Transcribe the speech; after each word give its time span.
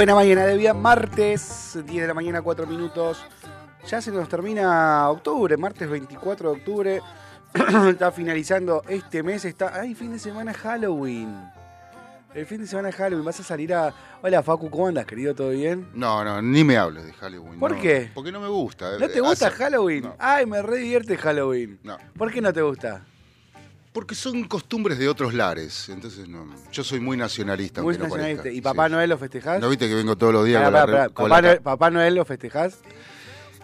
Buena 0.00 0.14
mañana 0.14 0.46
de 0.46 0.56
día, 0.56 0.72
martes, 0.72 1.78
10 1.84 2.00
de 2.00 2.06
la 2.08 2.14
mañana, 2.14 2.40
4 2.40 2.66
minutos. 2.66 3.22
Ya 3.86 4.00
se 4.00 4.10
nos 4.10 4.30
termina 4.30 5.10
octubre, 5.10 5.54
martes 5.58 5.90
24 5.90 6.52
de 6.52 6.56
octubre. 6.56 7.00
está 7.90 8.10
finalizando 8.10 8.82
este 8.88 9.22
mes, 9.22 9.44
está... 9.44 9.78
¡Ay, 9.78 9.94
fin 9.94 10.10
de 10.12 10.18
semana 10.18 10.54
Halloween! 10.54 11.36
El 12.32 12.46
fin 12.46 12.62
de 12.62 12.66
semana 12.66 12.90
Halloween, 12.92 13.26
vas 13.26 13.40
a 13.40 13.42
salir 13.42 13.74
a... 13.74 13.92
Hola 14.22 14.42
Facu, 14.42 14.70
¿cómo 14.70 14.86
andas, 14.86 15.04
querido? 15.04 15.34
¿Todo 15.34 15.50
bien? 15.50 15.90
No, 15.92 16.24
no, 16.24 16.40
ni 16.40 16.64
me 16.64 16.78
hables 16.78 17.04
de 17.04 17.12
Halloween. 17.12 17.60
¿Por 17.60 17.72
no. 17.72 17.82
qué? 17.82 18.10
Porque 18.14 18.32
no 18.32 18.40
me 18.40 18.48
gusta. 18.48 18.96
¿No 18.98 19.06
te 19.06 19.18
Eh, 19.18 19.20
gusta 19.20 19.48
hace- 19.48 19.56
Halloween? 19.56 20.04
No, 20.04 20.14
Ay, 20.18 20.46
me 20.46 20.62
re 20.62 20.78
divierte 20.78 21.18
Halloween. 21.18 21.78
no. 21.82 21.98
¿Por 22.16 22.32
qué 22.32 22.40
no 22.40 22.54
te 22.54 22.62
gusta? 22.62 23.04
Porque 23.92 24.14
son 24.14 24.44
costumbres 24.44 24.98
de 24.98 25.08
otros 25.08 25.34
lares. 25.34 25.88
Entonces, 25.88 26.28
no. 26.28 26.46
Yo 26.70 26.84
soy 26.84 27.00
muy 27.00 27.16
nacionalista. 27.16 27.82
Muy 27.82 27.94
aunque 27.94 27.98
no 27.98 28.04
nacionalista. 28.08 28.42
parezca. 28.44 28.56
¿Y 28.58 28.60
Papá 28.60 28.86
Sí. 28.86 28.92
Noel 28.92 29.10
lo 29.10 29.18
festejás? 29.18 29.60
¿No 29.60 29.68
viste 29.68 29.88
que 29.88 29.94
vengo 29.96 30.16
todos 30.16 30.32
los 30.32 30.44
días 30.44 30.62
Pará, 30.62 30.70
con 30.70 30.74
la 30.74 30.80
pará, 30.86 30.92
re- 30.92 30.98
pará. 30.98 31.08
con 31.14 31.24
¿Papá, 31.28 31.36
la 31.36 31.42
Noel, 31.48 31.56
ca- 31.58 31.62
Papá 31.64 31.90
Noel 31.90 32.14
lo 32.14 32.24
festejás? 32.24 32.78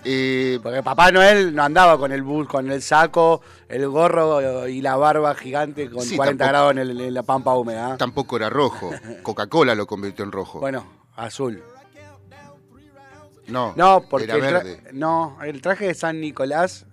Eh, 0.08 0.58
Porque 0.62 0.82
Papá 0.82 1.10
Noel 1.12 1.54
no 1.54 1.62
andaba 1.64 1.96
con 1.98 2.12
el 2.12 2.22
bus, 2.22 2.46
con 2.48 2.70
el 2.70 2.82
saco, 2.82 3.40
el 3.68 3.88
gorro 3.88 4.68
y 4.68 4.80
la 4.80 4.96
barba 4.96 5.34
gigante 5.34 5.88
con 5.90 6.02
Sí, 6.02 6.16
40 6.16 6.44
tampoco- 6.44 6.48
grados 6.52 6.72
en, 6.72 6.78
el- 6.78 7.00
en 7.00 7.14
la 7.14 7.22
pampa 7.22 7.54
húmeda. 7.54 7.96
tampoco 7.96 8.36
era 8.36 8.50
rojo. 8.50 8.90
Coca-Cola 9.22 9.74
lo 9.74 9.86
convirtió 9.86 10.24
en 10.24 10.32
rojo. 10.32 10.58
Bueno, 10.60 10.86
azul. 11.16 11.62
no, 13.48 13.74
No, 13.76 14.02
porque 14.10 14.24
era 14.24 14.34
el, 14.34 14.40
verde. 14.42 14.82
no, 14.92 15.38
el 15.44 15.60
traje 15.62 15.86
de 15.86 15.94
San 15.94 16.20
Nicolás, 16.20 16.84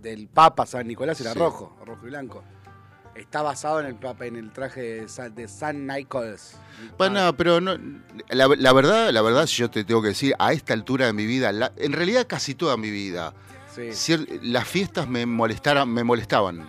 del 0.00 0.26
Papa 0.28 0.66
San 0.66 0.86
Nicolás, 0.88 1.20
era 1.20 1.32
Sí. 1.32 1.38
rojo, 1.38 1.76
rojo 1.84 2.06
y 2.06 2.10
blanco. 2.10 2.42
Está 3.14 3.42
basado 3.42 3.80
en 3.80 3.86
el 3.86 3.96
en 4.26 4.36
el 4.36 4.50
traje 4.52 5.06
de 5.34 5.48
San, 5.48 5.86
Nicolás. 5.86 6.56
Bueno, 6.96 7.36
pero 7.36 7.60
no, 7.60 7.76
la, 8.30 8.48
la 8.48 8.72
verdad, 8.72 9.10
la 9.10 9.20
verdad, 9.20 9.46
si 9.46 9.56
yo 9.56 9.70
te 9.70 9.84
tengo 9.84 10.00
que 10.00 10.08
decir, 10.08 10.34
a 10.38 10.52
esta 10.54 10.72
altura 10.72 11.06
de 11.06 11.12
mi 11.12 11.26
vida, 11.26 11.52
la- 11.52 11.72
en 11.76 11.92
realidad 11.92 12.26
casi 12.26 12.54
toda 12.54 12.76
mi 12.78 12.90
vida, 12.90 13.34
Sí. 13.74 13.88
cier- 13.90 14.40
las 14.42 14.66
fiestas 14.66 15.06
me 15.08 15.26
molestaran, 15.26 15.88
me 15.90 16.04
molestaban. 16.04 16.66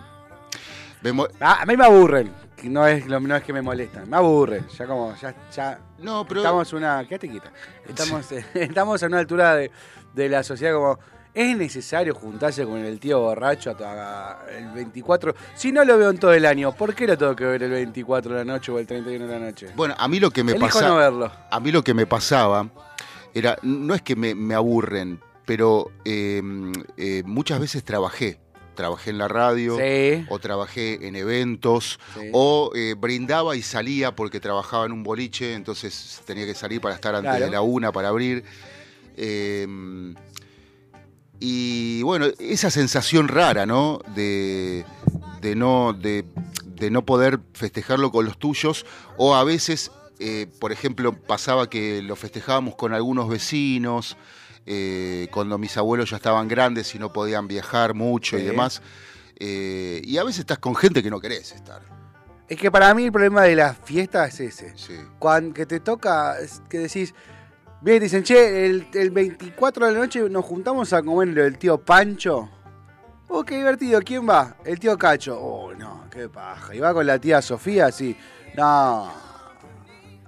Me 1.02 1.12
mo- 1.12 1.28
Ah, 1.40 1.58
a 1.62 1.66
mí 1.66 1.76
me 1.76 1.84
aburren. 1.84 2.30
No 2.62 2.86
es, 2.86 3.06
lo- 3.06 3.20
no 3.20 3.36
es 3.36 3.42
que 3.42 3.52
me 3.52 3.60
molestan, 3.62 4.08
me 4.08 4.16
aburren. 4.16 4.66
Ya 4.68 4.86
como, 4.86 5.14
ya, 5.16 5.34
ya 5.54 5.78
no, 5.98 6.26
pero 6.26 6.40
estamos 6.40 6.70
en 6.72 6.78
una. 6.78 7.06
Quédate 7.06 7.28
quieta. 7.28 7.52
Estamos, 7.88 8.26
estamos 8.54 9.02
en 9.02 9.08
una 9.08 9.18
altura 9.18 9.54
de, 9.56 9.70
de 10.14 10.28
la 10.28 10.42
sociedad 10.42 10.74
como. 10.74 10.98
¿Es 11.34 11.56
necesario 11.56 12.14
juntarse 12.14 12.64
con 12.64 12.78
el 12.78 13.00
tío 13.00 13.18
borracho 13.20 13.70
hasta 13.72 14.44
el 14.56 14.68
24? 14.70 15.34
Si 15.56 15.72
no 15.72 15.84
lo 15.84 15.98
veo 15.98 16.10
en 16.10 16.18
todo 16.18 16.32
el 16.32 16.46
año, 16.46 16.72
¿por 16.72 16.94
qué 16.94 17.08
lo 17.08 17.18
tengo 17.18 17.34
que 17.34 17.44
ver 17.44 17.62
el 17.64 17.70
24 17.72 18.32
de 18.36 18.44
la 18.44 18.52
noche 18.52 18.70
o 18.70 18.78
el 18.78 18.86
31 18.86 19.26
de 19.26 19.32
la 19.40 19.44
noche? 19.46 19.68
bueno, 19.74 19.94
a 19.98 20.06
mí 20.06 20.20
lo 20.20 20.30
que 20.30 20.44
me 20.44 20.52
Elijo 20.52 20.66
pasa, 20.68 20.86
no 20.88 20.96
verlo. 20.96 21.32
a 21.50 21.58
mí 21.60 21.72
lo 21.72 21.82
que 21.82 21.92
me 21.92 22.06
pasaba 22.06 22.68
era, 23.34 23.58
no 23.62 23.94
es 23.96 24.02
que 24.02 24.14
me, 24.14 24.36
me 24.36 24.54
aburren, 24.54 25.18
pero 25.44 25.90
eh, 26.04 26.40
eh, 26.96 27.24
muchas 27.26 27.58
veces 27.58 27.82
trabajé, 27.82 28.38
trabajé 28.76 29.10
en 29.10 29.18
la 29.18 29.26
radio. 29.26 29.76
Sí. 29.76 30.24
O 30.28 30.38
trabajé 30.38 31.04
en 31.08 31.16
eventos, 31.16 31.98
Sí. 32.14 32.28
o 32.32 32.70
eh, 32.76 32.94
brindaba 32.96 33.56
y 33.56 33.62
salía 33.62 34.14
porque 34.14 34.38
trabajaba 34.38 34.86
en 34.86 34.92
un 34.92 35.02
boliche, 35.02 35.54
entonces 35.54 36.22
tenía 36.24 36.46
que 36.46 36.54
salir 36.54 36.80
para 36.80 36.94
estar 36.94 37.12
antes 37.16 37.28
Claro. 37.32 37.44
de 37.46 37.50
la 37.50 37.60
una 37.60 37.90
para 37.90 38.08
abrir. 38.10 38.44
Eh, 39.16 39.66
y 41.40 42.02
bueno, 42.02 42.26
esa 42.38 42.70
sensación 42.70 43.28
rara, 43.28 43.66
¿no? 43.66 44.00
De, 44.14 44.84
de 45.40 45.54
no, 45.54 45.92
de, 45.92 46.24
de 46.64 46.90
no 46.90 47.04
poder 47.04 47.40
festejarlo 47.52 48.10
con 48.10 48.24
los 48.24 48.38
tuyos, 48.38 48.86
o 49.16 49.34
a 49.34 49.44
veces, 49.44 49.90
eh, 50.18 50.46
por 50.60 50.72
ejemplo, 50.72 51.12
pasaba 51.12 51.68
que 51.68 52.02
lo 52.02 52.16
festejábamos 52.16 52.76
con 52.76 52.94
algunos 52.94 53.28
vecinos, 53.28 54.16
eh, 54.66 55.28
cuando 55.30 55.58
mis 55.58 55.76
abuelos 55.76 56.10
ya 56.10 56.16
estaban 56.16 56.48
grandes 56.48 56.94
y 56.94 56.98
no 56.98 57.12
podían 57.12 57.48
viajar 57.48 57.94
mucho 57.94 58.38
y 58.38 58.42
demás. 58.42 58.80
Eh, 59.36 60.00
y 60.04 60.16
a 60.16 60.24
veces 60.24 60.40
estás 60.40 60.58
con 60.58 60.74
gente 60.74 61.02
que 61.02 61.10
no 61.10 61.20
querés 61.20 61.52
estar. 61.52 61.82
Es 62.48 62.58
que 62.58 62.70
para 62.70 62.94
mí 62.94 63.04
el 63.04 63.12
problema 63.12 63.42
de 63.42 63.56
la 63.56 63.74
fiesta 63.74 64.26
es 64.26 64.40
ese. 64.40 64.72
Sí. 64.76 64.94
Cuando 65.18 65.54
que 65.54 65.66
te 65.66 65.80
toca, 65.80 66.36
que 66.68 66.78
decís, 66.78 67.14
bien, 67.84 68.00
dicen, 68.02 68.22
che, 68.24 68.66
el, 68.66 68.88
el 68.94 69.10
24 69.10 69.86
de 69.86 69.92
la 69.92 69.98
noche 69.98 70.28
nos 70.30 70.44
juntamos 70.44 70.92
a 70.92 71.02
comer 71.02 71.28
lo 71.28 71.42
del 71.42 71.58
tío 71.58 71.78
Pancho. 71.78 72.48
Oh, 73.28 73.42
qué 73.44 73.56
divertido, 73.56 74.00
¿quién 74.02 74.28
va? 74.28 74.56
El 74.64 74.78
tío 74.78 74.96
Cacho. 74.98 75.38
Oh, 75.40 75.74
no, 75.74 76.04
qué 76.10 76.28
paja. 76.28 76.74
Y 76.74 76.78
va 76.78 76.92
con 76.92 77.06
la 77.06 77.18
tía 77.18 77.40
Sofía, 77.42 77.86
así. 77.86 78.16
No, 78.56 79.10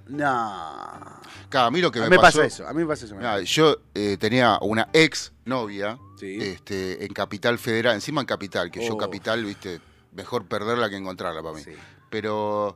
no. 0.07 1.17
Claro, 1.49 1.67
a 1.67 1.71
mí 1.71 1.79
lo 1.79 1.91
que 1.91 1.99
a 1.99 2.03
me, 2.03 2.09
mí 2.09 2.15
me 2.17 2.21
pasó, 2.21 2.39
pasa 2.39 2.47
eso, 2.47 2.67
a 2.67 2.73
mí 2.73 2.81
me 2.81 2.87
pasa 2.87 3.05
eso. 3.05 3.15
Mirá, 3.15 3.39
yo 3.41 3.77
eh, 3.93 4.17
tenía 4.19 4.57
una 4.61 4.89
ex 4.93 5.31
novia 5.45 5.97
Sí. 6.19 6.37
este, 6.41 7.05
en 7.05 7.13
Capital 7.13 7.57
Federal, 7.57 7.95
encima 7.95 8.21
en 8.21 8.27
Capital, 8.27 8.69
que 8.71 8.85
yo 8.85 8.95
Oh. 8.95 8.97
Capital, 8.97 9.45
viste, 9.45 9.79
mejor 10.13 10.45
perderla 10.45 10.89
que 10.89 10.97
encontrarla 10.97 11.41
para 11.41 11.55
mí. 11.55 11.61
Sí. 11.63 11.71
Pero, 12.09 12.75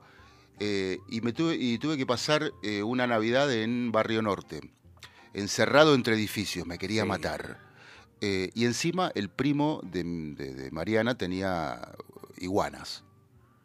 eh, 0.64 1.00
y, 1.10 1.22
me 1.22 1.34
tuve, 1.34 1.56
y 1.56 1.80
tuve 1.80 1.98
que 1.98 2.06
pasar 2.06 2.52
eh, 2.62 2.84
una 2.84 3.08
Navidad 3.08 3.52
en 3.52 3.92
Barrio 3.92 4.22
Norte, 4.22 4.62
encerrado 5.34 5.96
entre 5.96 6.14
edificios, 6.14 6.68
me 6.68 6.78
quería 6.78 7.02
Sí. 7.02 7.08
matar. 7.08 7.58
Eh, 8.22 8.52
y 8.54 8.66
encima 8.66 9.12
el 9.16 9.30
primo 9.30 9.82
de, 9.84 10.04
de- 10.04 10.54
de 10.54 10.70
Mariana 10.72 11.16
tenía 11.18 11.94
iguanas. 12.38 13.04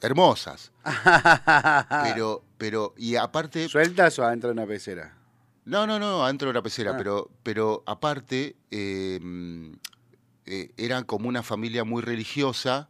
hermosas. 0.00 0.72
Pero, 2.04 2.42
pero, 2.58 2.94
y 2.96 3.16
aparte, 3.16 3.68
¿Sueltas 3.68 4.18
o 4.18 4.24
adentro 4.24 4.48
de 4.48 4.52
una 4.54 4.66
pecera? 4.66 5.16
no, 5.66 5.86
no, 5.86 5.98
no, 5.98 6.24
adentro 6.24 6.48
de 6.48 6.54
la 6.54 6.62
pecera, 6.62 6.92
Ah. 6.92 6.96
pero, 6.96 7.30
pero 7.42 7.82
aparte, 7.86 8.56
eran 10.76 11.04
como 11.04 11.28
una 11.28 11.42
familia 11.42 11.84
muy 11.84 12.02
religiosa 12.02 12.88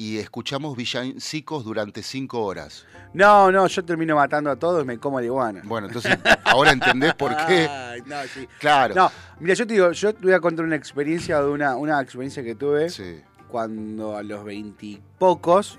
y 0.00 0.16
escuchamos 0.16 0.76
villancicos 0.78 1.62
durante 1.62 2.02
cinco 2.02 2.42
horas. 2.42 2.86
No, 3.12 3.52
no, 3.52 3.66
yo 3.66 3.84
termino 3.84 4.16
matando 4.16 4.50
a 4.50 4.56
todos 4.56 4.82
y 4.82 4.86
me 4.86 4.98
como 4.98 5.20
la 5.20 5.26
iguana. 5.26 5.60
Bueno, 5.64 5.88
entonces, 5.88 6.16
ahora 6.44 6.70
entendés 6.72 7.12
por 7.14 7.36
qué. 7.46 7.68
Ay, 7.70 8.00
no, 8.06 8.16
sí. 8.32 8.48
Claro. 8.58 8.94
No, 8.94 9.10
mira, 9.40 9.52
yo 9.52 9.66
te 9.66 9.74
digo, 9.74 9.92
yo 9.92 10.14
te 10.14 10.22
voy 10.22 10.32
a 10.32 10.40
contar 10.40 10.64
una 10.64 10.76
experiencia 10.76 11.38
de 11.42 11.50
una, 11.50 11.76
una 11.76 12.00
experiencia 12.00 12.42
que 12.42 12.54
tuve 12.54 12.88
Sí. 12.88 13.20
cuando 13.48 14.16
a 14.16 14.22
los 14.22 14.42
veintipocos 14.42 15.78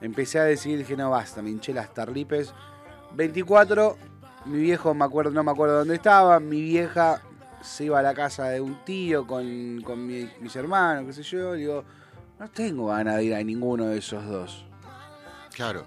empecé 0.00 0.38
a 0.38 0.44
decir, 0.44 0.78
dije, 0.78 0.96
no 0.96 1.10
basta, 1.10 1.42
me 1.42 1.50
hinché 1.50 1.72
las 1.74 1.92
tarlipes. 1.92 2.52
24, 3.14 3.96
mi 4.44 4.58
viejo 4.60 4.94
me 4.94 5.04
acuerdo, 5.04 5.30
no 5.32 5.42
me 5.42 5.50
acuerdo 5.50 5.78
dónde 5.78 5.94
estaba, 5.96 6.38
mi 6.38 6.60
vieja 6.62 7.20
se 7.62 7.84
iba 7.86 7.98
a 7.98 8.02
la 8.02 8.14
casa 8.14 8.44
de 8.48 8.60
un 8.60 8.84
tío 8.84 9.26
con, 9.26 9.80
con 9.82 10.06
mi- 10.06 10.30
mis 10.40 10.54
hermanos, 10.54 11.04
qué 11.06 11.12
sé 11.14 11.22
yo, 11.24 11.54
digo, 11.54 11.84
no 12.38 12.48
tengo 12.50 12.86
ganas 12.88 13.16
de 13.16 13.24
ir 13.24 13.34
a 13.34 13.42
ninguno 13.42 13.86
de 13.86 13.98
esos 13.98 14.24
dos. 14.26 14.64
Claro. 15.54 15.84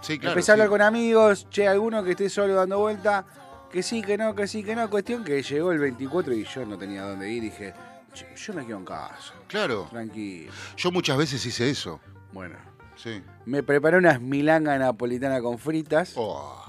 Sí, 0.00 0.18
claro. 0.18 0.32
Empecé 0.34 0.52
a 0.52 0.54
hablar 0.54 0.68
sí. 0.68 0.70
con 0.70 0.82
amigos, 0.82 1.46
che, 1.50 1.66
alguno 1.66 2.04
que 2.04 2.12
esté 2.12 2.30
solo 2.30 2.54
dando 2.54 2.78
vuelta, 2.78 3.24
que 3.70 3.82
sí, 3.82 4.00
que 4.02 4.16
no, 4.16 4.34
que 4.34 4.46
sí, 4.46 4.62
que 4.62 4.76
no. 4.76 4.88
Cuestión 4.88 5.24
que 5.24 5.42
llegó 5.42 5.72
el 5.72 5.78
24 5.78 6.32
y 6.34 6.44
yo 6.44 6.64
no 6.64 6.78
tenía 6.78 7.02
dónde 7.02 7.28
ir. 7.30 7.42
Dije, 7.42 7.74
"Che, 8.14 8.26
yo 8.36 8.54
me 8.54 8.64
quedo 8.64 8.78
en 8.78 8.84
casa, 8.84 9.34
Claro. 9.48 9.88
tranquilo. 9.90 10.52
Yo 10.76 10.92
muchas 10.92 11.18
veces 11.18 11.44
hice 11.44 11.68
eso. 11.68 12.00
Bueno, 12.32 12.56
Sí. 12.94 13.22
me 13.44 13.62
preparé 13.64 13.98
unas 13.98 14.20
milanga 14.20 14.78
napolitana 14.78 15.40
con 15.40 15.58
fritas. 15.58 16.12
Oh, 16.16 16.64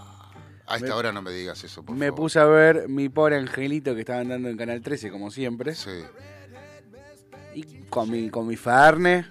a 0.65 0.75
esta 0.75 0.87
Me- 0.87 0.93
hora 0.93 1.11
no 1.11 1.21
me 1.21 1.31
digas 1.31 1.63
eso, 1.63 1.83
por 1.83 1.95
me 1.95 2.07
favor. 2.07 2.19
puse 2.19 2.39
a 2.39 2.45
ver 2.45 2.89
mi 2.89 3.09
pobre 3.09 3.37
angelito 3.37 3.93
que 3.93 4.01
estaban 4.01 4.29
dando 4.29 4.49
en 4.49 4.57
Canal 4.57 4.81
13, 4.81 5.11
como 5.11 5.29
siempre. 5.31 5.75
Sí. 5.75 5.91
Con 7.89 8.09
mi, 8.12 8.30
con 8.30 8.47
mi 8.47 8.56
farne. 8.56 9.25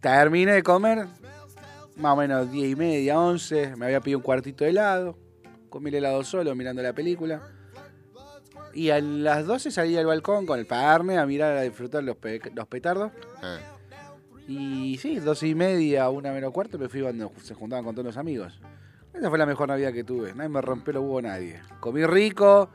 Terminé 0.00 0.52
de 0.52 0.62
comer, 0.62 1.06
más 1.96 2.12
o 2.14 2.16
menos 2.16 2.50
10 2.50 2.72
y 2.72 2.76
media, 2.76 3.18
11. 3.20 3.76
Me 3.76 3.86
había 3.86 4.00
pedido 4.00 4.18
un 4.18 4.24
cuartito 4.24 4.64
de 4.64 4.70
helado. 4.70 5.16
Comí 5.68 5.90
el 5.90 5.96
helado 5.96 6.24
solo 6.24 6.54
mirando 6.54 6.82
la 6.82 6.92
película. 6.92 7.42
Y 8.74 8.90
a 8.90 9.00
las 9.00 9.46
12 9.46 9.70
salí 9.70 9.96
al 9.96 10.06
balcón 10.06 10.46
con 10.46 10.58
el 10.58 10.66
farne 10.66 11.18
a 11.18 11.26
mirar, 11.26 11.56
a 11.56 11.60
disfrutar 11.62 12.02
los, 12.02 12.16
pe- 12.16 12.40
los 12.54 12.66
petardos. 12.66 13.12
Eh. 13.42 13.58
Y 14.48 14.98
sí, 14.98 15.16
12 15.20 15.48
y 15.48 15.54
media, 15.54 16.08
una 16.08 16.32
menos 16.32 16.52
cuarto, 16.52 16.78
me 16.78 16.88
fui 16.88 17.02
cuando 17.02 17.30
se 17.42 17.54
juntaban 17.54 17.84
con 17.84 17.94
todos 17.94 18.06
los 18.06 18.16
amigos. 18.16 18.58
Esa 19.14 19.28
fue 19.28 19.38
la 19.38 19.44
mejor 19.46 19.68
Navidad 19.68 19.92
que 19.92 20.04
tuve. 20.04 20.34
Nadie 20.34 20.48
me 20.48 20.60
rompió 20.62 20.94
los 20.94 21.02
huevos 21.02 21.22
nadie. 21.22 21.60
Comí 21.80 22.04
rico, 22.06 22.70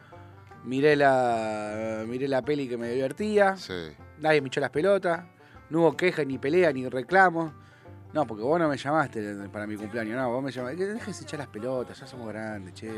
miré 0.68 0.96
la, 0.96 2.04
miré 2.08 2.28
la 2.28 2.42
peli 2.42 2.68
que 2.68 2.78
me 2.78 2.90
divertía. 2.90 3.56
Sí. 3.58 3.74
Nadie 4.20 4.42
me 4.42 4.48
echó 4.48 4.60
las 4.60 4.70
pelotas. 4.70 5.24
No 5.70 5.80
hubo 5.82 5.98
queja, 5.98 6.24
ni 6.24 6.38
pelea, 6.38 6.72
ni 6.72 6.88
reclamo. 6.88 7.54
No, 8.14 8.26
porque 8.26 8.44
vos 8.44 8.60
no 8.60 8.68
me 8.70 8.78
llamaste 8.78 9.36
para 9.52 9.68
mi 9.68 9.76
cumpleaños. 9.76 10.16
No, 10.16 10.30
vos 10.32 10.44
me 10.44 10.52
llamaste. 10.52 10.94
Déjese 10.94 11.24
echar 11.24 11.40
las 11.40 11.48
pelotas, 11.50 12.00
ya 12.00 12.08
somos 12.08 12.28
grandes, 12.30 12.74
che. 12.74 12.90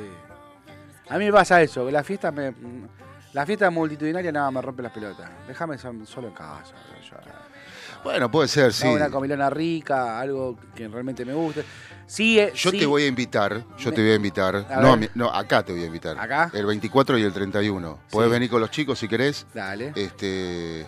A 1.09 1.17
mí 1.17 1.25
me 1.25 1.31
pasa 1.31 1.61
eso, 1.61 1.85
que 1.85 1.91
la 1.91 2.03
fiesta 2.03 2.31
me. 2.31 2.53
La 3.33 3.45
fiesta 3.45 3.69
multitudinaria 3.69 4.31
nada 4.31 4.49
me 4.51 4.61
rompe 4.61 4.81
las 4.83 4.91
pelotas. 4.91 5.29
Déjame 5.47 5.77
so- 5.77 6.05
solo 6.05 6.27
en 6.29 6.33
casa. 6.33 6.73
yo- 7.09 7.17
Bueno, 8.03 8.31
puede 8.31 8.47
ser, 8.47 8.71
sí. 8.73 8.85
no, 8.85 8.93
una 8.93 9.09
comilona 9.09 9.49
rica, 9.49 10.19
algo 10.19 10.57
que 10.75 10.87
realmente 10.87 11.25
me 11.25 11.33
guste. 11.33 11.63
Sí, 12.07 12.39
eh, 12.39 12.51
Yo 12.55 12.71
sí. 12.71 12.79
te 12.79 12.85
voy 12.85 13.03
a 13.03 13.07
invitar, 13.07 13.63
yo 13.77 13.89
Me- 13.89 13.95
te 13.95 14.01
voy 14.01 14.11
a 14.11 14.15
invitar. 14.15 14.55
A 14.69 14.81
No, 14.81 14.97
mi- 14.97 15.09
no, 15.15 15.29
acá 15.29 15.63
te 15.63 15.73
voy 15.73 15.83
a 15.83 15.85
invitar. 15.85 16.17
¿Acá? 16.19 16.49
El 16.53 16.65
24 16.65 17.17
y 17.17 17.23
el 17.23 17.33
31. 17.33 17.99
Podés 18.09 18.29
Sí. 18.29 18.31
venir 18.33 18.49
con 18.49 18.61
los 18.61 18.71
chicos 18.71 18.97
si 18.99 19.07
querés. 19.07 19.45
Dale. 19.53 19.91
Este 19.95 20.87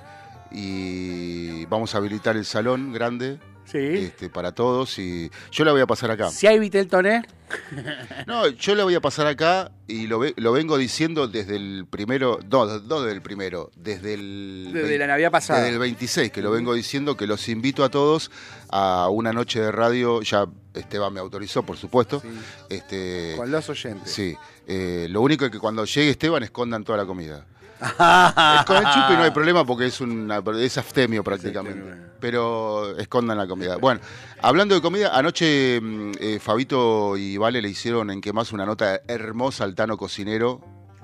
y 0.54 1.66
vamos 1.68 1.94
a 1.96 1.98
habilitar 2.00 2.36
el 2.36 2.46
salón 2.46 2.92
grande 2.92 3.40
sí. 3.71 3.77
este, 3.79 4.29
para 4.29 4.51
todos 4.53 4.97
y 5.00 5.29
yo 5.51 5.63
la 5.65 5.71
voy 5.71 5.81
a 5.81 5.88
pasar 5.88 6.12
acá. 6.12 6.29
Si 6.29 6.47
hay 6.47 6.59
Viteltoné, 6.59 7.23
No, 8.27 8.47
yo 8.47 8.75
la 8.75 8.83
voy 8.85 8.95
a 8.95 9.01
pasar 9.01 9.27
acá 9.27 9.71
y 9.88 10.07
lo, 10.07 10.19
ve- 10.19 10.33
lo 10.38 10.51
vengo 10.53 10.77
diciendo 10.77 11.27
desde 11.27 11.56
el 11.57 11.85
primero, 11.89 12.39
no, 12.50 12.65
no 12.65 13.01
desde 13.01 13.15
el 13.15 13.21
primero, 13.21 13.71
desde 13.75 14.13
el 14.13 14.71
desde 14.73 14.97
la 14.97 15.07
Navidad 15.07 15.31
pasada. 15.31 15.59
Desde 15.62 15.73
el 15.73 15.79
26, 15.79 16.31
que 16.31 16.41
lo 16.41 16.51
vengo 16.51 16.73
diciendo, 16.73 17.18
que 17.18 17.27
los 17.27 17.50
invito 17.50 17.83
a 17.83 17.89
todos 17.89 18.31
a 18.69 19.09
una 19.09 19.33
noche 19.33 19.59
de 19.59 19.71
radio. 19.71 20.21
Ya 20.21 20.45
Esteban 20.73 21.12
me 21.13 21.19
autorizó, 21.19 21.63
por 21.63 21.75
supuesto. 21.77 22.21
Sí. 22.21 22.29
Este, 22.69 23.33
Con 23.38 23.51
los 23.51 23.68
oyentes. 23.69 24.12
sí. 24.12 24.35
Eh, 24.68 25.07
lo 25.09 25.19
único 25.21 25.44
es 25.44 25.51
que 25.51 25.59
cuando 25.59 25.83
llegue 25.83 26.12
Esteban 26.12 26.44
escondan 26.44 26.83
toda 26.85 27.00
la 27.00 27.06
comida. 27.06 27.45
Con 28.68 28.78
el 28.78 28.83
chupi 28.83 29.13
no 29.13 29.24
hay 29.24 29.31
problema 29.33 29.66
porque 29.66 29.88
es 29.88 30.00
una 30.01 30.42
es 30.60 30.78
aftemio 30.78 31.24
prácticamente. 31.24 32.12
Pero 32.19 32.95
escondan 32.98 33.38
la 33.38 33.48
comida. 33.48 33.78
Bueno, 33.78 34.00
hablando 34.42 34.75
de 34.75 34.81
comida, 34.81 35.18
anoche 35.18 35.80
mm, 35.81 36.12
eh, 36.19 36.39
Fabito 36.39 37.18
y 37.18 37.38
Vale 37.38 37.62
le 37.62 37.69
hicieron 37.69 38.12
en 38.12 38.22
que 38.22 38.31
más 38.33 38.51
una 38.51 38.66
nota 38.66 39.01
hermosa 39.07 39.63
al 39.63 39.74
Tano 39.74 39.98
Cocinero. 39.98 40.62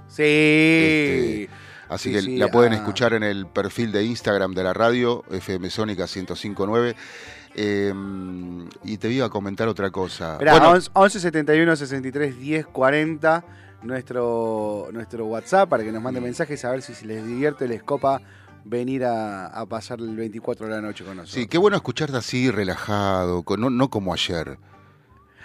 Sí. 0.07 0.23
Este, 0.23 1.49
Así 1.89 2.09
Sí, 2.09 2.15
que 2.15 2.21
sí, 2.21 2.37
la 2.37 2.49
pueden 2.49 2.73
ah. 2.73 2.75
escuchar 2.75 3.13
en 3.13 3.23
el 3.23 3.47
perfil 3.47 3.91
de 3.91 4.03
Instagram 4.03 4.53
de 4.53 4.63
la 4.63 4.73
radio, 4.73 5.23
FM 5.31 5.69
Sónica 5.69 6.03
1059. 6.03 6.95
Eh, 7.59 7.93
y 8.83 8.97
te 8.97 9.09
iba 9.09 9.25
a 9.25 9.29
comentar 9.29 9.67
otra 9.67 9.89
cosa. 9.89 10.33
Esperá, 10.33 10.51
Bueno, 10.51 10.71
11, 10.71 10.89
11 10.93 11.19
71 11.19 11.75
63 11.75 12.37
10 12.37 12.67
40, 12.67 13.43
nuestro, 13.87 14.89
nuestro 14.91 15.25
WhatsApp 15.25 15.69
para 15.69 15.83
que 15.83 15.91
nos 15.91 16.01
manden 16.01 16.23
mensajes 16.23 16.63
a 16.65 16.71
ver 16.71 16.81
si, 16.81 17.05
les 17.05 17.25
divierte, 17.25 17.67
les 17.67 17.81
copa 17.83 18.21
venir 18.65 19.05
a, 19.05 19.47
a 19.47 19.65
pasar 19.65 19.99
el 19.99 20.15
24 20.15 20.67
de 20.67 20.71
la 20.75 20.81
noche 20.81 21.03
con 21.05 21.15
nosotros. 21.17 21.33
sí, 21.41 21.47
qué 21.47 21.57
bueno 21.57 21.77
escucharte 21.77 22.17
así, 22.17 22.51
relajado, 22.51 23.43
con- 23.43 23.61
no, 23.61 23.69
no 23.69 23.89
como 23.89 24.13
ayer. 24.13 24.57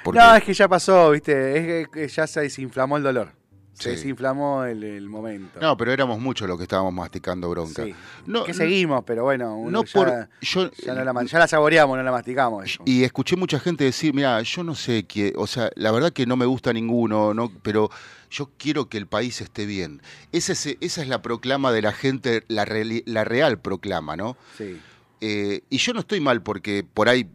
Porque- 0.05 0.19
No, 0.19 0.35
es 0.35 0.43
que 0.43 0.53
ya 0.55 0.67
pasó, 0.69 1.11
viste, 1.11 1.81
es 1.83 1.89
que 1.89 2.09
ya 2.09 2.27
se 2.27 2.41
desinflamó 2.41 2.97
el 2.97 3.05
dolor. 3.05 3.33
Se 3.75 3.85
Sí. 3.85 3.91
desinflamó 3.97 4.65
el, 4.65 4.85
el 4.85 5.09
momento. 5.09 5.59
No, 5.61 5.77
pero 5.77 5.93
éramos 5.93 6.21
muchos 6.21 6.47
los 6.47 6.57
que 6.59 6.65
estábamos 6.65 6.93
masticando 6.93 7.49
bronca. 7.49 7.85
Sí. 7.85 7.95
No, 8.27 8.45
que 8.45 8.53
seguimos, 8.55 9.03
pero 9.05 9.25
bueno, 9.25 9.57
uno 9.57 9.71
no 9.71 9.85
ya, 9.85 9.93
por. 9.93 10.29
Yo, 10.43 10.71
ya, 10.73 10.95
no 10.95 11.03
la, 11.05 11.13
ma- 11.13 11.25
ya 11.25 11.39
la 11.39 11.49
saboreamos, 11.49 11.97
no 11.97 12.03
la 12.03 12.13
masticamos. 12.13 12.65
eso. 12.67 12.83
Y 12.85 13.03
escuché 13.03 13.35
mucha 13.35 13.59
gente 13.59 13.85
decir, 13.85 14.13
mira, 14.15 14.41
yo 14.43 14.63
no 14.63 14.75
sé 14.75 15.05
qué, 15.05 15.33
o 15.37 15.47
sea, 15.47 15.71
la 15.75 15.91
verdad 15.91 16.13
que 16.13 16.27
no 16.27 16.37
me 16.37 16.45
gusta 16.47 16.73
ninguno, 16.73 17.33
no, 17.35 17.51
pero 17.63 17.89
yo 18.31 18.51
quiero 18.59 18.89
que 18.91 18.99
el 18.99 19.07
país 19.07 19.41
esté 19.41 19.65
bien. 19.67 20.03
Esa 20.33 20.53
es, 20.53 20.67
esa 20.81 21.03
es 21.03 21.09
la 21.09 21.23
proclama 21.23 21.73
de 21.73 21.83
la 21.83 21.93
gente, 21.93 22.45
la, 22.49 22.67
la 23.07 23.25
real 23.25 23.59
proclama, 23.59 24.17
¿no? 24.17 24.37
Sí. 24.59 24.79
Eh, 25.23 25.63
y 25.71 25.79
yo 25.79 25.95
no 25.95 26.01
estoy 26.01 26.21
mal 26.21 26.43
porque 26.43 26.85
por 26.85 27.09
ahí 27.09 27.31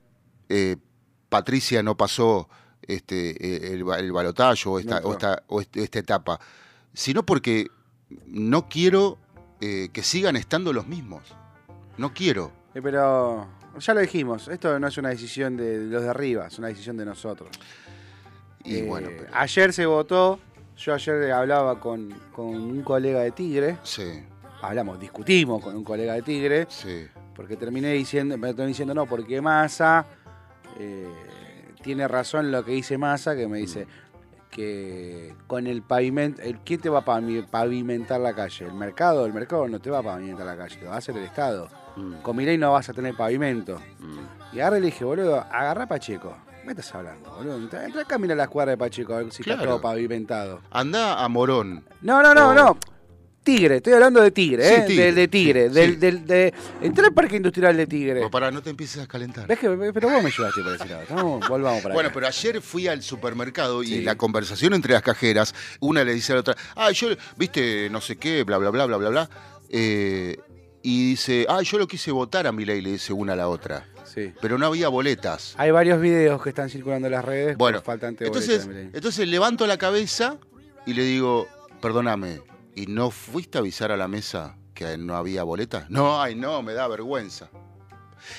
eh, 0.49 0.77
Patricia 1.29 1.81
no 1.83 1.97
pasó 1.97 2.47
este, 2.87 3.31
eh, 3.31 3.73
el, 3.73 3.85
el 3.89 4.11
balotaje 4.11 4.67
o 4.69 4.79
esta, 4.79 4.97
o 4.99 5.11
esta, 5.13 5.43
o 5.47 5.61
este- 5.61 5.83
esta 5.83 5.99
etapa, 5.99 6.39
sino 6.93 7.23
porque 7.23 7.67
no 8.27 8.67
quiero 8.69 9.17
eh, 9.59 9.89
que 9.91 10.03
sigan 10.03 10.35
estando 10.35 10.71
los 10.73 10.87
mismos. 10.87 11.23
No 11.97 12.13
quiero. 12.13 12.51
Eh, 12.75 12.81
pero 12.81 13.47
ya 13.79 13.93
lo 13.93 13.99
dijimos, 14.01 14.47
esto 14.47 14.79
no 14.79 14.87
es 14.87 14.97
una 14.97 15.09
decisión 15.09 15.57
de 15.57 15.79
los 15.85 16.03
de 16.03 16.09
arriba, 16.09 16.47
es 16.47 16.57
una 16.59 16.67
decisión 16.67 16.95
de 16.97 17.05
nosotros. 17.05 17.49
Y 18.63 18.77
Eh, 18.77 18.83
bueno, 18.83 19.09
pero- 19.17 19.29
Ayer 19.35 19.73
se 19.73 19.85
votó, 19.85 20.39
yo 20.77 20.93
ayer 20.93 21.31
hablaba 21.31 21.79
con, 21.79 22.09
con 22.31 22.45
un 22.47 22.83
colega 22.83 23.21
de 23.21 23.31
Tigre, 23.31 23.77
sí, 23.83 24.03
hablamos, 24.61 24.99
discutimos 24.99 25.61
con 25.63 25.75
un 25.75 25.83
colega 25.83 26.13
de 26.13 26.21
Tigre, 26.21 26.67
sí. 26.69 27.07
porque 27.35 27.55
terminé 27.57 27.93
diciendo, 27.93 28.37
me 28.37 28.47
terminé 28.49 28.67
diciendo 28.69 28.93
no, 28.93 29.05
porque 29.07 29.41
Massa 29.41 30.05
tiene 31.87 32.07
razón 32.07 32.51
lo 32.51 32.63
que 32.65 32.71
dice 32.73 32.97
Massa, 32.97 33.35
que 33.35 33.47
me 33.47 33.57
dice 33.59 33.87
que 34.51 35.33
con 35.47 35.67
el 35.67 35.81
pavimento, 35.81 36.41
¿quién 36.65 36.79
te 36.81 36.89
va 36.89 36.99
a 36.99 37.05
pavi- 37.05 37.45
pavimentar 37.47 38.19
la 38.19 38.33
calle? 38.33 38.65
¿El 38.65 38.73
mercado? 38.73 39.25
El 39.25 39.33
mercado 39.33 39.67
no 39.67 39.79
te 39.79 39.89
va 39.89 39.99
a 39.99 40.03
pavimentar 40.03 40.45
la 40.45 40.57
calle, 40.57 40.75
te 40.77 40.85
va 40.87 40.95
a 40.95 40.97
hacer 40.97 41.15
el 41.17 41.23
Estado. 41.23 41.69
Mm, 41.95 42.15
Con 42.21 42.35
Milei 42.35 42.57
no 42.57 42.71
vas 42.73 42.89
a 42.89 42.93
tener 42.93 43.15
pavimento. 43.15 43.79
mm. 43.99 44.55
Y 44.55 44.59
y 44.61 44.69
le 44.71 44.81
dije, 44.81 45.03
boludo, 45.05 45.37
agarrá 45.39 45.83
a 45.83 45.87
Pacheco. 45.87 46.35
¿Qué 46.63 46.71
estás 46.71 46.93
hablando, 46.95 47.31
boludo? 47.31 47.55
Entra, 47.57 47.85
entra 47.85 48.01
acá, 48.01 48.17
mira 48.17 48.35
la 48.35 48.47
cuadra 48.49 48.71
de 48.71 48.77
Pacheco, 48.77 49.13
a 49.13 49.17
ver 49.19 49.31
si 49.31 49.41
está 49.41 49.57
todo 49.63 49.79
pavimentado. 49.81 50.59
Anda 50.71 51.23
a 51.23 51.27
Morón. 51.29 51.85
No, 52.01 52.21
no, 52.21 52.33
no, 52.35 52.53
no. 52.53 52.77
Tigre, 53.47 53.77
estoy 53.77 53.93
hablando 53.93 54.21
de 54.21 54.31
Tigre, 54.31 54.67
Sí, 54.67 54.73
¿eh? 54.75 54.83
Tigre, 54.85 55.13
de 55.13 55.27
Tigre, 55.29 55.69
sí, 55.69 55.73
del, 55.73 55.91
sí. 55.91 55.95
del, 55.95 56.27
de. 56.27 56.53
Entré 56.81 57.05
al 57.05 57.13
parque 57.13 57.37
industrial 57.37 57.77
de 57.77 57.87
Tigre. 57.87 58.25
O 58.25 58.29
para 58.29 58.51
no 58.51 58.61
te 58.61 58.69
empieces 58.69 59.01
a 59.01 59.07
calentar. 59.07 59.47
¿Ves 59.47 59.57
que, 59.57 59.69
pero 59.93 60.09
vos 60.09 60.21
me 60.21 60.27
ayudaste 60.27 60.61
por 60.61 60.75
ese 60.75 60.85
lado. 60.89 61.05
Vamos, 61.09 61.47
volvamos 61.47 61.81
para 61.81 61.93
Bueno, 61.93 62.09
acá. 62.09 62.13
pero 62.13 62.27
ayer 62.27 62.61
fui 62.61 62.89
al 62.89 63.01
supermercado 63.01 63.83
y 63.83 64.01
la 64.01 64.15
conversación 64.15 64.73
entre 64.73 64.91
las 64.91 65.01
cajeras, 65.01 65.55
una 65.79 66.03
le 66.03 66.13
dice 66.13 66.33
a 66.33 66.35
la 66.35 66.41
otra, 66.41 66.57
ah, 66.75 66.91
yo, 66.91 67.07
viste, 67.37 67.89
no 67.89 68.01
sé 68.01 68.17
qué, 68.17 68.43
bla, 68.43 68.57
bla, 68.57 68.69
bla, 68.69 68.85
bla, 68.85 68.97
bla, 68.97 69.09
bla. 69.11 69.29
Eh, 69.69 70.35
y 70.81 71.11
dice, 71.11 71.45
ah, 71.47 71.61
yo 71.61 71.77
lo 71.77 71.87
quise 71.87 72.11
votar 72.11 72.47
a 72.47 72.51
Milei, 72.51 72.81
le 72.81 72.91
dice 72.91 73.13
una 73.13 73.31
a 73.31 73.37
la 73.37 73.47
otra. 73.47 73.87
Sí. 74.03 74.33
Pero 74.41 74.57
no 74.57 74.65
había 74.65 74.89
boletas. 74.89 75.55
Hay 75.57 75.71
varios 75.71 76.01
videos 76.01 76.43
que 76.43 76.49
están 76.49 76.69
circulando 76.69 77.07
en 77.07 77.13
las 77.13 77.23
redes 77.23 77.55
Bueno, 77.55 77.81
de 77.81 78.25
entonces, 78.25 78.67
entonces 78.91 79.25
levanto 79.25 79.65
la 79.67 79.77
cabeza 79.77 80.37
y 80.85 80.93
le 80.93 81.03
digo, 81.03 81.47
perdóname, 81.81 82.41
¿y 82.77 82.85
no 82.87 83.09
fuiste 83.11 83.57
a 83.57 83.61
avisar 83.61 83.91
a 83.91 83.97
la 83.97 84.07
mesa 84.07 84.55
que 84.73 84.97
no 84.97 85.15
había 85.15 85.43
boletas? 85.43 85.89
No, 85.89 86.21
ay, 86.21 86.35
no, 86.35 86.61
me 86.61 86.73
da 86.73 86.87
vergüenza. 86.87 87.49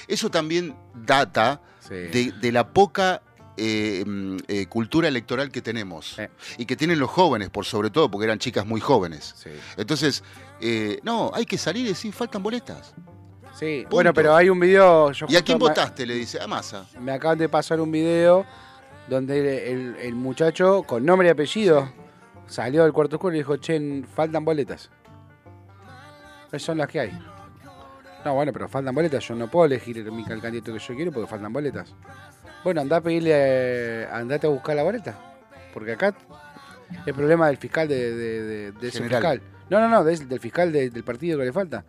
Eso 0.07 0.31
también 0.31 0.77
data 0.95 1.61
Sí. 1.81 1.95
de, 1.95 2.33
de 2.41 2.53
la 2.53 2.73
poca 2.73 3.23
eh, 3.57 4.05
mm, 4.07 4.37
eh, 4.47 4.67
cultura 4.67 5.09
electoral 5.09 5.51
que 5.51 5.61
tenemos 5.63 6.17
y 6.59 6.65
que 6.67 6.77
tienen 6.77 6.99
los 7.01 7.11
jóvenes, 7.11 7.51
por 7.51 7.65
sobre 7.65 7.91
todo, 7.91 8.09
porque 8.11 8.25
eran 8.27 8.39
chicas 8.39 8.65
muy 8.67 8.81
jóvenes. 8.81 9.35
Sí. 9.37 9.51
Entonces, 9.77 10.23
eh, 10.61 11.01
no, 11.03 11.31
hay 11.35 11.45
que 11.47 11.59
salir 11.59 11.87
y 11.87 11.89
decir, 11.89 12.13
faltan 12.13 12.43
boletas. 12.43 12.95
Sí, 13.59 13.81
Punto. 13.83 13.97
bueno, 13.97 14.15
pero 14.15 14.37
hay 14.37 14.49
un 14.51 14.61
video. 14.61 15.11
Yo 15.13 15.27
¿Y 15.29 15.35
a 15.37 15.43
quién 15.43 15.59
votaste? 15.59 16.07
Le 16.07 16.15
dice, 16.15 16.41
a 16.41 16.47
Massa. 16.47 16.87
Me 17.01 17.11
acaban 17.11 17.39
de 17.39 17.49
pasar 17.49 17.81
un 17.81 17.91
video 17.91 18.47
donde 19.09 19.73
el, 19.73 19.97
el 20.03 20.15
muchacho, 20.15 20.85
con 20.85 21.05
nombre 21.05 21.27
y 21.29 21.31
apellido, 21.33 21.91
salió 22.49 22.83
del 22.83 22.93
cuarto 22.93 23.17
oscuro 23.17 23.35
y 23.35 23.39
dijo: 23.39 23.57
Che, 23.59 24.03
faltan 24.15 24.45
boletas. 24.45 24.91
Esas 26.49 26.63
son 26.63 26.79
las 26.79 26.89
que 26.89 27.01
hay. 27.01 27.19
No, 28.25 28.35
bueno, 28.35 28.53
pero 28.53 28.69
faltan 28.69 28.95
boletas. 28.95 29.27
Yo 29.29 29.35
no 29.37 29.49
puedo 29.49 29.67
elegir 29.67 29.99
el, 29.99 30.07
candidato 30.41 30.73
que 30.73 30.79
yo 30.79 30.95
quiero 30.95 31.13
porque 31.13 31.29
faltan 31.29 31.53
boletas. 31.53 31.95
Bueno, 32.65 32.81
andá 32.81 32.97
a 32.97 33.01
pedirle, 33.01 34.07
andate 34.11 34.47
a 34.47 34.51
buscar 34.51 34.75
la 34.75 34.83
boleta. 34.83 35.17
Porque 35.73 35.93
acá 35.93 36.15
el 37.07 37.15
problema 37.15 37.47
del 37.47 37.57
fiscal 37.59 37.87
de, 37.87 38.15
de- 38.15 38.43
de- 38.43 38.73
de 38.73 38.89
ese 38.89 39.03
fiscal. 39.03 39.41
No, 39.71 39.79
no, 39.81 39.89
no, 39.89 40.03
del, 40.03 40.27
del 40.29 40.41
fiscal 40.41 40.73
de- 40.73 40.91
del 40.91 41.05
partido 41.05 41.39
que 41.39 41.45
le 41.45 41.53
falta. 41.53 41.85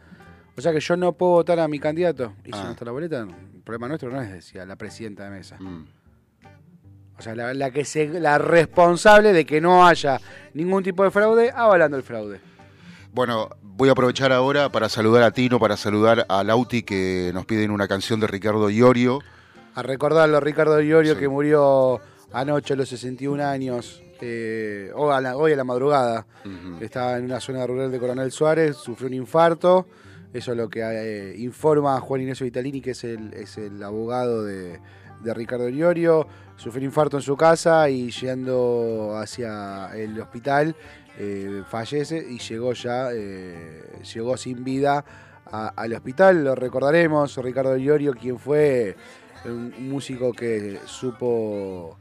O 0.56 0.62
sea 0.62 0.74
que 0.74 0.82
yo 0.82 0.98
no 0.98 1.14
puedo 1.14 1.32
votar 1.34 1.60
a 1.60 1.68
mi 1.70 1.80
candidato. 1.80 2.34
Y 2.44 2.52
si 2.52 2.60
Ah. 2.60 2.64
no 2.66 2.72
está 2.72 2.84
la 2.86 2.92
boleta, 2.92 3.22
el 3.22 3.62
problema 3.64 3.88
nuestro 3.88 4.12
no 4.12 4.22
es, 4.22 4.30
decía 4.32 4.66
la 4.66 4.76
presidenta 4.76 5.24
de 5.24 5.30
mesa. 5.32 5.58
Mm. 5.60 5.86
O 7.20 7.22
sea, 7.22 7.36
la, 7.36 7.54
la 7.54 7.70
que 7.72 7.84
se, 7.86 8.08
la 8.08 8.38
responsable 8.38 9.34
de 9.34 9.46
que 9.46 9.60
no 9.62 9.86
haya 9.86 10.20
ningún 10.54 10.84
tipo 10.84 11.04
de 11.04 11.12
fraude, 11.12 11.52
avalando 11.54 11.98
el 11.98 12.04
fraude. 12.04 12.40
Bueno, 13.12 13.50
voy 13.62 13.90
a 13.90 13.92
aprovechar 13.92 14.32
ahora 14.32 14.70
para 14.72 14.88
saludar 14.88 15.24
a 15.24 15.32
Tino, 15.32 15.60
para 15.60 15.76
saludar 15.76 16.26
a 16.30 16.44
Lauti, 16.44 16.84
que 16.84 17.32
nos 17.34 17.46
piden 17.46 17.72
una 17.72 17.88
canción 17.88 18.20
de 18.20 18.28
Ricardo 18.28 18.70
Iorio. 18.70 19.20
A 19.76 19.82
recordarlo, 19.84 20.40
Ricardo 20.40 20.80
Iorio, 20.82 21.14
Sí. 21.16 21.20
que 21.20 21.28
murió 21.28 22.00
anoche 22.32 22.74
a 22.74 22.78
los 22.78 22.88
61 22.90 23.42
años, 23.42 24.02
eh, 24.22 24.92
o 24.96 25.12
a 25.12 25.20
la- 25.22 25.36
hoy 25.38 25.54
a 25.54 25.56
la 25.56 25.64
madrugada. 25.64 26.26
Estaba 26.80 27.18
en 27.18 27.26
una 27.26 27.40
zona 27.40 27.66
rural 27.68 27.92
de 27.92 28.00
Coronel 28.00 28.32
Suárez, 28.32 28.76
sufrió 28.78 29.08
un 29.08 29.14
infarto. 29.16 29.88
Eso 30.32 30.52
es 30.52 30.58
lo 30.58 30.70
que 30.70 30.82
eh, 30.84 31.36
informa 31.38 32.00
Juan 32.00 32.22
Ignacio 32.22 32.44
Vitalini, 32.46 32.82
que 32.82 32.92
es 32.92 33.04
el, 33.04 33.34
es 33.34 33.58
el 33.58 33.82
abogado 33.82 34.44
de, 34.44 34.80
de 35.22 35.34
Ricardo 35.34 35.70
Iorio. 35.70 36.28
Sufrió 36.56 36.86
infarto 36.86 37.18
en 37.18 37.24
su 37.24 37.36
casa 37.38 37.90
y 37.90 38.12
yendo 38.12 39.16
hacia 39.18 39.90
el 39.96 40.20
hospital 40.20 40.76
eh, 41.18 41.64
fallece 41.70 42.26
y 42.30 42.38
llegó 42.40 42.74
ya, 42.74 43.10
eh, 43.14 44.02
llegó 44.14 44.36
sin 44.38 44.64
vida 44.64 45.04
a- 45.52 45.70
al 45.76 45.94
hospital. 45.94 46.44
Lo 46.44 46.56
recordaremos, 46.56 47.36
Ricardo 47.38 47.76
Iorio, 47.78 48.14
quien 48.14 48.38
fue 48.40 48.96
un 49.46 49.74
músico 49.90 50.32
que 50.34 50.80
supo 50.86 51.98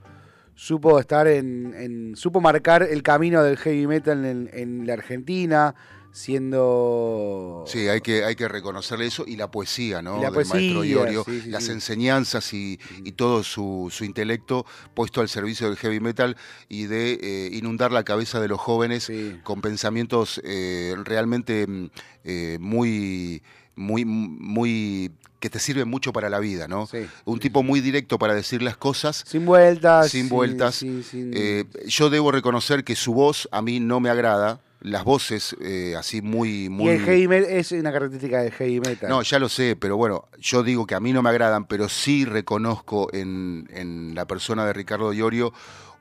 supo 0.54 0.98
estar 0.98 1.28
en, 1.28 2.14
supo 2.16 2.40
marcar 2.40 2.82
el 2.82 3.02
camino 3.04 3.44
del 3.44 3.56
heavy 3.58 3.86
metal 3.86 4.24
en 4.52 4.86
la 4.88 4.94
Argentina 4.94 5.72
siendo 6.12 7.64
Sí, 7.66 7.88
hay 7.88 8.00
que, 8.00 8.24
hay 8.24 8.34
que 8.34 8.48
reconocerle 8.48 9.06
eso 9.06 9.24
y 9.26 9.36
la 9.36 9.50
poesía, 9.50 10.02
¿no? 10.02 10.16
La 10.16 10.30
Del 10.30 10.46
maestro 10.46 10.78
poesía, 10.78 10.84
Iorio, 10.84 11.24
sí, 11.24 11.40
sí, 11.42 11.50
las 11.50 11.64
sí. 11.64 11.72
enseñanzas 11.72 12.52
y, 12.52 12.78
y 13.04 13.12
todo 13.12 13.42
su, 13.42 13.88
su 13.90 14.04
intelecto 14.04 14.66
puesto 14.94 15.20
al 15.20 15.28
servicio 15.28 15.68
del 15.68 15.76
heavy 15.76 16.00
metal 16.00 16.36
y 16.68 16.86
de 16.86 17.18
eh, 17.20 17.50
inundar 17.52 17.92
la 17.92 18.04
cabeza 18.04 18.40
de 18.40 18.48
los 18.48 18.60
jóvenes 18.60 19.10
con 19.42 19.60
pensamientos 19.60 20.40
eh, 20.44 20.94
realmente 21.04 21.66
mm, 21.66 21.90
eh, 22.24 22.58
muy, 22.60 23.42
muy, 23.76 24.04
muy 24.04 25.12
que 25.40 25.50
te 25.50 25.58
sirven 25.58 25.88
mucho 25.88 26.12
para 26.12 26.28
la 26.28 26.40
vida, 26.40 26.66
¿no? 26.68 26.86
Sí. 26.86 27.06
Un 27.24 27.38
tipo 27.38 27.62
muy 27.62 27.80
directo 27.80 28.18
para 28.18 28.34
decir 28.34 28.62
las 28.62 28.76
cosas. 28.76 29.24
sin 29.26 29.44
vueltas 29.46 30.10
Sin 30.10 30.28
vueltas. 30.28 30.82
Eh, 30.82 31.64
yo 31.86 32.10
debo 32.10 32.32
reconocer 32.32 32.84
que 32.84 32.96
su 32.96 33.14
voz 33.14 33.48
a 33.52 33.62
mí 33.62 33.80
no 33.80 34.00
me 34.00 34.10
agrada. 34.10 34.60
Las 34.80 35.02
voces 35.04 35.56
eh, 35.60 35.94
así 35.98 36.22
muy, 36.22 36.68
muy. 36.68 36.86
y 36.86 36.88
el 36.90 37.00
heavy 37.04 37.26
metal 37.28 37.50
es 37.50 37.72
una 37.72 37.90
característica 37.92 38.42
del 38.42 38.52
heavy 38.52 38.78
metal 38.80 39.08
No, 39.08 39.22
ya 39.22 39.38
lo 39.40 39.48
sé, 39.48 39.74
pero 39.74 39.96
bueno, 39.96 40.28
yo 40.38 40.62
digo 40.62 40.86
que 40.86 40.94
a 40.94 41.00
mí 41.00 41.12
no 41.12 41.20
me 41.22 41.30
agradan, 41.30 41.66
pero 41.66 41.88
sí 41.88 42.24
reconozco 42.24 43.08
en, 43.12 43.68
en 43.72 44.14
la 44.14 44.26
persona 44.26 44.64
de 44.64 44.72
Ricardo 44.72 45.12
Iorio 45.12 45.52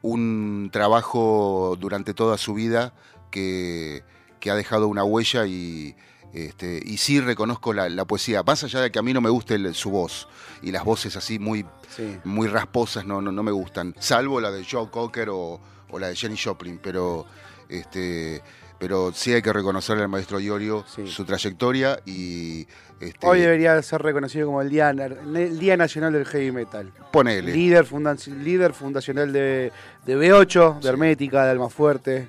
un 0.04 0.70
trabajo 0.72 1.76
durante 1.80 2.14
toda 2.14 2.38
su 2.38 2.54
vida 2.54 2.94
que, 3.32 4.04
que 4.40 4.52
ha 4.52 4.56
dejado 4.56 4.88
una 4.88 5.04
huella 5.04 5.48
y, 5.48 5.96
este, 6.34 6.80
y 6.86 6.98
sí 6.98 7.20
reconozco 7.20 7.74
la, 7.74 7.90
la 7.90 8.06
poesía. 8.06 8.44
Más 8.44 8.64
allá 8.64 8.82
de 8.82 8.92
que 8.92 9.00
a 9.00 9.02
mí 9.02 9.12
no 9.12 9.22
me 9.22 9.30
guste 9.32 9.56
el- 9.56 9.74
su 9.74 9.90
voz 9.90 10.28
y 10.62 10.72
las 10.72 10.84
voces 10.86 11.16
así 11.16 11.40
muy, 11.40 11.66
Sí. 11.96 12.18
muy 12.26 12.48
rasposas 12.48 13.06
no, 13.08 13.22
no, 13.22 13.32
no 13.32 13.42
me 13.42 13.52
gustan, 13.52 13.96
salvo 13.98 14.40
la 14.40 14.52
de 14.52 14.64
Joe 14.70 14.90
Cocker 14.92 15.30
o, 15.30 15.60
o 15.90 15.98
la 16.00 16.10
de 16.10 16.16
Jenny 16.16 16.38
Joplin, 16.38 16.80
pero 16.84 17.26
este 17.70 18.42
pero 18.80 19.12
sí 19.14 19.34
hay 19.34 19.42
que 19.42 19.52
reconocerle 19.54 20.04
al 20.04 20.10
maestro 20.10 20.40
Iorio 20.40 20.84
Sí. 20.88 21.08
su 21.08 21.26
trayectoria 21.26 22.00
y 22.06 22.68
este, 23.00 23.26
hoy 23.28 23.42
debería 23.42 23.82
ser 23.82 24.02
reconocido 24.02 24.48
como 24.48 24.62
el 24.62 24.70
día 24.70 24.90
el 24.90 25.60
día 25.60 25.78
nacional 25.78 26.14
del 26.14 26.26
heavy 26.26 26.52
metal 26.52 26.92
ponele. 27.12 27.52
líder 27.54 27.86
funda- 27.86 28.16
líder 28.44 28.74
fundacional 28.74 29.32
de, 29.34 29.72
de 30.06 30.18
B8 30.18 30.80
de 30.82 30.90
Hermética 30.90 31.46
de 31.46 31.52
Almafuerte 31.52 32.28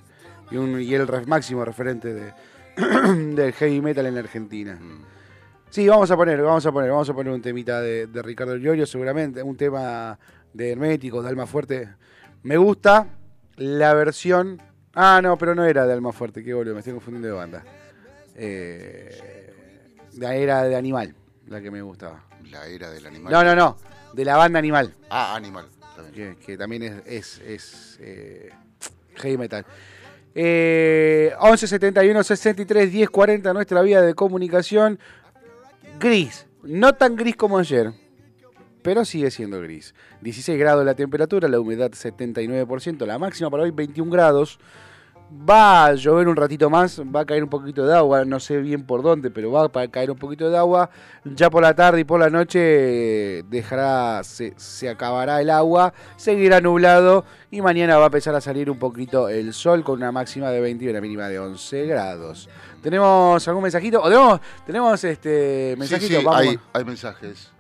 y, 0.51 0.57
un, 0.57 0.81
y 0.81 0.95
el 0.95 1.07
máximo 1.27 1.65
referente 1.65 2.13
de, 2.15 2.33
del 3.35 3.53
heavy 3.53 3.81
metal 3.81 4.07
en 4.07 4.15
la 4.15 4.21
Argentina 4.21 4.79
Mm. 4.81 5.05
Sí, 5.71 5.87
vamos 5.87 6.11
a 6.11 6.17
poner, 6.17 6.41
vamos 6.41 6.65
a 6.65 6.73
poner, 6.73 6.91
vamos 6.91 7.11
a 7.11 7.13
poner 7.13 7.31
un 7.31 7.43
temita 7.43 7.83
de, 7.83 8.07
de 8.07 8.23
Ricardo 8.23 8.57
Llorio, 8.57 8.87
seguramente, 8.87 9.43
un 9.43 9.55
tema 9.55 10.19
de 10.55 10.73
Herméticos, 10.73 11.23
de 11.23 11.29
Alma 11.29 11.47
Fuerte. 11.47 11.91
Me 12.43 12.57
gusta 12.57 13.07
la 13.57 13.93
versión. 13.93 14.63
Ah, 14.95 15.21
no, 15.23 15.37
pero 15.39 15.55
no 15.55 15.65
era 15.65 15.87
de 15.87 15.93
Alma 15.93 16.13
Fuerte, 16.13 16.43
qué 16.43 16.55
boludo, 16.55 16.75
me 16.75 16.81
estoy 16.81 16.93
confundiendo 16.95 17.29
de 17.29 17.35
banda. 17.35 17.65
Eh, 18.35 19.53
la 20.19 20.35
era 20.35 20.65
de 20.65 20.77
Animal, 20.77 21.15
la 21.47 21.61
que 21.61 21.71
me 21.71 21.83
gustaba. 21.83 22.25
La 22.51 22.67
era 22.67 22.91
del 22.91 23.05
animal. 23.07 23.33
No, 23.33 23.45
no, 23.45 23.55
no, 23.55 23.77
de 24.15 24.25
la 24.25 24.37
banda 24.37 24.59
Animal, 24.59 24.95
Ah, 25.11 25.35
animal. 25.37 25.67
que 26.45 26.57
también 26.57 26.83
es, 26.83 27.03
es, 27.07 27.39
es, 27.41 27.99
eh, 28.01 28.51
heavy 29.17 29.37
metal. 29.37 29.67
Eh, 30.35 31.33
11 31.41 31.67
71 31.67 32.23
63 32.23 32.93
10 32.93 33.11
40, 33.11 33.53
nuestra 33.53 33.83
vía 33.83 34.01
de 34.01 34.15
comunicación. 34.15 34.99
Gris, 35.99 36.47
no 36.63 36.95
tan 36.95 37.17
gris 37.17 37.35
como 37.37 37.59
ayer, 37.59 37.93
pero 38.89 39.05
sigue 39.05 39.31
siendo 39.31 39.61
gris. 39.61 39.95
16 40.23 40.59
grados 40.59 40.83
la 40.83 40.95
temperatura, 40.95 41.47
la 41.47 41.61
humedad 41.61 41.91
79%, 41.91 43.05
la 43.05 43.19
máxima 43.19 43.51
para 43.51 43.65
hoy 43.65 43.71
21 43.71 44.11
grados. 44.11 44.59
Va 45.47 45.85
a 45.85 45.93
llover 45.93 46.27
un 46.27 46.37
ratito 46.37 46.71
más, 46.71 47.03
va 47.03 47.21
a 47.21 47.27
caer 47.27 47.45
un 47.45 47.51
poquito 47.51 47.87
de 47.87 47.95
agua, 47.95 48.25
no 48.25 48.41
sé 48.41 48.57
bien 48.63 48.87
por 48.87 49.03
dónde, 49.03 49.31
pero 49.31 49.53
va 49.53 49.65
a 49.71 49.89
caer 49.89 50.11
un 50.11 50.17
poquito 50.17 50.49
de 50.49 50.57
agua. 50.57 50.89
Ya 51.27 51.51
por 51.51 51.61
la 51.63 51.75
tarde 51.75 52.01
y 52.01 52.05
por 52.05 52.19
la 52.19 52.31
noche 52.31 53.43
dejará, 53.51 54.25
se, 54.25 54.55
se 54.57 54.89
acabará 54.89 55.43
el 55.43 55.51
agua, 55.51 55.93
seguirá 56.17 56.63
nublado 56.63 57.27
y 57.51 57.61
mañana 57.61 57.99
va 57.99 58.05
a 58.05 58.07
empezar 58.07 58.35
a 58.37 58.41
salir 58.41 58.71
un 58.71 58.79
poquito 58.79 59.29
el 59.29 59.53
sol 59.53 59.85
con 59.85 59.97
una 59.99 60.13
máxima 60.13 60.51
de 60.51 60.63
20 60.63 60.87
y 60.87 60.89
una 60.89 61.03
mínima 61.03 61.29
de 61.29 61.39
11 61.39 61.85
grados. 61.85 62.49
¿Tenemos 62.83 63.47
algún 63.47 63.65
mensajito? 63.65 64.01
¿O 64.01 64.09
tenemos, 64.09 64.41
tenemos 64.65 65.05
este 65.05 65.73
Sí, 65.75 65.79
mensajito? 65.79 66.21
sí, 66.21 66.25
Vamos. 66.25 66.41
hay, 66.41 66.59
hay 66.73 66.85
mensajes. 66.87 67.53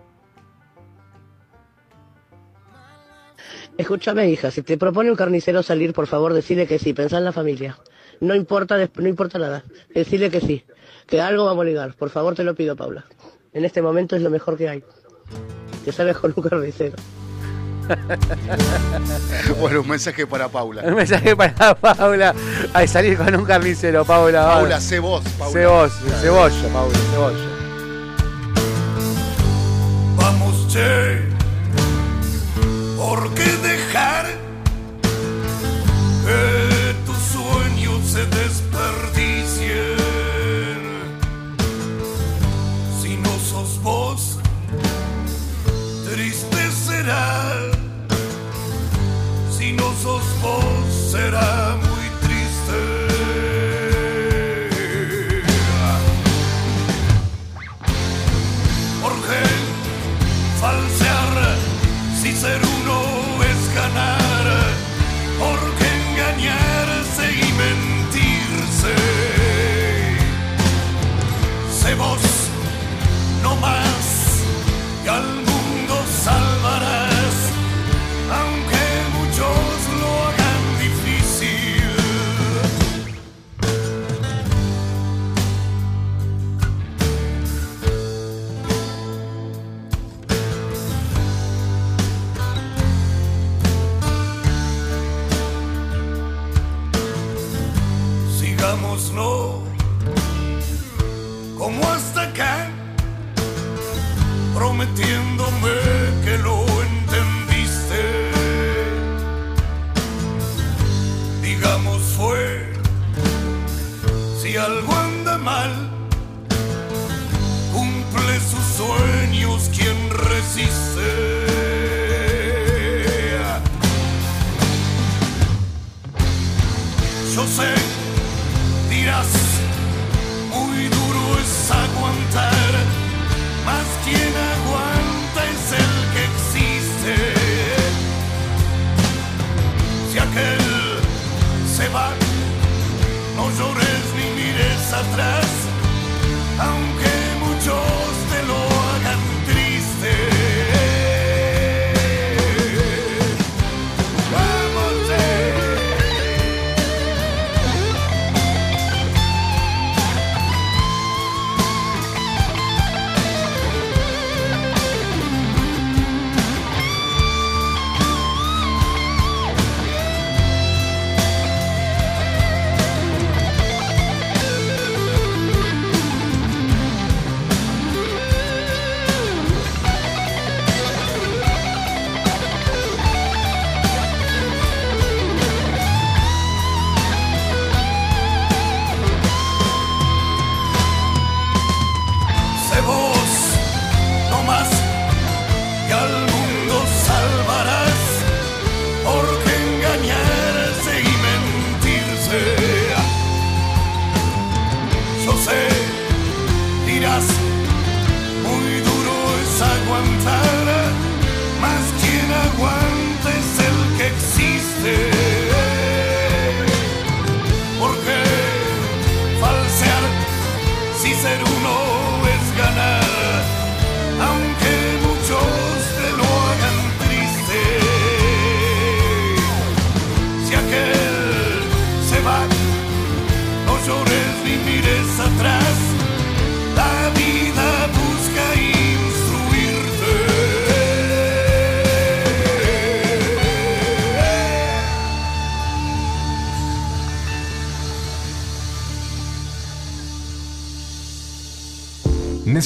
Escúchame, 3.78 4.28
hija, 4.28 4.50
si 4.50 4.62
te 4.62 4.76
propone 4.76 5.08
un 5.08 5.16
carnicero 5.16 5.62
salir, 5.62 5.92
por 5.92 6.08
favor, 6.08 6.35
decile 6.35 6.66
que 6.66 6.80
sí, 6.80 6.92
pensá 6.92 7.18
en 7.18 7.25
la 7.25 7.32
familia. 7.32 7.78
No 8.20 8.35
importa, 8.35 8.76
no 8.97 9.08
importa 9.08 9.38
nada. 9.38 9.62
Decile 9.94 10.30
que 10.30 10.40
sí, 10.40 10.64
que 11.06 11.20
algo 11.20 11.44
vamos 11.44 11.62
a 11.62 11.66
ligar. 11.66 11.94
Por 11.94 12.11
favor, 12.11 12.35
te 12.35 12.42
lo 12.42 12.56
pido, 12.56 12.75
Paula. 12.75 13.04
En 13.52 13.64
este 13.64 13.80
momento 13.80 14.16
es 14.16 14.23
lo 14.23 14.30
mejor 14.30 14.56
que 14.56 14.68
hay. 14.68 14.82
Que 15.85 15.92
sabes 15.92 16.18
con 16.18 16.35
un 16.37 16.42
carnicero. 16.42 16.97
Bueno, 19.61 19.80
un 19.80 19.88
mensaje 19.88 20.26
para 20.26 20.49
Paula. 20.49 20.82
Un 20.85 20.94
mensaje 20.94 21.35
para 21.35 21.75
Paula. 21.75 22.35
Ay, 22.75 22.87
salir 22.87 23.16
con 23.16 23.35
un 23.35 23.44
carnicero, 23.44 24.04
Paula. 24.04 24.44
Paula, 24.44 24.80
sé 24.80 24.99
vos, 24.99 25.25
Paula. 25.38 25.52
Sé 25.52 25.66
vos, 25.66 25.92
cebolla, 26.20 26.68
Paula, 26.73 26.99
cebolla. 27.12 27.38
Vamos, 30.16 30.66
che, 30.68 31.27
por 33.08 33.32
qué 33.32 33.50
dejar 33.72 34.26
que 36.26 36.94
tus 37.06 37.16
sueños 37.16 38.00
se 38.04 38.26
desperdicien. 38.26 39.78
Si 43.00 43.16
no 43.16 43.30
sos 43.50 43.82
vos, 43.82 44.38
triste 46.10 46.70
será. 46.86 47.70
Si 49.56 49.72
no 49.72 49.88
sos 50.02 50.26
vos, 50.42 51.10
será. 51.10 51.88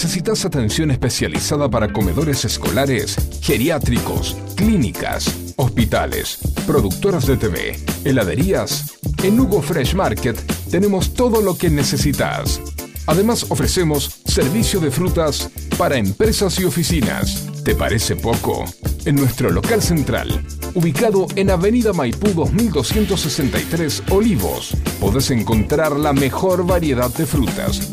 ¿Necesitas 0.03 0.45
atención 0.45 0.91
especializada 0.91 1.71
para 1.71 1.93
comedores 1.93 2.45
escolares, 2.45 3.17
geriátricos, 3.41 4.37
clínicas, 4.57 5.33
hospitales, 5.55 6.39
productoras 6.67 7.25
de 7.29 7.37
TV, 7.37 7.79
heladerías? 8.05 8.99
En 9.23 9.39
Hugo 9.39 9.63
Fresh 9.63 9.95
Market 9.95 10.37
tenemos 10.73 11.15
todo 11.15 11.41
lo 11.41 11.57
que 11.57 11.71
necesitas. 11.71 12.61
Además 13.07 13.47
ofrecemos 13.49 14.11
servicio 14.27 14.81
de 14.81 14.91
frutas 14.91 15.49
para 15.79 15.99
empresas 15.99 16.59
y 16.59 16.65
oficinas. 16.65 17.49
¿Te 17.65 17.77
parece 17.77 18.17
poco? 18.17 18.65
En 19.05 19.15
nuestro 19.15 19.51
local 19.51 19.83
central, 19.83 20.45
ubicado 20.75 21.29
en 21.37 21.51
Avenida 21.51 21.93
Maipú 21.93 22.29
2263 22.29 24.03
Olivos, 24.11 24.77
podés 25.01 25.31
encontrar 25.31 25.93
la 25.93 26.13
mejor 26.13 26.67
variedad 26.67 27.13
de 27.15 27.25
frutas, 27.25 27.92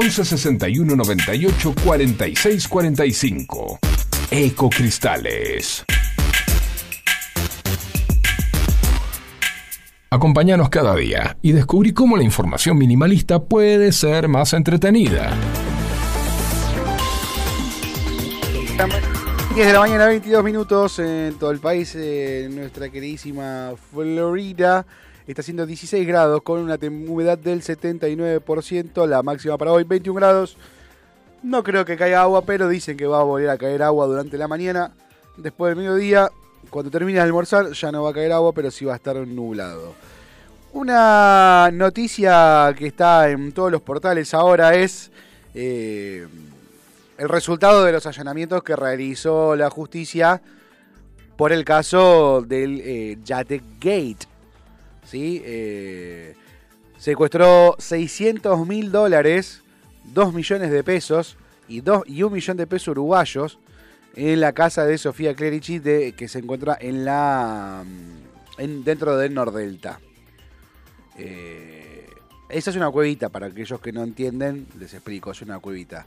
11 0.00 0.24
61 0.24 0.96
98 0.96 1.74
46 1.84 2.68
45. 2.68 3.78
Ecocristales. 4.30 5.84
Acompáñanos 10.08 10.70
cada 10.70 10.96
día 10.96 11.36
y 11.42 11.52
descubrí 11.52 11.92
cómo 11.92 12.16
la 12.16 12.22
información 12.22 12.78
minimalista 12.78 13.40
puede 13.40 13.92
ser 13.92 14.28
más 14.28 14.54
entretenida. 14.54 15.36
10 19.54 19.66
de 19.66 19.72
la 19.74 19.80
mañana, 19.80 20.06
22 20.06 20.42
minutos 20.42 20.98
en 20.98 21.34
todo 21.38 21.50
el 21.50 21.58
país, 21.58 21.94
en 21.94 22.56
nuestra 22.56 22.88
queridísima 22.88 23.72
Florida. 23.92 24.86
Está 25.30 25.42
haciendo 25.42 25.64
16 25.64 26.08
grados 26.08 26.42
con 26.42 26.58
una 26.58 26.74
humedad 26.74 27.38
del 27.38 27.62
79%, 27.62 29.06
la 29.06 29.22
máxima 29.22 29.56
para 29.56 29.70
hoy 29.70 29.84
21 29.84 30.16
grados. 30.16 30.56
No 31.44 31.62
creo 31.62 31.84
que 31.84 31.96
caiga 31.96 32.22
agua, 32.22 32.42
pero 32.42 32.68
dicen 32.68 32.96
que 32.96 33.06
va 33.06 33.20
a 33.20 33.22
volver 33.22 33.48
a 33.48 33.56
caer 33.56 33.84
agua 33.84 34.06
durante 34.06 34.36
la 34.36 34.48
mañana. 34.48 34.92
Después 35.36 35.70
del 35.70 35.84
mediodía 35.84 36.32
cuando 36.68 36.90
termine 36.90 37.20
de 37.20 37.24
almorzar 37.24 37.70
ya 37.70 37.92
no 37.92 38.02
va 38.02 38.10
a 38.10 38.12
caer 38.12 38.32
agua, 38.32 38.52
pero 38.52 38.72
sí 38.72 38.84
va 38.84 38.94
a 38.94 38.96
estar 38.96 39.14
nublado. 39.18 39.94
Una 40.72 41.70
noticia 41.72 42.74
que 42.76 42.88
está 42.88 43.30
en 43.30 43.52
todos 43.52 43.70
los 43.70 43.82
portales 43.82 44.34
ahora 44.34 44.74
es 44.74 45.12
eh, 45.54 46.26
el 47.18 47.28
resultado 47.28 47.84
de 47.84 47.92
los 47.92 48.04
allanamientos 48.04 48.64
que 48.64 48.74
realizó 48.74 49.54
la 49.54 49.70
justicia 49.70 50.42
por 51.36 51.52
el 51.52 51.64
caso 51.64 52.42
del 52.42 52.82
eh, 52.84 53.18
Gate. 53.78 54.29
¿Sí? 55.10 55.42
Eh, 55.44 56.34
secuestró 56.98 57.74
600 57.78 58.66
mil 58.66 58.92
dólares, 58.92 59.62
2 60.12 60.32
millones 60.32 60.70
de 60.70 60.84
pesos 60.84 61.36
y, 61.66 61.80
dos, 61.80 62.04
y 62.06 62.22
un 62.22 62.32
millón 62.32 62.56
de 62.56 62.66
pesos 62.66 62.88
uruguayos 62.88 63.58
en 64.14 64.40
la 64.40 64.52
casa 64.52 64.84
de 64.84 64.98
Sofía 64.98 65.34
Clerici 65.34 65.78
de, 65.78 66.12
que 66.12 66.28
se 66.28 66.38
encuentra 66.38 66.76
en 66.80 67.04
la 67.04 67.84
mm, 67.84 68.60
en, 68.60 68.84
dentro 68.84 69.16
del 69.16 69.34
Nordelta. 69.34 70.00
Eh, 71.18 72.08
esa 72.48 72.70
es 72.70 72.76
una 72.76 72.90
cuevita, 72.90 73.28
para 73.28 73.46
aquellos 73.46 73.80
que 73.80 73.92
no 73.92 74.02
entienden, 74.02 74.66
les 74.78 74.94
explico, 74.94 75.32
es 75.32 75.42
una 75.42 75.58
cuevita. 75.58 76.06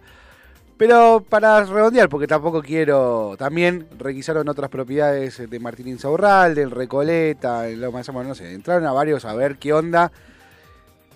Pero 0.78 1.24
para 1.30 1.64
redondear, 1.64 2.10
porque 2.10 2.28
tampoco 2.28 2.62
quiero. 2.62 3.36
También 3.38 3.88
requisaron 3.98 4.50
otras 4.50 4.70
propiedades 4.70 5.50
de 5.50 5.60
Martín 5.60 5.88
Insaurral, 5.88 6.56
del 6.56 6.72
Recoleta, 6.72 7.70
en 7.70 7.80
Loma 7.80 8.00
de 8.00 8.04
Zamora, 8.04 8.28
no 8.28 8.36
sé. 8.36 8.54
Entraron 8.54 8.86
a 8.86 8.92
varios 8.92 9.24
a 9.26 9.34
ver 9.36 9.58
qué 9.58 9.72
onda. 9.72 10.12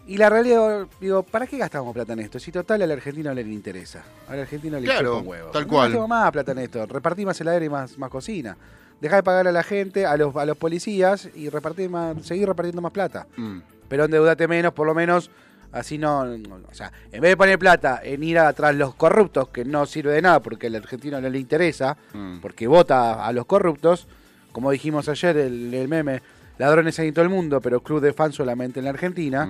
Y 0.06 0.16
la 0.18 0.30
realidad, 0.30 0.88
digo, 1.02 1.24
¿para 1.24 1.48
qué 1.48 1.58
gastamos 1.58 1.94
plata 1.94 2.14
en 2.14 2.20
esto? 2.20 2.40
Si 2.40 2.50
total 2.52 2.82
al 2.82 2.92
argentino 2.92 3.34
le 3.34 3.42
interesa. 3.42 4.04
Al 4.30 4.40
argentino 4.40 4.80
le 4.80 4.86
Claro, 4.86 5.20
huevo. 5.20 5.50
tal 5.50 5.64
No 5.64 5.68
cual. 5.68 5.88
gastemos 5.90 6.08
más 6.08 6.32
plata 6.32 6.52
en 6.54 6.60
esto. 6.60 6.86
Repartí 6.86 7.26
más 7.26 7.42
heladera 7.42 7.66
y 7.66 7.70
más, 7.70 7.98
más 7.98 8.10
cocina. 8.10 8.56
Dejá 9.02 9.18
de 9.18 9.24
pagar 9.24 9.48
a 9.48 9.52
la 9.52 9.64
gente, 9.64 10.06
a 10.06 10.16
los, 10.16 10.34
a 10.38 10.46
los 10.46 10.56
policías 10.56 11.28
y 11.36 11.50
repartir 11.50 11.90
más, 11.90 12.26
seguir 12.26 12.48
repartiendo 12.48 12.82
más 12.82 12.92
plata 12.94 13.28
Mm. 13.36 13.60
pero 13.90 14.06
endeudate 14.06 14.48
menos, 14.48 14.72
por 14.74 14.88
lo 14.88 14.94
menos, 14.96 15.30
así 15.78 15.98
no, 15.98 16.26
no- 16.26 16.60
O 16.70 16.74
sea, 16.74 16.92
en 17.12 17.22
vez 17.22 17.32
de 17.32 17.38
poner 17.38 17.58
plata 17.60 18.02
en 18.04 18.24
ir 18.24 18.40
atrás 18.40 18.76
los 18.76 18.96
corruptos, 18.96 19.50
que 19.50 19.66
no 19.66 19.86
sirve 19.86 20.12
de 20.14 20.22
nada 20.22 20.42
porque 20.42 20.68
al 20.68 20.76
argentino 20.76 21.20
no 21.22 21.30
le 21.30 21.40
interesa, 21.40 21.98
Mm. 22.14 22.40
porque 22.42 22.68
vota 22.68 23.26
a 23.26 23.32
los 23.32 23.46
corruptos, 23.46 24.08
como 24.52 24.72
dijimos 24.72 25.08
ayer, 25.10 25.38
el, 25.38 25.74
el 25.74 25.88
meme, 25.88 26.22
ladrones 26.58 26.98
hay 27.00 27.10
en 27.10 27.14
todo 27.14 27.24
el 27.24 27.30
mundo, 27.30 27.62
pero 27.62 27.82
club 27.82 28.02
de 28.02 28.14
fans 28.14 28.36
solamente 28.36 28.80
en 28.80 28.86
la 28.86 28.92
Argentina, 28.92 29.48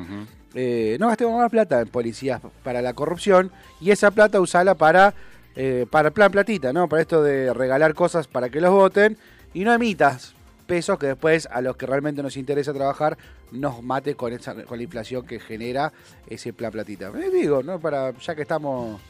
eh, 0.54 0.98
no 1.00 1.08
gastemos 1.08 1.38
más 1.40 1.50
plata 1.50 1.80
en 1.82 1.88
policías 1.88 2.42
para 2.64 2.82
la 2.82 2.94
corrupción 2.94 3.52
y 3.80 3.92
esa 3.92 4.12
plata 4.12 4.40
usala 4.42 4.76
para, 4.76 5.14
eh, 5.56 5.86
para 5.90 6.12
plan 6.12 6.32
platita, 6.32 6.74
¿no? 6.74 6.90
Para 6.90 7.02
esto 7.02 7.24
de 7.24 7.54
regalar 7.54 7.94
cosas 7.94 8.28
para 8.28 8.50
que 8.50 8.60
los 8.62 8.72
voten 8.72 9.18
y 9.54 9.64
no 9.64 9.74
emitas 9.74 10.34
pesos 10.68 11.00
que 11.00 11.08
después 11.08 11.48
a 11.52 11.62
los 11.62 11.76
que 11.78 11.86
realmente 11.86 12.22
nos 12.22 12.38
interesa 12.38 12.74
trabajar 12.74 13.18
nos 13.52 13.82
mate 13.82 14.16
con, 14.16 14.34
esa, 14.34 14.54
con 14.66 14.78
la 14.78 14.84
inflación 14.84 15.26
que 15.26 15.40
genera 15.40 15.92
ese 16.28 16.54
plan 16.54 16.72
platita. 16.72 17.08
Eh, 17.08 17.32
digo, 17.32 17.64
¿no? 17.64 17.80
Para, 17.80 18.12
ya 18.12 18.36
que 18.36 18.44
estamos, 18.44 19.02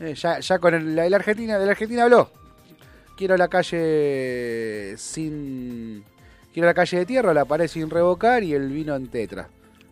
eh, 0.00 0.14
ya, 0.14 0.40
ya 0.40 0.58
con 0.58 0.74
el, 0.74 0.94
la, 0.94 1.08
la 1.08 1.16
Argentina, 1.16 1.58
de 1.58 1.64
la 1.64 1.72
Argentina 1.72 2.02
habló. 2.02 2.30
Quiero 3.16 3.36
la 3.36 3.48
calle 3.48 4.94
sin... 4.98 6.04
Quiero 6.52 6.66
la 6.66 6.74
calle 6.74 6.98
de 6.98 7.06
tierra, 7.06 7.34
la 7.34 7.44
pared 7.44 7.66
sin 7.66 7.90
revocar 7.90 8.42
y 8.42 8.52
el 8.54 8.68
vino 8.68 8.94
en 8.94 9.08
tetra. 9.08 9.48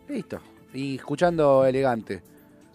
Listo. 0.07 0.39
Y 0.73 0.95
escuchando 0.95 1.65
elegante. 1.65 2.21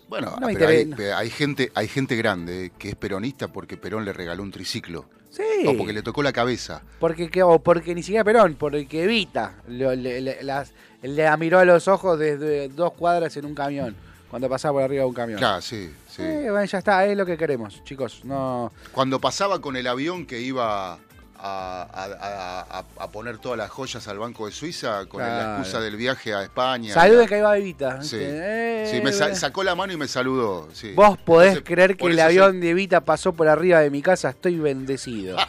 Bueno, 0.08 0.36
No 0.40 0.46
hay, 0.46 0.56
pero 0.56 1.16
hay 1.16 1.30
gente, 1.30 1.70
hay 1.74 1.88
gente 1.88 2.16
grande 2.16 2.72
que 2.78 2.90
es 2.90 2.94
peronista 2.94 3.48
porque 3.48 3.76
Perón 3.76 4.04
le 4.04 4.12
regaló 4.12 4.42
un 4.42 4.50
triciclo. 4.50 5.06
Sí. 5.38 5.66
O 5.66 5.76
porque 5.76 5.92
le 5.92 6.02
tocó 6.02 6.22
la 6.22 6.32
cabeza. 6.32 6.82
Porque, 6.98 7.30
que- 7.30 7.42
o 7.42 7.58
porque 7.60 7.94
ni 7.94 8.02
siquiera 8.02 8.24
Perón, 8.24 8.56
porque 8.58 9.04
Evita 9.04 9.54
lo- 9.68 9.94
le, 9.94 10.20
le- 10.20 10.42
las- 10.42 10.72
le 11.00 11.36
miró 11.36 11.60
a 11.60 11.64
los 11.64 11.86
ojos 11.88 12.18
desde 12.18 12.68
dos 12.68 12.92
cuadras 12.94 13.36
en 13.36 13.46
un 13.46 13.54
camión, 13.54 13.94
cuando 14.30 14.48
pasaba 14.48 14.74
por 14.74 14.82
arriba 14.82 15.02
de 15.04 15.08
un 15.08 15.14
camión. 15.14 15.38
Claro, 15.38 15.62
sí, 15.62 15.90
sí. 16.08 16.22
Eh, 16.22 16.48
bueno, 16.50 16.64
ya 16.64 16.78
está, 16.78 17.06
es 17.06 17.16
lo 17.16 17.24
que 17.24 17.36
queremos, 17.38 17.82
chicos. 17.84 18.22
No, 18.24 18.72
Cuando 18.92 19.20
pasaba 19.20 19.60
con 19.60 19.76
el 19.76 19.86
avión 19.86 20.26
que 20.26 20.40
iba 20.40 20.98
a, 21.40 23.08
poner 23.12 23.38
todas 23.38 23.58
las 23.58 23.70
joyas 23.70 24.06
al 24.08 24.18
Banco 24.18 24.46
de 24.46 24.52
Suiza 24.52 25.06
con 25.06 25.22
la 25.22 25.56
excusa 25.58 25.80
del 25.80 25.96
viaje 25.96 26.34
a 26.34 26.42
España. 26.42 26.92
Salude 26.92 27.26
que 27.26 27.36
ahí 27.36 27.40
va 27.40 27.58
Evita. 27.58 28.02
Sí, 28.02 28.18
sí 28.18 29.00
me 29.02 29.12
sa- 29.12 29.30
Eh, 29.30 29.34
sacó 29.36 29.62
la 29.62 29.74
mano 29.74 29.92
y 29.92 29.96
me 29.96 30.08
saludó. 30.08 30.68
sí. 30.72 30.92
Vos 30.94 31.18
podés 31.18 31.50
Entonces, 31.50 31.74
creer 31.74 31.96
que 31.96 32.06
el 32.06 32.20
avión 32.20 32.60
de 32.60 32.70
Evita 32.70 33.00
pasó 33.00 33.32
por 33.32 33.48
arriba 33.48 33.80
de 33.80 33.90
mi 33.90 34.02
casa, 34.02 34.30
estoy 34.30 34.58
bendecido. 34.58 35.36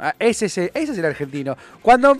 Ah, 0.00 0.14
ese, 0.20 0.46
es 0.46 0.56
el, 0.58 0.70
ese 0.74 0.92
es 0.92 0.98
el 0.98 1.04
argentino. 1.06 1.56
Cuando 1.82 2.16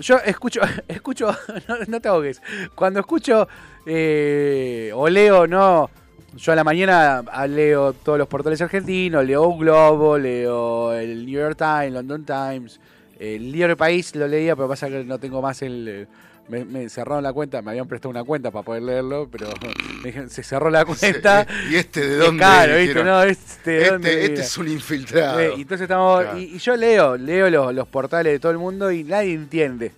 yo 0.00 0.16
escucho, 0.24 0.62
escucho, 0.88 1.36
no, 1.68 1.76
no 1.86 2.00
te 2.00 2.08
ahogues, 2.08 2.40
cuando 2.74 3.00
escucho 3.00 3.46
eh, 3.84 4.90
o 4.94 5.06
leo, 5.10 5.46
no, 5.46 5.90
yo 6.36 6.52
a 6.52 6.56
la 6.56 6.64
mañana 6.64 7.22
leo 7.48 7.92
todos 7.92 8.18
los 8.18 8.28
portales 8.28 8.60
argentinos, 8.60 9.24
leo 9.24 9.46
Un 9.48 9.58
Globo, 9.58 10.18
leo 10.18 10.92
el 10.92 11.24
New 11.26 11.40
York 11.40 11.56
Times, 11.56 11.92
London 11.92 12.24
Times, 12.24 12.80
el 13.18 13.52
Diario 13.52 13.76
País 13.76 14.14
lo 14.16 14.26
leía, 14.26 14.56
pero 14.56 14.68
pasa 14.68 14.88
que 14.88 15.04
no 15.04 15.18
tengo 15.18 15.40
más 15.40 15.62
el... 15.62 15.86
eh, 15.88 16.06
Me, 16.48 16.62
me 16.64 16.88
cerraron 16.90 17.22
la 17.22 17.32
cuenta, 17.32 17.62
me 17.62 17.70
habían 17.70 17.88
prestado 17.88 18.10
una 18.10 18.22
cuenta 18.22 18.50
para 18.50 18.62
poder 18.64 18.82
leerlo, 18.82 19.28
pero 19.32 19.48
me 20.02 20.28
se 20.28 20.42
cerró 20.42 20.68
la 20.68 20.84
cuenta. 20.84 21.46
¿Y 21.70 21.76
este 21.76 22.06
de 22.06 22.16
dónde? 22.16 22.38
Claro, 22.38 22.76
¿viste? 22.76 23.02
No, 23.04 23.22
este, 23.22 23.70
¿de 23.70 23.90
dónde 23.90 24.10
Este, 24.10 24.24
este 24.26 24.40
es 24.42 24.58
un 24.58 24.68
infiltrado. 24.68 25.40
Eh, 25.40 25.54
entonces 25.56 25.82
estamos. 25.82 26.22
Claro. 26.22 26.38
Y, 26.38 26.42
y 26.56 26.58
yo 26.58 26.76
leo, 26.76 27.16
leo 27.16 27.48
los, 27.48 27.72
los 27.74 27.88
portales 27.88 28.32
de 28.34 28.38
todo 28.40 28.52
el 28.52 28.58
mundo 28.58 28.90
y 28.92 29.04
nadie 29.04 29.32
entiende. 29.32 29.92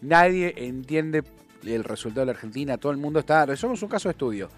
Nadie 0.00 0.54
entiende 0.56 1.22
el 1.66 1.84
resultado 1.84 2.20
de 2.20 2.26
la 2.26 2.32
Argentina. 2.32 2.78
Todo 2.78 2.92
el 2.92 2.98
mundo 2.98 3.20
está. 3.20 3.54
Somos 3.56 3.82
un 3.82 3.88
caso 3.90 4.08
de 4.08 4.12
estudio. 4.12 4.48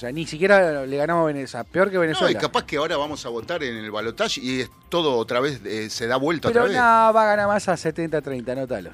O 0.00 0.04
sea, 0.04 0.12
ni 0.12 0.26
siquiera 0.26 0.86
le 0.86 0.96
ganamos 0.96 1.24
a 1.24 1.26
Venezuela. 1.26 1.62
Peor 1.64 1.90
que 1.90 1.96
No, 1.96 2.04
y 2.04 2.06
Venezuela. 2.06 2.40
capaz 2.40 2.64
que 2.64 2.78
ahora 2.78 2.96
vamos 2.96 3.26
a 3.26 3.28
votar 3.28 3.62
en 3.62 3.76
el 3.76 3.90
balotaje 3.90 4.40
y 4.40 4.60
es 4.62 4.70
todo 4.88 5.14
otra 5.18 5.40
vez, 5.40 5.60
eh, 5.66 5.90
se 5.90 6.06
da 6.06 6.16
vuelta 6.16 6.48
Pero 6.48 6.62
otra 6.64 6.72
no, 6.72 7.06
vez. 7.08 7.16
va 7.16 7.22
a 7.22 7.26
ganar 7.26 7.46
más 7.48 7.68
a 7.68 7.74
70-30, 7.76 8.48
anótalo. 8.52 8.92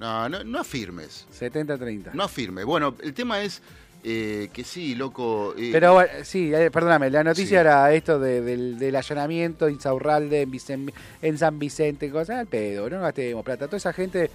No, 0.00 0.26
no, 0.30 0.44
no 0.44 0.60
afirmes. 0.60 1.26
70-30. 1.38 2.14
No 2.14 2.22
afirmes. 2.22 2.64
Bueno, 2.64 2.94
el 3.02 3.12
tema 3.12 3.42
es 3.42 3.60
eh, 4.02 4.48
que 4.52 4.64
sí, 4.64 4.94
loco. 4.94 5.54
eh, 5.58 5.70
Pero 5.72 5.92
bueno, 5.92 6.10
sí, 6.22 6.54
eh, 6.54 6.70
perdóname, 6.70 7.10
la 7.10 7.22
noticia 7.24 7.48
Sí. 7.58 7.60
era 7.60 7.92
esto 7.92 8.18
de- 8.18 8.40
del, 8.40 8.78
del 8.78 8.96
allanamiento 8.96 9.66
en 9.66 9.74
Insaurralde, 9.74 10.40
en, 10.42 10.50
Vicen- 10.52 10.92
en 11.20 11.36
San 11.36 11.58
Vicente, 11.58 12.08
cosas 12.10 12.38
al 12.38 12.46
pedo, 12.46 12.88
no 12.88 13.00
gastemos 13.02 13.44
plata. 13.44 13.66
Toda 13.66 13.76
esa 13.76 13.92
gente, 13.92 14.30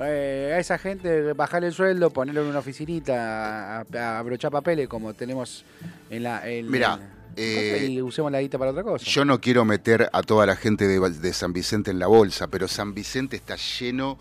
eh, 0.00 0.52
a 0.54 0.58
esa 0.58 0.78
gente 0.78 1.32
bajarle 1.32 1.68
el 1.68 1.74
sueldo, 1.74 2.10
ponerlo 2.10 2.42
en 2.42 2.48
una 2.48 2.58
oficinita, 2.60 3.80
a, 3.80 3.84
a 3.94 4.18
abrochar 4.18 4.50
papeles 4.52 4.88
como 4.88 5.14
tenemos 5.14 5.64
en 6.10 6.22
la... 6.22 6.48
En, 6.48 6.70
Mirá, 6.70 6.94
en- 6.94 7.18
eh, 7.40 7.86
y 7.90 8.02
usemos 8.02 8.32
la 8.32 8.40
guita 8.40 8.58
para 8.58 8.72
otra 8.72 8.82
cosa. 8.82 9.04
Yo 9.06 9.24
no 9.24 9.40
quiero 9.40 9.64
meter 9.64 10.08
a 10.12 10.22
toda 10.22 10.44
la 10.44 10.56
gente 10.56 10.88
de, 10.88 10.98
de 11.10 11.32
San 11.32 11.52
Vicente 11.52 11.90
en 11.92 11.98
la 12.00 12.08
bolsa, 12.08 12.48
pero 12.48 12.66
San 12.66 12.94
Vicente 12.94 13.36
está 13.36 13.54
lleno 13.78 14.18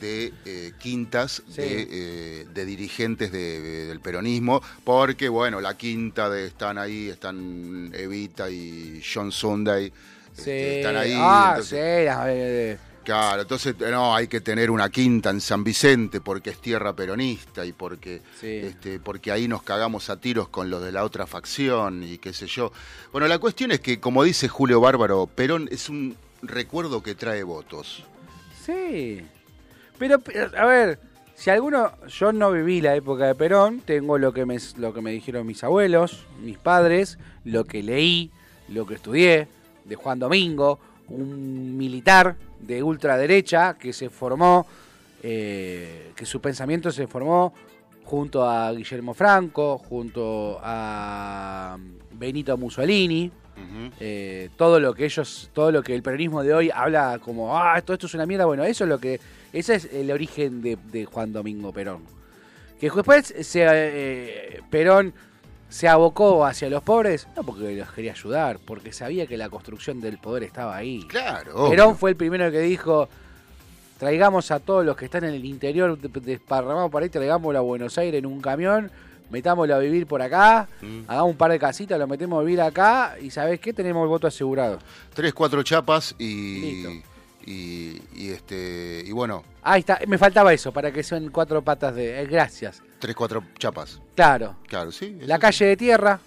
de 0.00 0.32
eh, 0.44 0.72
quintas 0.78 1.42
Sí. 1.48 1.62
de, 1.62 1.88
eh, 1.90 2.46
de 2.52 2.64
dirigentes 2.64 3.30
de- 3.32 3.60
de- 3.60 3.86
del 3.86 4.00
peronismo, 4.00 4.60
porque 4.84 5.28
bueno, 5.28 5.60
la 5.60 5.76
quinta 5.76 6.28
de, 6.28 6.46
están 6.48 6.76
ahí, 6.76 7.08
están 7.08 7.92
Evita 7.94 8.50
y 8.50 9.00
John 9.14 9.30
Sunday, 9.30 9.92
Sí. 10.36 10.50
este, 10.50 10.76
están 10.80 10.96
ahí. 10.96 11.12
Ah, 11.16 11.46
entonces- 11.56 11.98
sí, 12.00 12.04
las- 12.04 12.26
eh, 12.28 12.78
Claro, 13.04 13.42
entonces 13.42 13.76
no, 13.78 14.16
hay 14.16 14.26
que 14.26 14.40
tener 14.40 14.68
una 14.68 14.90
quinta 14.90 15.30
en 15.30 15.40
San 15.40 15.62
Vicente 15.62 16.20
porque 16.20 16.50
es 16.50 16.58
tierra 16.60 16.92
peronista 16.92 17.64
y 17.64 17.72
porque, 17.72 18.20
Sí. 18.40 18.48
este, 18.64 18.98
porque 18.98 19.30
ahí 19.30 19.46
nos 19.46 19.62
cagamos 19.62 20.10
a 20.10 20.16
tiros 20.20 20.48
con 20.48 20.70
los 20.70 20.82
de 20.82 20.90
la 20.90 21.04
otra 21.04 21.24
facción 21.28 22.02
y 22.02 22.18
qué 22.18 22.32
sé 22.32 22.48
yo. 22.48 22.72
Bueno, 23.12 23.28
la 23.28 23.38
cuestión 23.38 23.70
es 23.70 23.78
que, 23.78 24.00
como 24.00 24.24
dice 24.24 24.48
Julio 24.48 24.80
Bárbaro, 24.80 25.28
Perón 25.28 25.68
es 25.70 25.88
un 25.88 26.16
recuerdo 26.42 27.00
que 27.00 27.14
trae 27.14 27.44
votos. 27.44 28.02
Sí. 28.64 29.22
Pero, 29.98 30.20
a 30.58 30.66
ver, 30.66 30.98
si 31.36 31.50
alguno. 31.50 31.92
Yo 32.08 32.32
no 32.32 32.50
viví 32.50 32.80
la 32.80 32.96
época 32.96 33.26
de 33.26 33.36
Perón, 33.36 33.82
tengo 33.84 34.18
lo 34.18 34.32
que 34.32 34.44
me, 34.46 34.58
lo 34.78 34.92
que 34.92 35.00
me 35.00 35.12
dijeron 35.12 35.46
mis 35.46 35.62
abuelos, 35.62 36.26
mis 36.42 36.58
padres, 36.58 37.18
lo 37.44 37.64
que 37.66 37.84
leí, 37.84 38.32
lo 38.68 38.84
que 38.84 38.94
estudié, 38.94 39.46
de 39.86 39.94
Juan 39.94 40.18
Domingo, 40.18 40.78
un 41.08 41.76
militar 41.76 42.36
de 42.60 42.82
ultraderecha 42.82 43.74
que 43.74 43.92
se 43.92 44.10
formó, 44.10 44.66
eh, 45.22 46.12
que 46.16 46.26
su 46.26 46.40
pensamiento 46.40 46.90
se 46.90 47.06
formó 47.06 47.52
junto 48.04 48.48
a 48.48 48.72
Guillermo 48.72 49.14
Franco, 49.14 49.78
junto 49.78 50.58
a 50.62 51.76
Benito 52.12 52.56
Mussolini. 52.56 53.30
Eh, 54.00 54.50
todo 54.56 54.78
lo 54.78 54.92
que 54.94 55.06
ellos, 55.06 55.50
todo 55.54 55.72
lo 55.72 55.82
que 55.82 55.94
el 55.94 56.02
peronismo 56.02 56.42
de 56.42 56.52
hoy 56.52 56.70
habla 56.72 57.18
como, 57.22 57.56
ah, 57.58 57.80
todo 57.80 57.94
esto 57.94 58.06
es 58.06 58.14
una 58.14 58.26
mierda, 58.26 58.44
bueno, 58.44 58.64
eso 58.64 58.84
es 58.84 58.90
lo 58.90 58.98
que, 58.98 59.18
ese 59.50 59.76
es 59.76 59.86
el 59.92 60.10
origen 60.10 60.60
de, 60.60 60.76
de 60.92 61.06
Juan 61.06 61.32
Domingo 61.32 61.72
Perón. 61.72 62.02
Que 62.78 62.90
después 62.90 63.34
se, 63.40 63.66
eh, 63.66 64.60
Perón 64.68 65.14
se 65.68 65.88
abocó 65.88 66.44
hacia 66.46 66.70
los 66.70 66.82
pobres, 66.82 67.26
no 67.36 67.42
porque 67.42 67.74
los 67.74 67.90
quería 67.92 68.12
ayudar, 68.12 68.58
porque 68.64 68.92
sabía 68.92 69.26
que 69.26 69.36
la 69.36 69.48
construcción 69.48 70.00
del 70.00 70.18
poder 70.18 70.44
estaba 70.44 70.76
ahí. 70.76 71.04
Claro. 71.08 71.68
Perón 71.70 71.96
fue 71.96 72.10
el 72.10 72.16
primero 72.16 72.50
que 72.50 72.60
dijo, 72.60 73.08
traigamos 73.98 74.50
a 74.50 74.60
todos 74.60 74.84
los 74.84 74.96
que 74.96 75.06
están 75.06 75.24
en 75.24 75.34
el 75.34 75.44
interior 75.44 75.98
de- 75.98 76.20
desparramados 76.20 76.90
por 76.90 77.02
ahí, 77.02 77.08
traigámoslo 77.08 77.58
a 77.58 77.62
Buenos 77.62 77.96
Aires 77.98 78.18
en 78.18 78.26
un 78.26 78.40
camión, 78.40 78.90
metámoslo 79.30 79.74
a 79.74 79.78
vivir 79.78 80.06
por 80.06 80.22
acá, 80.22 80.68
Mm. 80.82 81.00
hagamos 81.08 81.30
un 81.32 81.36
par 81.36 81.50
de 81.50 81.58
casitas, 81.58 81.98
lo 81.98 82.06
metemos 82.06 82.38
a 82.40 82.42
vivir 82.44 82.60
acá 82.60 83.16
y 83.20 83.30
¿sabés 83.30 83.58
qué? 83.58 83.72
Tenemos 83.72 84.02
el 84.04 84.08
voto 84.08 84.26
asegurado. 84.28 84.78
Tres, 85.14 85.34
cuatro 85.34 85.62
chapas 85.62 86.14
y. 86.18 86.60
Listo. 86.60 86.90
Y, 87.48 88.02
y 88.14 88.30
este. 88.30 89.02
Y 89.06 89.12
bueno, 89.12 89.44
Ahí 89.62 89.80
está, 89.80 89.98
me 90.06 90.18
faltaba 90.18 90.52
eso, 90.52 90.72
para 90.72 90.92
que 90.92 91.02
sean 91.02 91.28
cuatro 91.30 91.62
patas 91.62 91.94
de... 91.94 92.20
eh, 92.22 92.26
gracias. 92.26 92.82
Tres, 92.98 93.14
cuatro 93.16 93.42
chapas. 93.58 94.00
Claro, 94.14 94.56
Claro, 94.68 94.92
sí. 94.92 95.18
la 95.22 95.38
calle 95.38 95.66
de 95.66 95.76
tierra, 95.76 96.18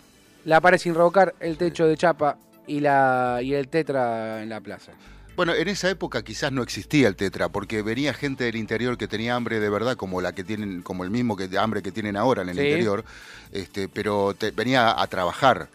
la 0.46 0.62
pared 0.62 0.78
sin 0.78 0.94
revocar, 0.96 1.36
el 1.40 1.58
techo 1.58 1.86
de 1.88 1.98
chapa 1.98 2.38
y, 2.68 2.80
la, 2.80 3.40
y 3.42 3.54
el 3.54 3.68
tetra 3.68 4.42
en 4.44 4.50
la 4.50 4.62
plaza. 4.62 4.92
Bueno, 5.36 5.54
en 5.54 5.70
esa 5.70 5.90
época 5.90 6.22
quizás 6.22 6.52
no 6.52 6.62
existía 6.62 7.08
el 7.08 7.16
tetra, 7.16 7.48
porque 7.48 7.82
venía 7.82 8.14
gente 8.14 8.44
del 8.44 8.58
interior 8.58 8.98
que 8.98 9.08
tenía 9.08 9.36
hambre 9.36 9.60
de 9.62 9.70
verdad, 9.70 9.96
como 9.96 10.20
la 10.20 10.34
que 10.34 10.44
tienen, 10.44 10.82
como 10.82 11.06
el 11.06 11.12
mismo 11.12 11.38
que, 11.38 11.50
hambre 11.58 11.82
que 11.82 11.92
tienen 11.94 12.18
ahora 12.18 12.42
en 12.42 12.50
el 12.50 12.58
Sí. 12.58 12.62
interior, 12.64 13.06
este, 13.54 13.88
pero 13.88 14.34
te- 14.38 14.52
venía 14.52 15.02
a 15.02 15.08
trabajar. 15.08 15.70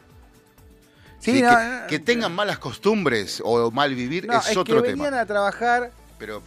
Sí, 1.19 1.33
Sí, 1.37 1.43
no, 1.43 1.49
que, 1.49 1.55
no, 1.55 1.87
que 1.89 1.99
tengan 2.01 2.35
malas 2.35 2.59
costumbres 2.59 3.41
o 3.43 3.71
mal 3.71 3.95
vivir 3.95 4.27
no, 4.27 4.35
es, 4.39 4.51
es 4.51 4.57
otro 4.59 4.83
que 4.83 4.91
tema. 4.91 5.05
venían 5.05 5.19
a 5.21 5.25
trabajar 5.27 5.91
Pero 6.19 6.43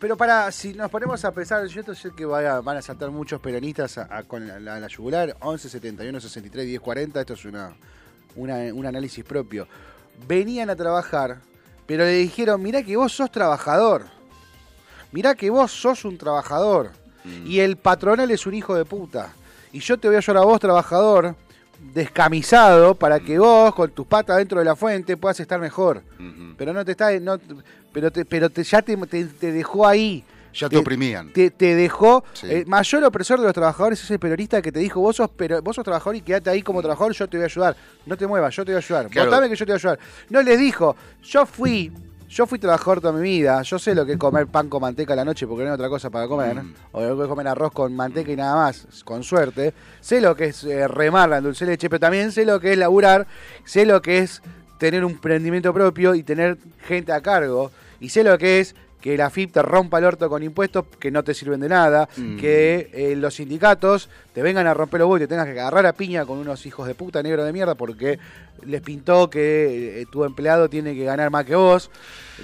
Pero 0.00 0.16
para, 0.16 0.50
si 0.50 0.72
nos 0.72 0.90
ponemos 0.90 1.22
a 1.26 1.30
pensar, 1.32 1.66
yo 1.66 1.82
sé 1.94 2.10
que 2.16 2.24
vaya- 2.24 2.60
van 2.60 2.78
a 2.78 2.82
saltar 2.82 3.10
muchos 3.10 3.38
peronistas 3.40 3.98
a- 3.98 4.08
a- 4.10 4.22
con 4.22 4.48
la, 4.48 4.58
la- 4.58 4.80
la 4.80 4.88
yugular, 4.88 5.36
11, 5.40 5.68
71, 5.68 6.18
63, 6.20 6.66
10, 6.66 6.80
40, 6.80 7.20
esto 7.20 7.34
es 7.34 7.44
una, 7.44 7.74
una- 8.34 8.72
un 8.72 8.86
análisis 8.86 9.22
propio. 9.24 9.68
Venían 10.26 10.70
a 10.70 10.76
trabajar, 10.76 11.38
pero 11.86 12.04
le 12.04 12.12
dijeron, 12.14 12.62
mirá 12.62 12.82
que 12.82 12.96
vos 12.96 13.12
sos 13.12 13.30
trabajador, 13.30 14.06
mirá 15.12 15.34
que 15.34 15.50
vos 15.50 15.70
sos 15.70 16.04
un 16.06 16.16
trabajador, 16.16 16.90
y 17.44 17.60
el 17.60 17.76
patronal 17.76 18.30
es 18.30 18.46
un 18.46 18.54
hijo 18.54 18.74
de 18.74 18.86
puta, 18.86 19.34
y 19.72 19.80
yo 19.80 19.98
te 19.98 20.08
voy 20.08 20.14
a 20.14 20.18
ayudar 20.18 20.38
a 20.42 20.46
vos, 20.46 20.58
trabajador, 20.58 21.34
descamisado, 21.92 22.94
para 22.94 23.20
que 23.20 23.38
vos, 23.38 23.74
con 23.74 23.90
tus 23.90 24.06
patas 24.06 24.38
dentro 24.38 24.58
de 24.58 24.64
la 24.64 24.76
fuente, 24.76 25.16
puedas 25.18 25.38
estar 25.40 25.60
mejor. 25.60 26.02
ujú, 26.18 26.54
Pero 26.56 26.72
no 26.72 26.84
te 26.84 26.92
está, 26.92 27.10
no, 27.20 27.38
pero 27.92 28.10
te, 28.10 28.24
pero 28.24 28.50
te, 28.50 28.62
ya 28.64 28.82
te, 28.82 28.96
te- 28.96 29.24
te 29.24 29.52
dejó 29.52 29.86
ahí. 29.86 30.24
ya 30.52 30.68
te 30.68 30.76
te- 30.76 30.80
oprimían. 30.80 31.32
Te, 31.32 31.50
te 31.50 31.74
dejó. 31.74 32.24
Sí. 32.32 32.46
El 32.50 32.66
mayor 32.66 33.04
opresor 33.04 33.38
de 33.40 33.44
los 33.46 33.54
trabajadores 33.54 34.02
es 34.02 34.10
el 34.10 34.18
peronista 34.18 34.60
que 34.62 34.72
te 34.72 34.78
dijo, 34.80 35.00
vos 35.00 35.16
sos, 35.16 35.30
pero, 35.36 35.60
vos 35.62 35.76
sos 35.76 35.84
trabajador 35.84 36.16
y 36.16 36.20
quédate 36.22 36.50
ahí 36.50 36.62
como 36.62 36.80
trabajador, 36.80 37.12
yo 37.14 37.28
te 37.28 37.36
voy 37.36 37.44
a 37.44 37.46
ayudar. 37.46 37.76
No 38.06 38.16
te 38.16 38.26
muevas, 38.26 38.54
yo 38.56 38.64
te 38.64 38.72
voy 38.72 38.76
a 38.76 38.84
ayudar. 38.84 39.08
Claro. 39.08 39.30
Votame 39.30 39.48
que 39.48 39.56
yo 39.56 39.64
te 39.66 39.72
voy 39.72 39.76
a 39.76 39.80
ayudar. 39.80 39.98
No 40.28 40.42
les 40.42 40.58
dijo, 40.58 40.96
yo 41.22 41.46
fui, 41.46 41.92
yo 42.28 42.46
fui 42.46 42.58
trabajador 42.60 43.00
toda 43.00 43.12
mi 43.12 43.22
vida, 43.22 43.60
yo 43.62 43.78
sé 43.78 43.92
lo 43.94 44.06
que 44.06 44.12
es 44.12 44.18
comer 44.18 44.46
pan 44.46 44.68
con 44.68 44.80
manteca 44.82 45.12
a 45.14 45.16
la 45.16 45.24
noche 45.24 45.46
porque 45.48 45.64
no 45.64 45.70
hay 45.70 45.74
otra 45.74 45.88
cosa 45.88 46.10
para 46.10 46.28
comer, 46.28 46.62
Mm. 46.62 46.74
o 46.92 47.00
lo 47.02 47.16
que 47.16 47.22
es 47.24 47.28
comer 47.28 47.48
arroz 47.48 47.72
con 47.72 47.94
manteca 47.94 48.30
y 48.30 48.36
nada 48.36 48.54
más, 48.54 48.86
con 49.04 49.22
suerte. 49.24 49.74
Sé 50.00 50.20
lo 50.20 50.34
que 50.36 50.46
es 50.46 50.62
eh, 50.64 50.86
remarla 50.86 51.38
en 51.38 51.44
dulce 51.44 51.66
leche, 51.66 51.88
pero 51.90 51.98
también 52.00 52.30
sé 52.32 52.44
lo 52.44 52.60
que 52.60 52.72
es 52.72 52.78
laburar, 52.78 53.26
sé 53.64 53.84
lo 53.84 54.00
que 54.02 54.18
es 54.18 54.42
tener 54.78 55.04
un 55.04 55.12
emprendimiento 55.12 55.74
propio 55.74 56.14
y 56.14 56.22
tener 56.22 56.56
gente 56.86 57.12
a 57.12 57.20
cargo, 57.20 57.70
y 58.00 58.08
sé 58.08 58.24
lo 58.24 58.36
que 58.38 58.60
es 58.60 58.74
que 59.00 59.16
la 59.16 59.30
FIP 59.30 59.52
te 59.52 59.62
rompa 59.62 59.96
el 59.98 60.04
orto 60.04 60.28
con 60.28 60.42
impuestos 60.42 60.84
que 60.98 61.10
no 61.10 61.24
te 61.24 61.32
sirven 61.32 61.60
de 61.60 61.70
nada, 61.70 62.06
Mm. 62.18 62.36
que 62.36 62.90
eh, 62.92 63.16
los 63.16 63.34
sindicatos 63.36 64.10
te 64.34 64.42
vengan 64.42 64.66
a 64.66 64.74
romper 64.74 65.00
los 65.00 65.06
huevos 65.06 65.20
y 65.20 65.24
te 65.24 65.28
tengas 65.28 65.46
que 65.46 65.52
agarrar 65.58 65.86
a 65.86 65.94
piña 65.94 66.26
con 66.26 66.36
unos 66.38 66.66
hijos 66.66 66.86
de 66.86 66.94
puta 66.94 67.22
negro 67.22 67.42
de 67.44 67.52
mierda 67.52 67.74
porque 67.74 68.18
les 68.66 68.82
pintó 68.82 69.30
que 69.30 70.02
eh, 70.02 70.06
tu 70.12 70.22
empleado 70.24 70.68
tiene 70.68 70.94
que 70.94 71.04
ganar 71.04 71.30
más 71.30 71.46
que 71.46 71.54
vos. 71.54 71.90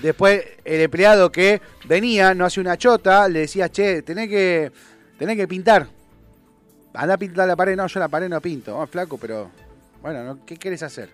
Después 0.01 0.43
el 0.65 0.81
empleado 0.81 1.31
que 1.31 1.61
venía, 1.87 2.33
no 2.33 2.47
hace 2.47 2.59
una 2.61 2.79
chota, 2.79 3.29
le 3.29 3.41
decía, 3.41 3.69
che, 3.69 4.01
tenés 4.01 4.31
que, 4.31 4.73
tenés 5.19 5.37
que 5.37 5.47
pintar. 5.47 5.87
Anda 6.95 7.15
a 7.15 7.19
pintar 7.19 7.47
la 7.47 7.55
pared. 7.57 7.77
No, 7.77 7.87
yo 7.87 8.01
la 8.01 8.09
pared 8.09 8.31
no 8.31 8.41
pinto. 8.41 8.79
Oh, 8.79 8.87
flaco, 8.87 9.19
pero 9.19 9.51
bueno, 10.01 10.25
¿no? 10.25 10.47
¿qué 10.47 10.57
querés 10.57 10.83
hacer? 10.83 11.11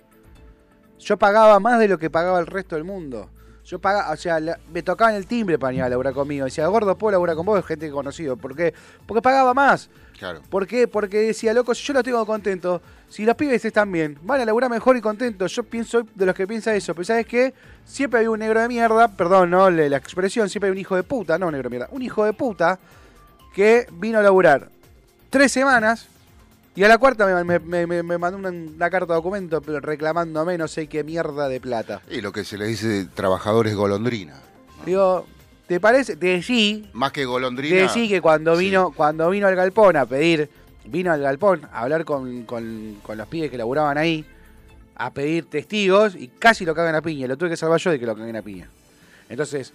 Yo 1.00 1.16
pagaba 1.16 1.59
más 1.59 1.81
de 1.81 1.88
lo 1.88 1.98
que 1.98 2.11
pagaba 2.11 2.38
el 2.38 2.46
resto 2.46 2.76
del 2.76 2.85
mundo. 2.85 3.28
Yo 3.64 3.79
pagaba, 3.79 4.11
o 4.12 4.16
sea, 4.16 4.40
la- 4.40 4.59
me 4.72 4.83
tocaban 4.83 5.14
el 5.14 5.27
timbre 5.27 5.59
para 5.59 5.68
venir 5.70 5.85
a 5.85 5.88
laburar 5.88 6.12
conmigo. 6.12 6.44
Decía, 6.44 6.66
gordo, 6.66 6.96
¿puedo 6.98 7.12
laburar 7.12 7.37
con 7.37 7.46
vos? 7.46 7.64
Gente 7.64 7.90
conocido. 7.90 8.37
¿Por 8.37 8.57
qué? 8.57 8.75
Porque 9.07 9.22
pagaba 9.22 9.55
más. 9.55 9.88
Claro. 10.18 10.40
¿Por 10.51 10.66
qué? 10.66 10.88
Porque 10.88 11.18
decía, 11.18 11.53
loco, 11.55 11.75
si 11.75 11.83
yo 11.85 11.94
los 11.94 12.03
tengo 12.05 12.25
contentos, 12.27 12.81
si 13.09 13.25
los 13.25 13.35
pibes 13.37 13.64
están 13.64 13.90
bien, 13.90 14.18
van 14.22 14.40
a 14.40 14.44
laburar 14.44 14.68
mejor 14.70 14.96
y 14.96 15.01
contentos. 15.01 15.53
Yo 15.55 15.62
pienso 15.64 16.03
de 16.14 16.27
los 16.27 16.35
que 16.35 16.46
piensa 16.46 16.75
eso. 16.75 16.94
Pero 16.94 17.05
¿sabes 17.05 17.27
qué? 17.27 17.55
Siempre 17.85 18.20
hay 18.20 18.27
un 18.27 18.38
negro 18.40 18.61
de 18.61 18.68
mierda, 18.68 19.09
perdón, 19.09 19.51
no 19.51 19.70
la 19.70 19.96
expresión, 19.96 20.48
siempre 20.48 20.68
hay 20.68 20.72
un 20.72 20.79
hijo 20.79 20.94
de 20.96 21.03
puta, 21.03 21.38
no 21.38 21.46
un 21.46 21.53
negro 21.53 21.68
de 21.68 21.77
mierda, 21.77 21.88
un 21.92 22.03
hijo 22.03 22.25
de 22.25 22.33
puta 22.33 22.79
que 23.55 23.87
vino 23.92 24.18
a 24.18 24.22
laburar 24.22 24.68
tres 25.31 25.51
semanas 25.53 26.09
y 26.75 26.85
a 26.85 26.89
la 26.89 26.99
cuarta 26.99 27.27
me, 27.27 27.45
me- 27.45 27.59
me- 27.59 27.87
me- 27.87 28.03
me 28.03 28.19
mandó 28.19 28.39
una, 28.39 28.49
una 28.51 28.91
carta 28.91 29.13
de 29.13 29.17
documento 29.19 29.61
reclamándome 29.61 30.57
no 30.59 30.69
sé 30.69 30.87
qué 30.87 31.05
mierda 31.05 31.49
de 31.49 31.61
plata. 31.61 32.01
Y 32.11 32.21
lo 32.21 32.33
que 32.33 32.45
se 32.45 32.57
le 32.59 32.67
dice 32.67 33.07
trabajadores 33.15 33.75
golondrina. 33.75 34.41
Digo, 34.87 35.27
¿te 35.67 35.79
parece? 35.81 36.17
Decí, 36.17 36.89
Más 36.95 37.13
que 37.13 37.25
golondrina. 37.25 37.77
decí 37.77 38.09
que 38.09 38.21
cuando 38.21 38.57
sí. 38.57 38.65
vino, 38.67 38.93
cuando 38.97 39.29
vino 39.31 39.47
al 39.47 39.55
galpón 39.57 39.97
a 39.97 40.07
pedir, 40.07 40.49
vino 40.87 41.13
al 41.13 41.21
galpón 41.21 41.67
a 41.73 41.81
hablar 41.83 42.05
con, 42.05 42.45
con- 42.45 42.97
con 43.03 43.19
los 43.19 43.29
pibes 43.29 43.51
que 43.51 43.59
laburaban 43.59 43.99
ahí, 43.99 44.25
a 44.95 45.13
pedir 45.13 45.47
testigos 45.47 46.15
y 46.15 46.29
casi 46.29 46.65
lo 46.65 46.75
cagan 46.75 46.95
a 46.95 47.03
piña. 47.03 47.27
Lo 47.27 47.37
tuve 47.37 47.51
que 47.51 47.57
salvar 47.57 47.79
yo 47.81 47.91
de 47.91 47.99
que 48.01 48.07
lo 48.07 48.17
caguen 48.17 48.37
a 48.37 48.43
piña. 48.43 48.69
Entonces, 49.29 49.73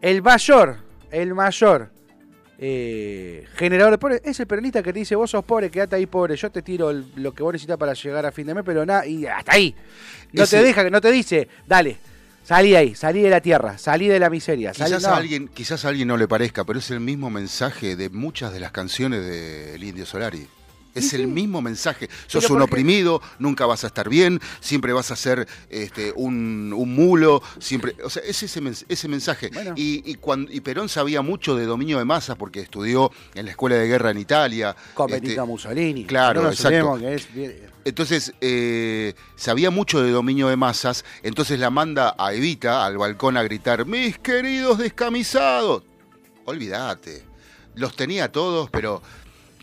el 0.00 0.22
mayor, 0.22 0.76
el 1.10 1.34
mayor 1.34 1.90
eh, 2.58 3.46
generador 3.56 3.92
de 3.92 3.98
pobre 3.98 4.20
es 4.24 4.38
el 4.40 4.46
peronista 4.46 4.82
que 4.82 4.92
te 4.92 4.98
dice, 5.00 5.14
vos 5.14 5.30
sos 5.30 5.44
pobre, 5.44 5.70
quédate 5.70 5.96
ahí 5.96 6.06
pobre, 6.06 6.36
yo 6.36 6.50
te 6.50 6.62
tiro 6.62 6.90
el- 6.90 7.06
lo 7.16 7.32
que 7.34 7.42
vos 7.42 7.52
necesitas 7.52 7.76
para 7.76 7.92
llegar 7.92 8.24
a 8.26 8.32
fin 8.32 8.46
de 8.46 8.54
mes, 8.54 8.62
pero 8.64 8.84
nada, 8.86 9.06
y 9.06 9.26
hasta 9.26 9.52
ahí. 9.52 9.74
No 10.32 10.44
Ese- 10.44 10.58
te 10.58 10.62
deja, 10.64 10.88
no 10.90 11.00
te 11.00 11.12
dice, 11.12 11.48
dale, 11.66 11.96
salí 12.44 12.70
de 12.70 12.76
ahí, 12.78 12.94
salí 12.94 13.20
de 13.20 13.30
la 13.30 13.40
tierra, 13.40 13.76
salí 13.78 14.08
de 14.08 14.18
la 14.18 14.30
miseria. 14.30 14.72
Salí, 14.72 14.90
Quizás, 14.94 15.02
no. 15.02 15.08
a 15.14 15.16
alguien, 15.18 15.48
quizás 15.48 15.84
a 15.84 15.88
alguien 15.88 16.08
no 16.08 16.16
le 16.16 16.26
parezca, 16.28 16.64
pero 16.64 16.78
es 16.78 16.90
el 16.90 17.00
mismo 17.00 17.28
mensaje 17.30 17.94
de 17.96 18.08
muchas 18.10 18.52
de 18.52 18.60
las 18.60 18.72
canciones 18.72 19.24
del 19.24 19.82
Indio 19.84 20.06
Solari. 20.06 20.46
Es 20.96 21.12
el 21.14 21.26
mismo 21.28 21.62
mensaje. 21.62 22.08
Sos 22.26 22.48
un 22.50 22.62
oprimido, 22.62 23.20
nunca 23.38 23.66
vas 23.66 23.84
a 23.84 23.88
estar 23.88 24.08
bien, 24.08 24.40
siempre 24.60 24.92
vas 24.92 25.10
a 25.10 25.16
ser 25.16 25.46
este, 25.70 26.12
un, 26.16 26.72
un 26.76 26.94
mulo, 26.94 27.42
siempre. 27.58 27.94
O 28.04 28.10
sea, 28.10 28.22
es 28.24 28.42
ese, 28.42 28.60
ese 28.88 29.08
mensaje. 29.08 29.50
Bueno. 29.52 29.74
Y, 29.76 30.02
y, 30.10 30.14
cuan- 30.16 30.48
y 30.50 30.60
Perón 30.60 30.88
sabía 30.88 31.22
mucho 31.22 31.54
de 31.56 31.66
dominio 31.66 31.98
de 31.98 32.04
masas 32.04 32.36
porque 32.36 32.60
estudió 32.60 33.10
en 33.34 33.44
la 33.44 33.50
escuela 33.52 33.76
de 33.76 33.86
guerra 33.86 34.10
en 34.10 34.18
Italia. 34.18 34.74
Con 34.94 35.12
este, 35.12 35.40
Mussolini. 35.42 36.04
claro, 36.06 36.42
no 36.42 36.50
exacto. 36.50 36.90
olvidemos 36.90 37.00
que 37.00 37.14
es 37.14 37.34
bien- 37.34 37.70
Entonces, 37.84 38.32
eh, 38.40 39.14
sabía 39.36 39.70
mucho 39.70 40.02
de 40.02 40.10
dominio 40.10 40.48
de 40.48 40.56
masas, 40.56 41.04
entonces 41.22 41.60
la 41.60 41.70
manda 41.70 42.14
a 42.18 42.32
Evita 42.34 42.84
al 42.84 42.98
balcón 42.98 43.36
a 43.36 43.42
gritar, 43.44 43.86
mis 43.86 44.18
queridos 44.18 44.78
descamisados. 44.78 45.82
Olvídate, 46.44 47.24
los 47.74 47.94
tenía 47.96 48.30
todos, 48.30 48.70
pero 48.70 49.02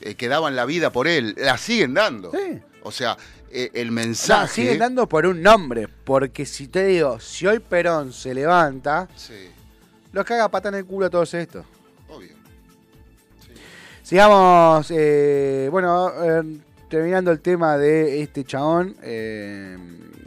eh, 0.03 0.15
que 0.15 0.27
daban 0.27 0.55
la 0.55 0.65
vida 0.65 0.91
por 0.91 1.07
él, 1.07 1.33
la 1.37 1.57
siguen 1.57 1.93
dando. 1.93 2.31
Sí. 2.31 2.59
O 2.83 2.91
sea, 2.91 3.17
eh, 3.51 3.71
el 3.73 3.91
mensaje... 3.91 4.53
siguen 4.61 4.79
dando 4.79 5.07
por 5.07 5.25
un 5.25 5.41
nombre, 5.41 5.87
porque 5.87 6.45
si 6.45 6.67
te 6.67 6.85
digo, 6.85 7.19
si 7.19 7.47
hoy 7.47 7.59
Perón 7.59 8.11
se 8.13 8.33
levanta, 8.33 9.07
Sí, 9.15 9.49
los 10.11 10.25
caga 10.25 10.49
pata 10.49 10.69
en 10.69 10.75
el 10.75 10.85
culo 10.85 11.05
a 11.07 11.09
todos 11.09 11.33
estos. 11.33 11.65
obvio. 12.09 12.33
Sigamos, 14.01 14.87
eh, 14.91 15.69
bueno, 15.71 16.11
eh, 16.21 16.43
terminando 16.89 17.31
el 17.31 17.39
tema 17.39 17.77
de 17.77 18.21
este 18.21 18.43
chabón, 18.43 18.95
eh, 19.01 19.77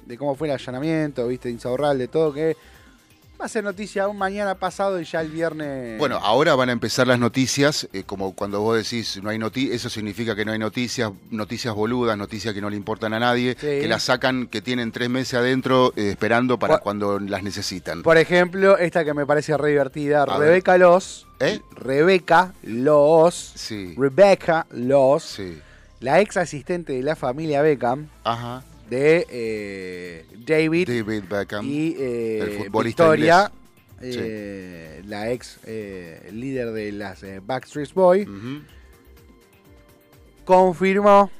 de 0.06 0.16
cómo 0.18 0.34
fue 0.34 0.48
el 0.48 0.54
allanamiento, 0.54 1.28
viste, 1.28 1.50
Insaurral, 1.50 1.98
de 1.98 2.08
todo, 2.08 2.32
que 2.32 2.56
va 3.40 3.44
a 3.44 3.48
ser 3.48 3.62
noticia 3.64 4.04
aún 4.04 4.16
mañana 4.16 4.54
pasado 4.54 5.00
y 5.00 5.04
ya 5.04 5.20
el 5.20 5.28
viernes... 5.28 5.98
Bueno, 5.98 6.16
ahora 6.22 6.54
van 6.54 6.70
a 6.70 6.72
empezar 6.72 7.06
las 7.06 7.18
noticias, 7.18 7.86
eh, 7.92 8.02
como 8.04 8.34
cuando 8.34 8.60
vos 8.62 8.76
decís 8.76 9.20
no 9.22 9.28
hay 9.30 9.38
noticias, 9.38 9.74
eso 9.76 9.90
significa 9.90 10.34
que 10.34 10.44
no 10.44 10.52
hay 10.52 10.58
noticias, 10.58 11.10
noticias 11.30 11.74
boludas, 11.74 12.16
noticias 12.16 12.54
que 12.54 12.60
no 12.62 12.70
le 12.70 12.76
importan 12.76 13.12
a 13.12 13.20
nadie, 13.20 13.52
Sí. 13.60 13.66
que 13.66 13.86
las 13.88 14.04
sacan, 14.04 14.46
que 14.46 14.62
tienen 14.62 14.90
tres 14.92 15.10
meses 15.10 15.34
adentro 15.34 15.92
eh, 15.96 16.10
esperando 16.10 16.58
para 16.58 16.74
Por- 16.76 16.82
cuando 16.82 17.18
las 17.18 17.42
necesitan. 17.42 18.02
Por 18.02 18.16
ejemplo, 18.16 18.78
esta 18.78 19.04
que 19.04 19.12
me 19.12 19.26
parece 19.26 19.56
re 19.56 19.70
divertida, 19.70 20.22
A 20.22 20.38
ver. 20.38 20.48
Rebeca 20.48 20.78
Los. 20.78 21.26
¿Eh? 21.40 21.60
Rebeca 21.72 22.54
Los. 22.62 23.52
Sí, 23.54 23.94
Rebecca 23.98 24.66
Los. 24.70 25.22
sí. 25.24 25.60
la 26.00 26.20
ex 26.20 26.36
asistente 26.36 26.92
de 26.94 27.02
la 27.02 27.16
familia 27.16 27.62
Beckham, 27.62 28.08
Ajá. 28.24 28.62
De 28.88 29.26
eh, 29.28 30.26
David, 30.46 30.88
David 30.88 31.24
Beckham. 31.28 31.66
y 31.66 31.96
eh, 31.98 32.38
el 32.40 32.50
futbolista 32.64 33.04
Victoria, 33.04 33.52
inglés. 34.00 34.16
eh, 34.20 35.02
la 35.06 35.30
ex 35.30 35.58
eh, 35.64 36.28
líder 36.32 36.72
de 36.72 36.92
las 36.92 37.24
Backstreet 37.44 37.92
Boys, 37.94 38.28
confirmó 40.44 41.30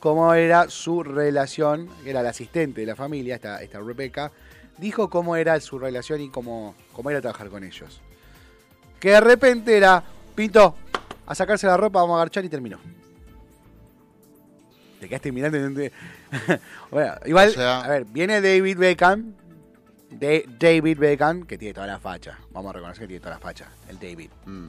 cómo 0.00 0.34
era 0.34 0.68
su 0.68 1.02
relación, 1.02 1.88
era 2.04 2.22
la 2.22 2.30
asistente 2.30 2.80
de 2.80 2.86
la 2.86 2.96
familia, 2.96 3.36
esta, 3.36 3.62
esta 3.62 3.80
Rebecca, 3.80 4.32
dijo 4.78 5.08
cómo 5.08 5.36
era 5.36 5.58
su 5.60 5.78
relación 5.78 6.20
y 6.20 6.28
cómo, 6.28 6.74
cómo 6.92 7.10
era 7.10 7.20
trabajar 7.20 7.48
con 7.48 7.64
ellos. 7.64 8.00
Que 8.98 9.10
de 9.10 9.20
repente 9.20 9.76
era, 9.76 10.02
Pinto, 10.34 10.76
a 11.26 11.34
sacarse 11.34 11.66
la 11.66 11.76
ropa, 11.76 12.00
vamos 12.00 12.14
a 12.14 12.16
agarchar 12.18 12.44
y 12.44 12.48
terminó. 12.48 12.78
Te 15.02 15.08
quedaste 15.08 15.32
mirando. 15.32 15.58
bueno, 16.92 17.14
igual, 17.26 17.48
O 17.48 17.52
sea- 17.52 17.80
a 17.80 17.88
ver, 17.88 18.04
viene 18.04 18.40
David 18.40 18.78
Beckham. 18.78 19.34
De 20.10 20.44
David 20.60 20.96
Beckham, 20.98 21.42
que 21.44 21.58
tiene 21.58 21.74
toda 21.74 21.88
la 21.88 21.98
facha. 21.98 22.38
Vamos 22.52 22.70
a 22.70 22.74
reconocer 22.74 23.00
que 23.02 23.08
tiene 23.08 23.20
toda 23.20 23.34
la 23.34 23.40
facha, 23.40 23.66
el 23.88 23.98
David. 23.98 24.30
Mm. 24.46 24.68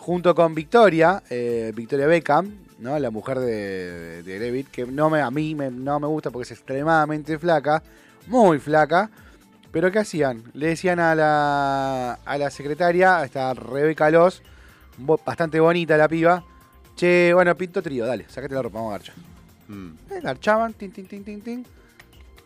Junto 0.00 0.34
con 0.34 0.54
Victoria, 0.54 1.22
eh, 1.30 1.72
Victoria 1.74 2.06
Beckham, 2.08 2.52
¿no? 2.80 2.98
la 2.98 3.10
mujer 3.10 3.38
de, 3.38 4.22
de 4.22 4.38
David, 4.38 4.66
que 4.70 4.84
no 4.84 5.08
me, 5.08 5.20
a 5.22 5.30
mí 5.30 5.54
me- 5.54 5.70
no 5.70 5.98
me 5.98 6.08
gusta 6.08 6.30
porque 6.30 6.42
es 6.42 6.50
extremadamente 6.50 7.38
flaca, 7.38 7.82
muy 8.26 8.58
flaca. 8.58 9.08
Pero 9.70 9.90
¿qué 9.90 10.00
hacían? 10.00 10.42
Le 10.52 10.66
decían 10.66 10.98
a 11.00 11.14
la, 11.14 12.18
a 12.24 12.36
la 12.36 12.50
secretaria, 12.50 13.20
a 13.20 13.24
esta 13.24 13.54
Rebeca 13.54 14.10
Loz, 14.10 14.42
bastante 15.24 15.58
bonita 15.60 15.96
la 15.96 16.08
piba, 16.08 16.44
che, 17.02 17.32
bueno, 17.32 17.52
pinto 17.56 17.82
trío, 17.82 18.06
dale, 18.06 18.26
sacate 18.28 18.54
la 18.54 18.62
ropa, 18.62 18.78
vamos 18.78 18.94
a 18.94 18.98
garchar. 18.98 19.14
Mm. 19.66 19.88
Eh, 20.08 20.20
garchaban, 20.22 20.72
tin, 20.74 20.92
tin, 20.92 21.04
tin, 21.06 21.24
tin, 21.24 21.40
tin. 21.40 21.66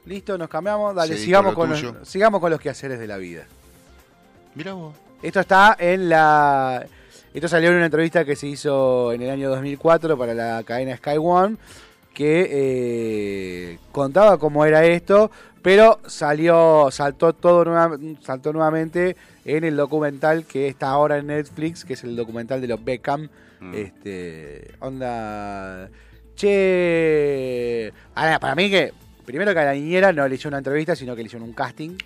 Listo, 0.07 0.39
nos 0.39 0.49
cambiamos, 0.49 0.95
dale, 0.95 1.13
Seguí 1.13 1.25
sigamos 1.27 1.55
con 1.55 1.69
con, 1.69 1.83
lo 1.83 1.93
los, 1.99 2.09
sigamos 2.09 2.41
con 2.41 2.51
los 2.51 2.59
quehaceres 2.59 2.99
de 2.99 3.07
la 3.07 3.19
vida. 3.19 3.45
Mirá 4.55 4.73
vos. 4.73 4.95
Esto 5.23 5.41
está 5.41 5.77
en 5.79 6.09
la. 6.09 6.87
Esto 7.35 7.49
salió 7.49 7.69
en 7.69 7.77
una 7.77 7.85
entrevista 7.85 8.25
que 8.25 8.35
se 8.35 8.47
hizo 8.47 9.13
en 9.13 9.21
el 9.21 9.29
año 9.29 9.51
2004 9.51 10.17
para 10.17 10.33
la 10.33 10.63
cadena 10.65 10.97
Sky 10.97 11.19
One, 11.21 11.57
que 12.15 12.49
eh, 12.51 13.79
contaba 13.93 14.39
cómo 14.39 14.65
era 14.65 14.87
esto, 14.87 15.31
pero 15.61 16.01
salió, 16.07 16.89
saltó 16.91 17.35
todo 17.35 17.63
nueva- 17.67 17.99
saltó 18.23 18.55
nuevamente 18.55 19.17
en 19.45 19.65
el 19.65 19.77
documental 19.77 20.47
que 20.47 20.67
está 20.69 20.89
ahora 20.89 21.19
en 21.19 21.27
Netflix, 21.27 21.85
que 21.85 21.93
es 21.93 22.05
el 22.05 22.17
documental 22.17 22.63
de 22.63 22.69
los 22.69 22.83
Beckham. 22.83 23.29
Mm. 23.61 23.75
Este, 23.75 24.75
onda, 24.81 25.89
che, 26.35 27.93
ahora, 28.15 28.39
para 28.39 28.55
mí 28.55 28.71
que 28.71 28.93
primero 29.25 29.53
que 29.53 29.61
a 29.61 29.65
la 29.65 29.73
niñera 29.73 30.13
no 30.13 30.27
le 30.29 30.35
hicieron 30.35 30.53
una 30.55 30.59
entrevista, 30.59 30.95
sino 30.95 31.15
que 31.17 31.23
le 31.23 31.27
hicieron 31.27 31.49
un 31.49 31.55
casting, 31.55 31.97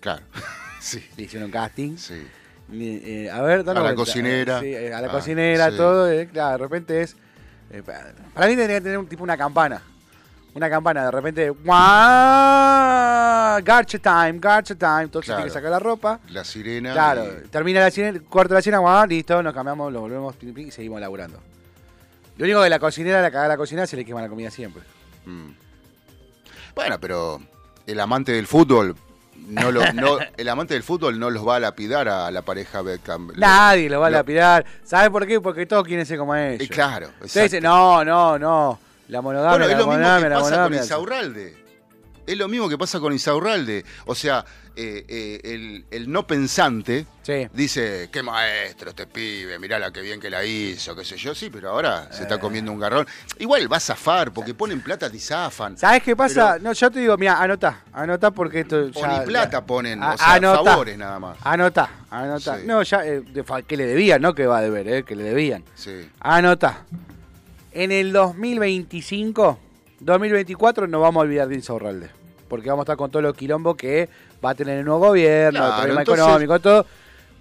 Claro. 0.00 0.22
sí, 0.80 1.04
le 1.16 1.24
hicieron 1.24 1.46
un 1.46 1.52
casting. 1.52 1.96
sí. 1.96 2.26
Eh, 2.70 3.30
a 3.32 3.40
ver, 3.40 3.64
dale 3.64 3.80
A 3.80 3.82
la 3.82 3.94
cocinera. 3.94 4.60
Sí, 4.60 4.66
eh, 4.74 4.92
a 4.92 5.00
la 5.00 5.06
Ah, 5.08 5.10
cocinera, 5.10 5.74
todo. 5.74 6.10
eh, 6.10 6.28
claro, 6.30 6.52
de 6.52 6.58
repente 6.58 7.00
es. 7.00 7.16
pa- 7.86 8.12
para 8.34 8.46
mí 8.46 8.56
tendría 8.56 8.76
que 8.76 8.82
tener 8.82 8.98
un 8.98 9.06
tipo 9.06 9.24
una 9.24 9.38
campana. 9.38 9.80
Una 10.58 10.68
campana, 10.68 11.04
de 11.04 11.10
repente. 11.12 11.50
¡guau! 11.50 11.78
Garcha 13.62 13.98
time, 13.98 14.38
garcha 14.40 14.74
time. 14.74 15.04
Se 15.04 15.10
Claro. 15.10 15.22
tiene 15.24 15.44
que 15.44 15.50
sacar 15.50 15.70
la 15.70 15.78
ropa. 15.78 16.20
La 16.30 16.44
sirena. 16.44 16.92
Claro, 16.92 17.24
y- 17.44 17.48
termina 17.48 17.80
la 17.80 17.90
cuarto 18.28 18.54
de 18.54 18.58
la 18.58 18.62
cena, 18.62 18.78
guau, 18.78 19.06
listo, 19.06 19.42
nos 19.42 19.54
cambiamos, 19.54 19.92
lo 19.92 20.00
volvemos 20.00 20.34
y 20.42 20.70
seguimos 20.70 21.00
laburando. 21.00 21.38
Lo 22.36 22.44
único 22.44 22.62
que 22.62 22.68
la 22.70 22.78
cocinera, 22.78 23.20
la 23.22 23.30
cagada 23.30 23.48
la 23.48 23.56
cocinera, 23.56 23.86
se 23.86 23.96
le 23.96 24.04
quema 24.04 24.22
la 24.22 24.28
comida 24.28 24.50
siempre. 24.50 24.82
Mm. 25.26 25.50
Bueno, 26.74 27.00
pero 27.00 27.40
el 27.86 27.98
amante 28.00 28.32
del 28.32 28.46
fútbol 28.46 28.94
no 29.48 29.72
lo, 29.72 29.80
no, 29.92 30.18
el 30.36 30.48
amante 30.48 30.74
del 30.74 30.82
fútbol 30.84 31.18
no 31.18 31.30
los 31.30 31.46
va 31.46 31.56
a 31.56 31.60
lapidar 31.60 32.08
a 32.08 32.30
la 32.30 32.42
pareja 32.42 32.82
Beckham. 32.82 33.32
Nadie 33.36 33.88
lo 33.88 34.00
va 34.00 34.06
a 34.08 34.10
lapidar. 34.10 34.64
¿Sabes 34.84 35.10
por 35.10 35.26
qué? 35.26 35.40
Porque 35.40 35.66
todos 35.66 35.84
quieren 35.84 36.06
ser 36.06 36.18
como 36.18 36.34
ellos. 36.36 36.60
Eh, 36.62 36.68
claro, 36.68 37.08
exacto. 37.22 37.40
dicen, 37.42 37.62
no, 37.64 38.04
no, 38.04 38.38
no. 38.38 38.78
La 39.08 39.20
monogamia, 39.22 39.50
Bueno, 39.50 39.64
es 39.64 39.70
la 39.72 39.78
lo 39.78 39.86
mismo 39.88 40.18
que 40.20 40.28
pasa 40.30 40.62
con. 40.64 40.74
Insaurralde. 40.74 41.68
Es 42.26 42.36
lo 42.36 42.46
mismo 42.48 42.68
que 42.68 42.76
pasa 42.78 43.00
con 43.00 43.12
Insaurralde. 43.14 43.84
O 44.04 44.14
sea, 44.14 44.44
eh, 44.76 45.02
eh, 45.08 45.40
el, 45.44 45.86
el 45.90 46.12
no 46.12 46.26
pensante 46.26 47.06
Sí. 47.22 47.48
dice, 47.54 48.10
qué 48.12 48.22
maestro 48.22 48.90
este 48.90 49.06
pibe, 49.06 49.58
mirá 49.58 49.78
la 49.78 49.90
que 49.90 50.02
bien 50.02 50.20
que 50.20 50.28
la 50.28 50.44
hizo, 50.44 50.94
qué 50.94 51.04
sé 51.06 51.16
yo. 51.16 51.34
Sí, 51.34 51.48
pero 51.50 51.70
ahora 51.70 52.12
se 52.12 52.22
está 52.24 52.38
comiendo 52.38 52.70
un 52.70 52.78
garrón. 52.78 53.06
Igual 53.38 53.72
va 53.72 53.78
a 53.78 53.80
zafar, 53.80 54.30
porque 54.32 54.52
ponen 54.52 54.82
plata 54.82 55.08
y 55.12 55.18
zafan. 55.18 55.78
¿Sabes 55.78 56.02
qué 56.02 56.14
pasa? 56.14 56.52
Pero- 56.58 56.64
no, 56.64 56.72
yo 56.74 56.90
te 56.90 57.00
digo, 57.00 57.16
mira, 57.16 57.40
anotá, 57.42 57.82
anotá 57.94 58.30
porque 58.30 58.60
esto 58.60 58.76
O 58.94 59.00
ya. 59.00 59.20
ni 59.20 59.26
plata 59.26 59.64
ponen, 59.64 60.02
a- 60.02 60.12
o 60.12 60.18
sea, 60.18 60.34
anotá. 60.34 60.64
favores 60.70 60.98
nada 60.98 61.18
más. 61.18 61.38
Anotá, 61.42 61.90
anotá. 62.10 62.58
Sí. 62.58 62.66
No, 62.66 62.82
ya, 62.82 63.06
eh, 63.06 63.22
que 63.66 63.76
le 63.78 63.86
debían, 63.86 64.20
no 64.20 64.34
que 64.34 64.46
va 64.46 64.58
a 64.58 64.62
deber, 64.62 64.86
eh, 64.88 65.02
que 65.02 65.16
le 65.16 65.22
debían. 65.24 65.64
Sí. 65.74 66.10
Anotá. 66.20 66.84
En 67.72 67.92
el 67.92 68.12
2025, 68.12 69.58
2024 70.00 70.86
nos 70.86 71.00
vamos 71.00 71.20
a 71.20 71.24
olvidar 71.24 71.48
de 71.48 71.54
Insaurralde. 71.56 72.10
Porque 72.48 72.68
vamos 72.70 72.82
a 72.82 72.84
estar 72.84 72.96
con 72.96 73.10
todos 73.10 73.22
los 73.22 73.34
quilombos 73.34 73.76
que 73.76 74.08
va 74.44 74.50
a 74.50 74.54
tener 74.54 74.78
el 74.78 74.84
nuevo 74.84 75.00
gobierno, 75.08 75.58
el 75.60 75.64
Claro, 75.66 75.76
problema 75.82 76.00
entonces- 76.00 76.24
económico, 76.24 76.58
todo. 76.60 76.86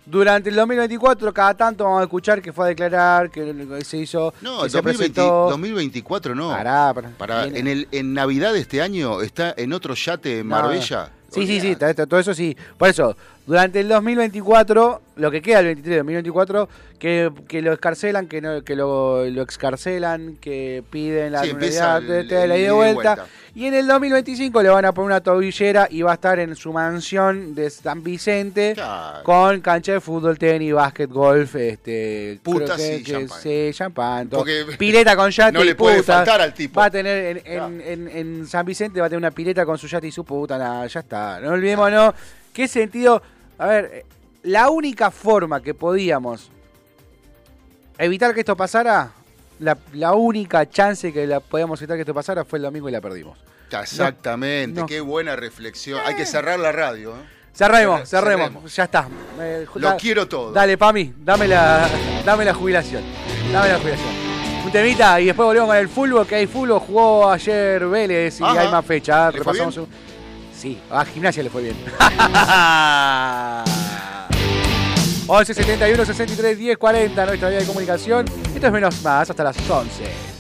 Durante 0.06 0.50
el 0.50 0.56
2024, 0.56 1.34
cada 1.34 1.54
tanto 1.54 1.84
vamos 1.84 2.00
a 2.00 2.04
escuchar 2.04 2.42
que 2.42 2.54
fue 2.54 2.66
a 2.66 2.68
declarar, 2.70 3.30
que 3.30 3.54
se 3.84 3.98
hizo, 3.98 4.34
No, 4.42 4.60
que 4.60 4.66
el 4.66 4.72
se 4.72 4.78
2020 4.78 5.14
presentó. 5.16 5.50
2024 5.50 6.34
no. 6.36 6.50
Pará, 6.50 6.94
pará. 6.94 7.10
Para, 7.18 7.46
en, 7.46 7.68
el, 7.68 7.88
en 7.92 8.14
Navidad 8.14 8.54
de 8.54 8.60
este 8.60 8.82
año 8.82 9.22
está 9.22 9.54
en 9.58 9.74
otro 9.74 9.94
yate 9.96 10.40
en 10.40 10.48
No, 10.48 10.56
Marbella. 10.56 11.10
Sí, 11.30 11.42
sí, 11.46 11.60
sí, 11.60 11.68
Olvidate. 11.72 11.76
ta- 11.76 11.94
ta- 11.94 12.06
todo 12.08 12.22
eso 12.22 12.34
sí. 12.34 12.56
Por 12.78 12.88
eso, 12.88 13.18
durante 13.46 13.82
el 13.82 13.90
2024, 13.90 15.02
lo 15.18 15.32
que 15.32 15.42
queda 15.42 15.58
del 15.58 15.66
23 15.68 15.98
2024, 15.98 16.70
que, 17.00 17.32
que 17.48 17.62
lo 17.62 17.74
escarcelan, 17.74 18.28
que 18.28 18.42
no, 18.42 18.64
que 18.64 18.76
lo, 18.76 19.26
lo 19.26 19.42
excarcelan, 19.42 20.38
que 20.38 20.84
piden 20.90 21.32
la 21.34 21.44
Sí, 21.44 21.54
de, 21.54 22.20
el- 22.22 22.28
de 22.28 22.48
la 22.48 22.56
el 22.56 22.62
ida 22.62 22.68
y 22.70 22.72
vuelta. 22.72 23.16
vuelta. 23.16 23.26
Y 23.56 23.66
en 23.66 23.74
el 23.74 23.88
2025 23.88 24.62
le 24.62 24.70
van 24.70 24.86
a 24.86 24.94
poner 24.94 25.08
una 25.08 25.22
tobillera 25.22 25.88
y 25.90 26.04
va 26.04 26.12
a 26.12 26.14
estar 26.14 26.38
en 26.38 26.56
su 26.56 26.72
mansión 26.72 27.56
de 27.56 27.72
San 27.72 28.04
Vicente 28.04 28.74
Claro. 28.76 29.24
con 29.24 29.62
cancha 29.62 29.94
de 29.94 30.00
fútbol, 30.02 30.38
tenis, 30.38 30.74
básquet, 30.74 31.10
golf, 31.10 31.56
este, 31.56 32.40
Putas 32.44 32.78
que- 32.80 32.98
y 32.98 33.04
que- 33.04 33.12
champán. 33.14 33.40
sí, 33.42 33.70
champán, 33.74 34.30
pileta 34.78 35.16
con 35.16 35.32
yate 35.32 35.52
no 35.54 35.64
y 35.64 35.68
le 35.68 35.76
puede 35.76 36.04
faltar 36.04 36.40
al 36.42 36.54
tipo. 36.54 36.80
Va 36.80 36.86
a 36.86 36.92
tener 36.92 37.26
en, 37.26 37.38
en- 37.38 37.44
Claro. 37.44 37.66
en- 37.84 38.08
en 38.10 38.48
San 38.48 38.64
Vicente 38.66 39.00
va 39.00 39.08
a 39.08 39.10
tener 39.10 39.18
una 39.20 39.32
pileta 39.32 39.66
con 39.66 39.78
su 39.80 39.88
yate 39.88 40.06
y 40.08 40.12
su 40.12 40.24
puta, 40.24 40.58
nada, 40.60 40.86
ya 40.86 41.00
está. 41.00 41.40
No 41.40 41.50
olvidémonos 41.52 42.14
qué 42.54 42.68
sentido. 42.68 43.22
A 43.58 43.66
ver, 43.68 44.06
la 44.48 44.70
única 44.70 45.12
forma 45.12 45.62
que 45.62 45.74
podíamos 45.74 46.50
evitar 47.98 48.34
que 48.34 48.40
esto 48.42 48.56
pasara, 48.56 49.12
la, 49.60 49.78
la 49.94 50.14
única 50.14 50.70
chance 50.70 51.12
que 51.12 51.26
la 51.28 51.40
podíamos 51.40 51.82
evitar 51.82 51.98
que 51.98 52.02
esto 52.02 52.14
pasara 52.14 52.46
fue 52.46 52.60
el 52.60 52.64
domingo 52.64 52.88
y 52.90 52.92
la 52.92 53.02
perdimos. 53.02 53.38
Exactamente, 53.72 54.80
No. 54.82 54.86
qué 54.86 55.02
buena 55.02 55.36
reflexión. 55.36 56.00
Hay 56.06 56.16
que 56.16 56.26
cerrar 56.26 56.60
la 56.60 56.72
radio. 56.72 57.12
¿eh? 57.16 57.20
Cerremos, 57.54 58.02
Cerre- 58.02 58.06
cerremos, 58.06 58.48
cerremos. 58.48 58.76
ya 58.76 58.84
está. 58.86 59.08
Eh, 59.42 59.66
Lo 59.76 59.90
da- 59.90 59.98
quiero 59.98 60.28
todo. 60.28 60.52
Dale, 60.54 60.78
Pami, 60.78 61.14
dame 61.18 61.48
la, 61.48 61.90
dame 62.24 62.46
la 62.46 62.54
jubilación. 62.54 63.04
Dame 63.52 63.70
la 63.70 63.80
jubilación. 63.80 64.10
Un 64.64 64.72
temita 64.72 65.20
y 65.20 65.26
después 65.26 65.46
volvemos 65.46 65.68
con 65.70 65.78
el 65.78 65.90
fútbol, 65.90 66.26
que 66.28 66.36
hay 66.36 66.48
fútbol. 66.48 66.80
Jugó 66.80 67.30
ayer 67.32 67.86
Vélez 67.88 68.40
y 68.40 68.44
Ajá. 68.44 68.62
hay 68.62 68.68
más 68.70 68.86
fechas. 68.86 69.34
¿Le 69.34 69.42
fue 69.44 69.54
Repasamos 69.54 69.76
bien? 69.76 69.88
un- 69.90 70.08
Sí, 70.58 70.80
a 70.90 71.04
Gimnasia 71.06 71.44
le 71.44 71.50
fue 71.50 71.62
bien. 71.64 71.76
11 75.30 75.54
71 75.54 76.06
63 76.06 76.58
10 76.58 76.78
40, 76.78 77.26
nuestra 77.26 77.50
vía 77.50 77.60
de 77.60 77.66
comunicación. 77.66 78.26
Esto 78.56 78.68
es 78.68 78.74
menos 78.74 79.02
más, 79.02 79.30
hasta 79.30 79.44
las 79.44 79.70
11. 79.70 80.37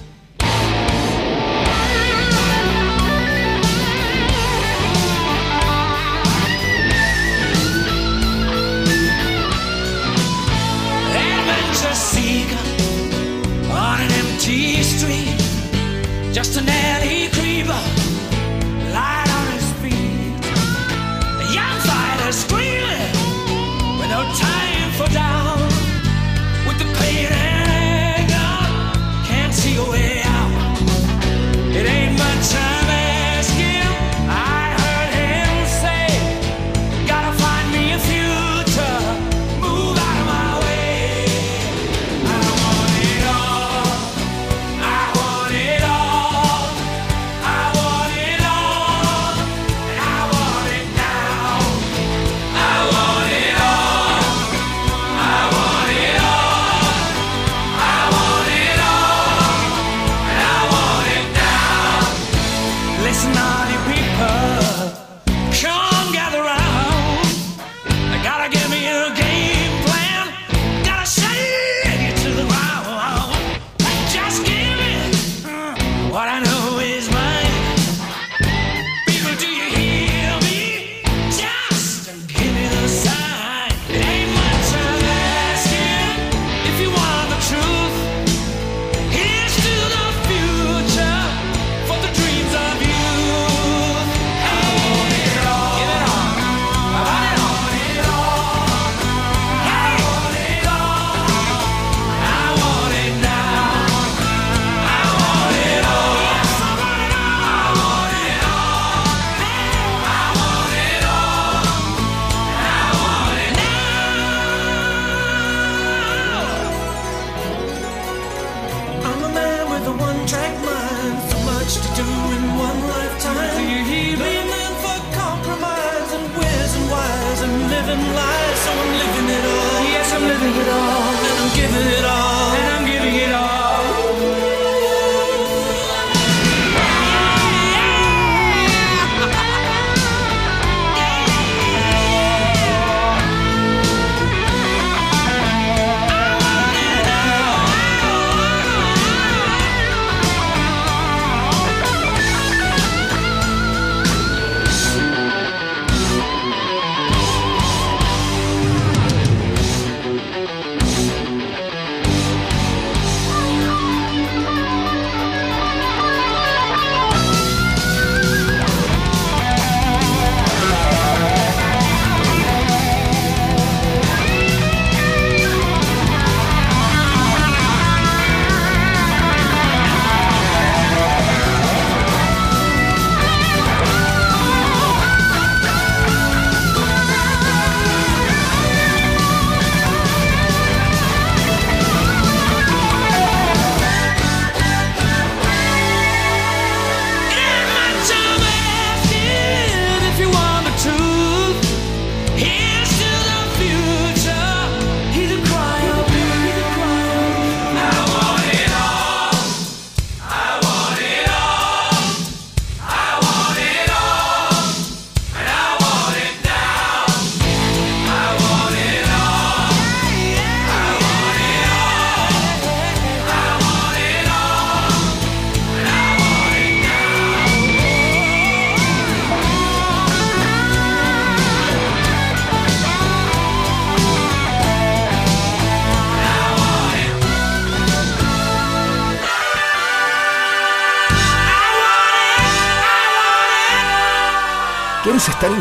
living 127.97 128.15
life, 128.15 128.57
so 128.57 128.71
I'm 128.71 128.91
living 128.93 129.29
it 129.37 129.45
all. 129.45 129.83
Yes, 129.83 130.13
I'm 130.13 130.23
living 130.27 130.55
it 130.61 130.69
all, 130.69 131.13
and 131.27 131.37
I'm 131.41 131.55
giving 131.55 131.87
it 131.99 132.05
all. 132.05 132.26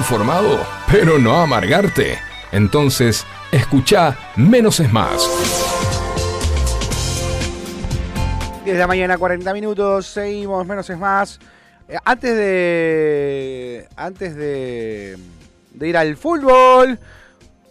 Informado, 0.07 0.65
pero 0.89 1.19
no 1.19 1.35
amargarte? 1.35 2.17
Entonces, 2.53 3.27
escucha 3.51 4.17
Menos 4.37 4.79
es 4.79 4.93
Más. 4.93 5.29
10 8.65 8.77
de 8.77 8.79
la 8.79 8.87
mañana, 8.87 9.19
40 9.19 9.53
minutos, 9.53 10.07
seguimos, 10.07 10.65
menos 10.65 10.89
es 10.91 10.97
más. 10.97 11.41
Eh, 11.89 11.97
antes 12.05 12.37
de. 12.37 13.89
Antes 13.97 14.37
de. 14.37 15.19
de 15.73 15.89
ir 15.89 15.97
al 15.97 16.17
fútbol, 16.17 17.01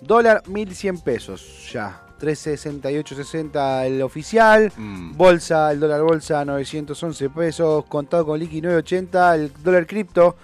dólar 0.02 0.44
1100 0.46 1.00
pesos 1.00 1.70
ya. 1.72 2.02
368.60 2.20 3.86
el 3.86 4.02
oficial. 4.02 4.74
Mm. 4.76 5.16
Bolsa, 5.16 5.72
el 5.72 5.80
dólar 5.80 6.02
bolsa 6.02 6.44
911 6.44 7.30
pesos. 7.30 7.86
Contado 7.86 8.26
con 8.26 8.38
liqui 8.38 8.60
980. 8.60 9.36
El 9.36 9.54
dólar 9.64 9.88
cripto 9.88 10.36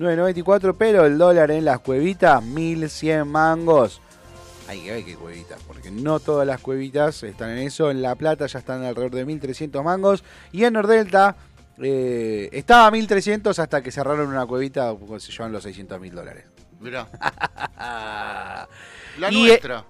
994. 0.00 0.74
Pero 0.74 1.06
el 1.06 1.18
dólar 1.18 1.50
en 1.50 1.64
las 1.64 1.80
cuevitas 1.80 2.42
1100 2.42 3.28
mangos. 3.28 4.00
Hay 4.68 4.80
que 4.82 4.92
ver 4.92 5.04
qué 5.04 5.16
cuevitas, 5.16 5.60
porque 5.66 5.90
no 5.90 6.20
todas 6.20 6.46
las 6.46 6.60
cuevitas 6.60 7.22
están 7.24 7.50
en 7.50 7.58
eso. 7.58 7.90
En 7.90 8.02
La 8.02 8.14
Plata 8.14 8.46
ya 8.46 8.60
están 8.60 8.84
alrededor 8.84 9.12
de 9.12 9.24
1300 9.24 9.84
mangos. 9.84 10.22
Y 10.52 10.64
en 10.64 10.74
Nordelta 10.74 11.36
eh, 11.78 12.48
estaba 12.52 12.86
a 12.86 12.90
1300 12.90 13.58
hasta 13.58 13.82
que 13.82 13.90
cerraron 13.90 14.28
una 14.28 14.46
cuevita 14.46 14.94
porque 14.94 15.20
se 15.20 15.32
llevan 15.32 15.52
los 15.52 15.62
600 15.62 16.00
mil 16.00 16.14
dólares. 16.14 16.44
Mirá. 16.78 17.08
La 19.18 19.30
Y, 19.30 19.44
eh, 19.44 19.48
nuestra. 19.48 19.84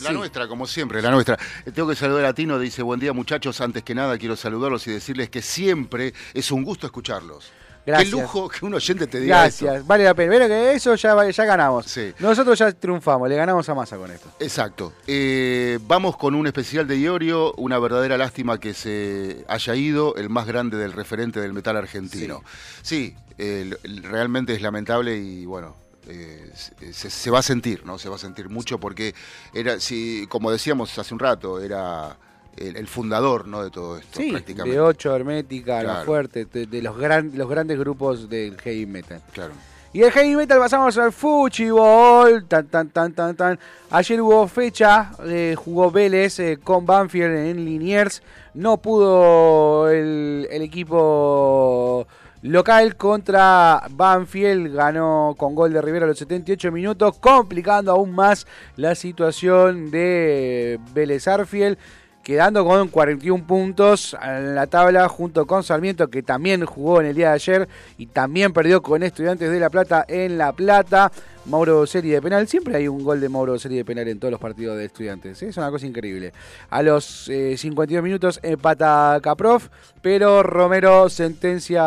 La 0.00 0.08
sí. 0.08 0.14
nuestra, 0.14 0.48
como 0.48 0.66
siempre, 0.66 1.02
la 1.02 1.10
nuestra. 1.10 1.38
Tengo 1.74 1.88
que 1.88 1.94
saludar 1.94 2.24
a 2.24 2.32
Tino, 2.32 2.58
dice, 2.58 2.82
buen 2.82 2.98
día 2.98 3.12
muchachos, 3.12 3.60
antes 3.60 3.82
que 3.82 3.94
nada 3.94 4.16
quiero 4.16 4.36
saludarlos 4.36 4.86
y 4.86 4.92
decirles 4.92 5.28
que 5.28 5.42
siempre 5.42 6.14
es 6.32 6.50
un 6.50 6.64
gusto 6.64 6.86
escucharlos. 6.86 7.52
Gracias. 7.84 8.10
Qué 8.10 8.20
lujo 8.20 8.48
que 8.48 8.64
un 8.64 8.74
oyente 8.74 9.06
te 9.06 9.20
diga 9.20 9.40
Gracias, 9.40 9.74
esto. 9.74 9.86
vale 9.86 10.04
la 10.04 10.14
pena. 10.14 10.32
Pero 10.32 10.46
que 10.46 10.74
eso 10.74 10.94
ya, 10.94 11.30
ya 11.30 11.44
ganamos. 11.44 11.86
Sí. 11.86 12.12
Nosotros 12.20 12.58
ya 12.58 12.70
triunfamos, 12.72 13.28
le 13.28 13.36
ganamos 13.36 13.68
a 13.68 13.74
Massa 13.74 13.96
con 13.96 14.10
esto. 14.10 14.30
Exacto. 14.38 14.92
Eh, 15.06 15.78
vamos 15.82 16.16
con 16.16 16.34
un 16.34 16.46
especial 16.46 16.86
de 16.86 16.98
Iorio, 16.98 17.52
una 17.54 17.78
verdadera 17.78 18.16
lástima 18.16 18.60
que 18.60 18.74
se 18.74 19.44
haya 19.48 19.74
ido, 19.74 20.14
el 20.16 20.28
más 20.28 20.46
grande 20.46 20.76
del 20.76 20.92
referente 20.92 21.40
del 21.40 21.52
metal 21.52 21.76
argentino. 21.76 22.42
Sí, 22.82 23.16
eh, 23.38 23.74
realmente 24.02 24.54
es 24.54 24.62
lamentable 24.62 25.16
y 25.16 25.44
bueno, 25.44 25.74
eh, 26.08 26.50
se, 26.92 27.10
se 27.10 27.30
va 27.30 27.40
a 27.40 27.42
sentir, 27.42 27.84
¿no? 27.84 27.98
Se 27.98 28.08
va 28.08 28.16
a 28.16 28.18
sentir 28.18 28.48
mucho 28.48 28.78
porque 28.78 29.14
era, 29.54 29.80
si, 29.80 30.26
como 30.28 30.50
decíamos 30.50 30.96
hace 30.98 31.14
un 31.14 31.20
rato, 31.20 31.60
era 31.60 32.16
el, 32.56 32.76
el 32.76 32.86
fundador, 32.86 33.46
¿no? 33.48 33.62
De 33.64 33.70
todo 33.70 33.96
esto, 33.98 34.20
Sí, 34.20 34.30
prácticamente. 34.30 34.76
de 34.76 34.80
8, 34.80 35.16
Hermética, 35.16 35.76
La 35.76 35.82
Claro. 35.82 36.04
Fuerte, 36.06 36.44
de, 36.44 36.66
de 36.66 36.82
los, 36.82 36.96
gran, 36.96 37.32
los 37.34 37.48
grandes 37.48 37.78
grupos 37.78 38.28
del 38.28 38.60
heavy 38.60 38.86
metal. 38.86 39.20
Claro. 39.32 39.52
Y 39.94 40.00
del 40.00 40.10
heavy 40.10 40.36
metal 40.36 40.58
pasamos 40.58 40.96
al 40.96 41.12
Fuchibol. 41.12 42.44
Tan, 42.46 42.66
tan, 42.68 42.88
tan, 42.90 43.12
tan, 43.12 43.36
tan. 43.36 43.58
Ayer 43.90 44.20
hubo 44.22 44.48
fecha, 44.48 45.10
eh, 45.24 45.54
jugó 45.56 45.90
Vélez 45.90 46.38
eh, 46.40 46.58
con 46.62 46.86
Banfield 46.86 47.36
en 47.36 47.64
Liniers. 47.64 48.22
No 48.54 48.78
pudo 48.78 49.90
el, 49.90 50.48
el 50.50 50.62
equipo 50.62 52.06
local 52.42 52.96
contra 52.96 53.82
Banfield. 53.90 54.74
Ganó 54.74 55.34
con 55.36 55.54
gol 55.54 55.72
de 55.74 55.82
Rivera 55.82 56.06
a 56.06 56.08
los 56.08 56.18
78 56.18 56.72
minutos, 56.72 57.18
complicando 57.18 57.92
aún 57.92 58.12
más 58.14 58.46
la 58.76 58.94
situación 58.94 59.90
de 59.90 60.80
Vélez 60.94 61.28
Arfield 61.28 61.76
quedando 62.22 62.64
con 62.64 62.88
41 62.88 63.46
puntos 63.46 64.16
en 64.22 64.54
la 64.54 64.66
tabla 64.66 65.08
junto 65.08 65.46
con 65.46 65.62
Sarmiento 65.62 66.08
que 66.08 66.22
también 66.22 66.64
jugó 66.64 67.00
en 67.00 67.08
el 67.08 67.16
día 67.16 67.28
de 67.28 67.34
ayer 67.34 67.68
y 67.98 68.06
también 68.06 68.52
perdió 68.52 68.82
con 68.82 69.02
Estudiantes 69.02 69.50
de 69.50 69.60
La 69.60 69.70
Plata 69.70 70.04
en 70.08 70.38
La 70.38 70.52
Plata. 70.52 71.10
Mauro 71.44 71.84
serie 71.86 72.14
de 72.14 72.22
penal, 72.22 72.46
siempre 72.46 72.76
hay 72.76 72.86
un 72.86 73.02
gol 73.02 73.20
de 73.20 73.28
Mauro 73.28 73.58
serie 73.58 73.78
de 73.78 73.84
penal 73.84 74.06
en 74.06 74.20
todos 74.20 74.30
los 74.30 74.40
partidos 74.40 74.78
de 74.78 74.84
Estudiantes, 74.84 75.42
¿eh? 75.42 75.48
es 75.48 75.56
una 75.56 75.72
cosa 75.72 75.86
increíble. 75.86 76.32
A 76.70 76.82
los 76.82 77.28
eh, 77.28 77.56
52 77.56 78.04
minutos 78.04 78.38
empata 78.44 79.18
Caprof, 79.20 79.68
pero 80.00 80.44
Romero 80.44 81.08
sentencia 81.08 81.82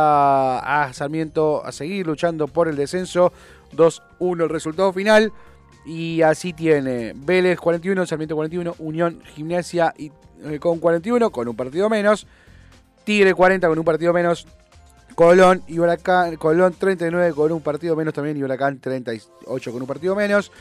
a 0.59 0.91
Sarmiento 0.91 1.65
a 1.65 1.71
seguir 1.71 2.05
luchando 2.05 2.49
por 2.49 2.67
el 2.67 2.75
descenso. 2.75 3.31
2-1 3.75 4.43
el 4.43 4.49
resultado 4.49 4.91
final. 4.93 5.31
Y 5.85 6.21
así 6.23 6.53
tiene 6.53 7.13
Vélez 7.15 7.59
41, 7.59 8.05
Sarmiento 8.05 8.35
41, 8.35 8.75
Unión 8.79 9.21
Gimnasia 9.35 9.93
y, 9.97 10.11
eh, 10.43 10.59
con 10.59 10.79
41, 10.79 11.29
con 11.29 11.47
un 11.47 11.55
partido 11.55 11.89
menos. 11.89 12.25
Tigre 13.03 13.33
40 13.33 13.67
con 13.67 13.77
un 13.77 13.85
partido 13.85 14.11
menos. 14.11 14.47
Colón 15.13 15.61
y 15.67 15.79
Huracán, 15.79 16.35
Colón 16.35 16.75
39 16.77 17.33
con 17.33 17.51
un 17.51 17.61
partido 17.61 17.95
menos 17.95 18.13
también 18.13 18.35
y 18.35 18.43
Huracán 18.43 18.79
38 18.79 19.71
con 19.71 19.81
un 19.81 19.87
partido 19.87 20.15
menos. 20.15 20.51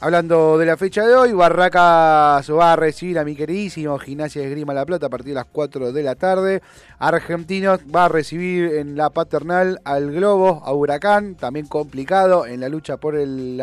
Hablando 0.00 0.58
de 0.58 0.66
la 0.66 0.76
fecha 0.76 1.04
de 1.04 1.16
hoy, 1.16 1.32
Barracas 1.32 2.48
va 2.52 2.72
a 2.72 2.76
recibir 2.76 3.18
a 3.18 3.24
mi 3.24 3.34
queridísimo 3.34 3.98
Gimnasia 3.98 4.40
de 4.40 4.46
Esgrima 4.46 4.72
La 4.72 4.86
Plata 4.86 5.06
a 5.06 5.08
partir 5.08 5.30
de 5.30 5.34
las 5.34 5.46
4 5.46 5.90
de 5.90 6.02
la 6.04 6.14
tarde. 6.14 6.62
Argentinos 7.00 7.80
va 7.92 8.04
a 8.04 8.08
recibir 8.08 8.74
en 8.76 8.96
la 8.96 9.10
paternal 9.10 9.80
al 9.82 10.12
Globo, 10.12 10.62
a 10.64 10.72
Huracán, 10.72 11.34
también 11.34 11.66
complicado 11.66 12.46
en 12.46 12.60
la 12.60 12.68
lucha 12.68 12.98
por 12.98 13.16
el, 13.16 13.60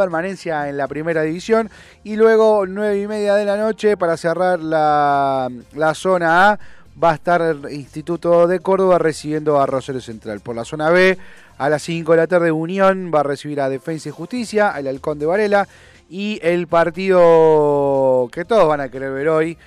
permanencia 0.00 0.68
en 0.68 0.78
la 0.78 0.88
primera 0.88 1.22
división. 1.22 1.70
Y 2.04 2.16
luego 2.16 2.64
9 2.66 3.02
y 3.02 3.06
media 3.06 3.34
de 3.34 3.44
la 3.44 3.56
noche 3.56 3.96
para 3.98 4.16
cerrar 4.16 4.58
la, 4.60 5.50
la 5.74 5.94
zona 5.94 6.52
A 6.52 6.58
va 7.02 7.10
a 7.12 7.14
estar 7.14 7.42
el 7.42 7.70
Instituto 7.70 8.46
de 8.46 8.60
Córdoba 8.60 8.98
recibiendo 8.98 9.60
a 9.60 9.66
Rosario 9.66 10.00
Central. 10.00 10.40
Por 10.40 10.56
la 10.56 10.64
zona 10.64 10.88
B, 10.90 11.18
a 11.58 11.68
las 11.68 11.82
5 11.82 12.12
de 12.12 12.16
la 12.16 12.26
tarde, 12.26 12.50
Unión 12.50 13.10
va 13.14 13.20
a 13.20 13.24
recibir 13.24 13.60
a 13.60 13.68
Defensa 13.68 14.08
y 14.08 14.12
Justicia, 14.12 14.70
al 14.70 14.86
Halcón 14.86 15.18
de 15.18 15.26
Varela. 15.26 15.68
Y 16.08 16.40
el 16.42 16.66
partido 16.66 18.28
que 18.32 18.46
todos 18.46 18.66
van 18.66 18.80
a 18.80 18.88
querer 18.88 19.12
ver 19.12 19.28
hoy, 19.28 19.58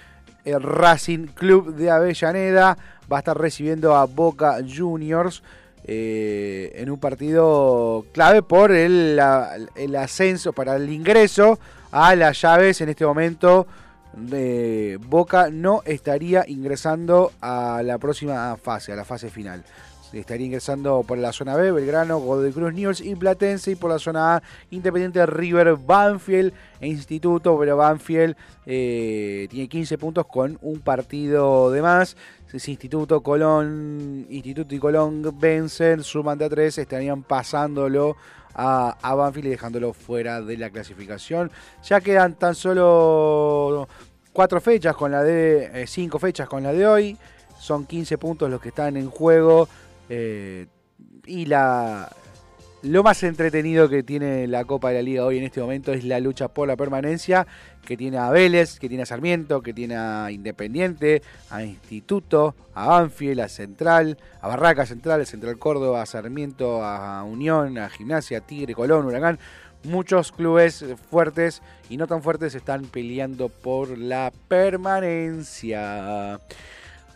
el 0.45 0.61
Racing 0.61 1.27
Club 1.27 1.75
de 1.75 1.91
Avellaneda, 1.91 2.77
va 3.11 3.17
a 3.17 3.19
estar 3.19 3.37
recibiendo 3.37 3.95
a 3.95 4.05
Boca 4.05 4.57
Juniors. 4.67 5.43
Eh, 5.85 6.71
en 6.75 6.89
un 6.89 6.99
partido 6.99 8.05
clave 8.13 8.41
por 8.41 8.71
el, 8.71 9.15
la- 9.15 9.55
el 9.75 9.95
ascenso, 9.95 10.53
para 10.53 10.75
el 10.77 10.89
ingreso 10.89 11.59
a 11.91 12.15
las 12.15 12.41
llaves 12.41 12.81
en 12.81 12.89
este 12.89 13.05
momento 13.05 13.67
Boca 15.07 15.49
no 15.51 15.81
estaría 15.85 16.43
ingresando 16.47 17.31
a 17.41 17.81
la 17.83 17.97
próxima 17.97 18.55
fase, 18.57 18.91
a 18.93 18.95
la 18.95 19.05
fase 19.05 19.29
final. 19.29 19.63
Estaría 20.13 20.45
ingresando 20.45 21.03
por 21.03 21.17
la 21.17 21.33
zona 21.33 21.55
B, 21.55 21.71
Belgrano, 21.71 22.19
Godoy 22.19 22.51
Cruz, 22.51 22.73
News 22.73 23.01
y 23.01 23.15
Platense. 23.15 23.71
Y 23.71 23.75
por 23.75 23.89
la 23.89 23.99
zona 23.99 24.35
A, 24.35 24.43
Independiente 24.69 25.25
River, 25.25 25.75
Banfield 25.75 26.53
e 26.79 26.87
Instituto. 26.87 27.57
Pero 27.59 27.77
Banfield 27.77 28.35
eh, 28.65 29.47
tiene 29.49 29.67
15 29.67 29.97
puntos 29.97 30.25
con 30.27 30.57
un 30.61 30.79
partido 30.79 31.71
de 31.71 31.81
más. 31.81 32.15
Si 32.55 32.71
Instituto, 32.71 33.21
Colón, 33.21 34.27
Instituto 34.29 34.75
y 34.75 34.79
Colón 34.79 35.23
vencen, 35.39 36.03
suman 36.03 36.37
de 36.37 36.45
a 36.45 36.49
3, 36.49 36.77
estarían 36.77 37.23
pasándolo 37.23 38.15
a, 38.53 38.95
a 39.01 39.15
Banfield 39.15 39.47
y 39.47 39.49
dejándolo 39.49 39.93
fuera 39.93 40.39
de 40.39 40.57
la 40.57 40.69
clasificación. 40.69 41.51
Ya 41.83 41.99
quedan 41.99 42.35
tan 42.35 42.53
solo 42.53 43.87
cuatro 44.33 44.59
fechas 44.61 44.95
con 44.95 45.11
la 45.11 45.23
de 45.23 45.83
eh, 45.83 45.87
cinco 45.87 46.19
fechas 46.19 46.47
con 46.47 46.63
la 46.63 46.73
de 46.73 46.85
hoy. 46.85 47.17
Son 47.59 47.85
15 47.85 48.17
puntos 48.17 48.49
los 48.49 48.59
que 48.59 48.69
están 48.69 48.97
en 48.97 49.09
juego. 49.09 49.69
Eh, 50.15 50.67
y 51.25 51.45
la 51.45 52.11
lo 52.83 53.01
más 53.01 53.23
entretenido 53.23 53.87
que 53.87 54.03
tiene 54.03 54.45
la 54.45 54.65
Copa 54.65 54.89
de 54.89 54.95
la 54.95 55.01
Liga 55.01 55.23
hoy 55.23 55.37
en 55.37 55.45
este 55.45 55.61
momento 55.61 55.93
es 55.93 56.03
la 56.03 56.19
lucha 56.19 56.49
por 56.49 56.67
la 56.67 56.75
permanencia 56.75 57.47
que 57.85 57.95
tiene 57.95 58.17
a 58.17 58.29
Vélez, 58.29 58.77
que 58.77 58.89
tiene 58.89 59.03
a 59.03 59.05
Sarmiento, 59.05 59.61
que 59.61 59.73
tiene 59.73 59.95
a 59.95 60.29
Independiente, 60.31 61.21
a 61.49 61.63
Instituto, 61.63 62.55
a 62.73 62.87
Banfield, 62.87 63.39
a 63.39 63.47
Central, 63.47 64.17
a 64.41 64.49
Barraca 64.49 64.85
Central, 64.85 65.21
a 65.21 65.25
Central 65.25 65.57
Córdoba, 65.57 66.01
a 66.01 66.05
Sarmiento, 66.05 66.83
a 66.83 67.23
Unión, 67.23 67.77
a 67.77 67.89
Gimnasia, 67.89 68.41
Tigre, 68.41 68.75
Colón, 68.75 69.05
Huracán. 69.05 69.39
Muchos 69.85 70.33
clubes 70.33 70.85
fuertes 71.09 71.61
y 71.89 71.95
no 71.97 72.05
tan 72.07 72.21
fuertes 72.21 72.53
están 72.53 72.83
peleando 72.83 73.47
por 73.47 73.97
la 73.97 74.33
permanencia. 74.49 76.39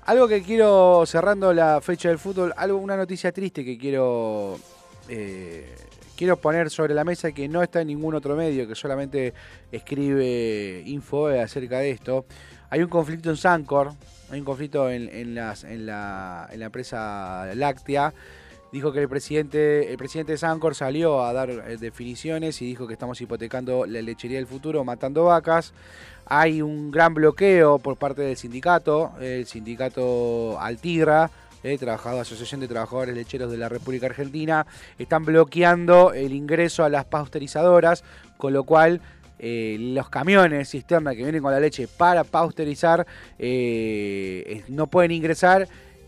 Algo 0.08 0.26
que 0.30 0.42
quiero, 0.42 1.06
cerrando 1.06 1.52
la 1.52 1.82
fecha 1.82 2.08
del 2.08 2.18
fútbol, 2.18 2.54
algo, 2.56 2.78
una 2.78 2.96
noticia 2.96 3.34
triste 3.34 3.66
que 3.66 3.78
quiero, 3.78 4.58
eh, 5.10 5.76
quiero 6.16 6.38
poner 6.38 6.70
sobre 6.70 6.94
la 6.94 7.04
mesa 7.04 7.34
que 7.34 7.50
no 7.50 7.62
está 7.62 7.82
en 7.82 7.88
ningún 7.88 8.16
otro 8.16 8.38
medio, 8.38 8.66
que 8.70 8.74
solamente 8.74 9.34
escribe 9.70 10.82
info 10.86 11.28
acerca 11.28 11.80
de 11.80 11.92
esto. 11.92 12.26
Hay 12.70 12.82
un 12.84 12.88
conflicto 12.88 13.30
en 13.30 13.36
Sancor, 13.36 13.92
hay 14.32 14.40
un 14.40 14.46
conflicto 14.46 14.90
en, 14.90 15.10
en 15.10 15.36
las, 15.36 15.66
en, 15.66 15.86
la, 15.86 16.48
en 16.54 16.62
la 16.62 16.66
empresa 16.68 17.52
láctea. 17.56 18.14
Dijo 18.72 18.94
que 18.94 19.02
el 19.02 19.10
presidente, 19.10 19.92
el 19.92 19.98
presidente 19.98 20.34
de 20.34 20.38
Sancor 20.38 20.74
salió 20.74 21.22
a 21.24 21.34
dar 21.34 21.50
eh, 21.50 21.78
definiciones 21.78 22.62
y 22.62 22.66
dijo 22.66 22.88
que 22.88 22.94
estamos 22.94 23.20
hipotecando 23.20 23.86
la 23.86 24.02
lechería 24.02 24.38
del 24.38 24.48
futuro, 24.48 24.86
matando 24.86 25.26
vacas. 25.26 25.74
Hay 26.30 26.62
un 26.62 26.92
gran 26.92 27.14
bloqueo 27.14 27.80
por 27.80 27.96
parte 27.96 28.22
del 28.22 28.36
sindicato, 28.36 29.14
el 29.22 29.46
sindicato 29.46 30.60
Altigra, 30.60 31.32
eh, 31.64 31.78
trabajador, 31.78 32.22
Asociación 32.22 32.60
de 32.60 32.68
Trabajadores 32.68 33.16
Lecheros 33.16 33.50
de 33.50 33.58
la 33.58 33.70
República 33.70 34.08
Argentina, 34.08 34.66
están 35.00 35.24
bloqueando 35.24 36.14
el 36.14 36.34
ingreso 36.34 36.84
a 36.84 36.90
las 36.90 37.06
pasteurizadoras, 37.06 38.04
con 38.36 38.52
lo 38.52 38.66
cual 38.66 39.00
eh, 39.40 39.78
los 39.80 40.10
camiones 40.10 40.70
cisterna 40.70 41.16
que 41.16 41.24
vienen 41.24 41.42
con 41.42 41.52
la 41.52 41.60
leche 41.60 41.88
para 41.88 42.24
pasteurizar 42.24 43.06
eh, 43.40 44.64
no 44.68 44.88
pueden 44.88 45.12
ingresar 45.12 45.68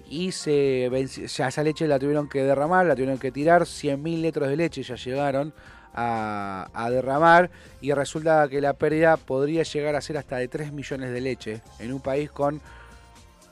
y 0.10 0.32
se 0.32 0.88
esa 0.88 1.64
leche 1.64 1.88
la 1.88 2.00
tuvieron 2.00 2.28
que 2.28 2.44
derramar, 2.44 2.86
la 2.86 2.96
tuvieron 2.96 3.20
que 3.20 3.32
tirar, 3.32 3.62
100.000 3.62 4.22
litros 4.22 4.50
de 4.50 4.58
leche 4.58 4.84
ya 4.84 4.96
llegaron 4.96 5.54
a, 6.02 6.70
a 6.74 6.90
derramar 6.90 7.52
y 7.82 7.92
resulta 7.92 8.48
que 8.48 8.62
la 8.62 8.74
pérdida 8.74 9.18
podría 9.18 9.64
llegar 9.64 9.96
a 9.96 10.02
ser 10.02 10.18
hasta 10.18 10.38
de 10.38 10.48
3 10.48 10.72
millones 10.72 11.12
de 11.12 11.20
leche 11.20 11.62
en 11.80 11.92
un 11.92 12.00
país 12.00 12.32
con 12.32 12.62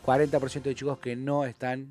40% 0.06 0.62
de 0.62 0.76
chicos 0.76 0.98
que 1.00 1.18
no 1.18 1.46
están 1.46 1.88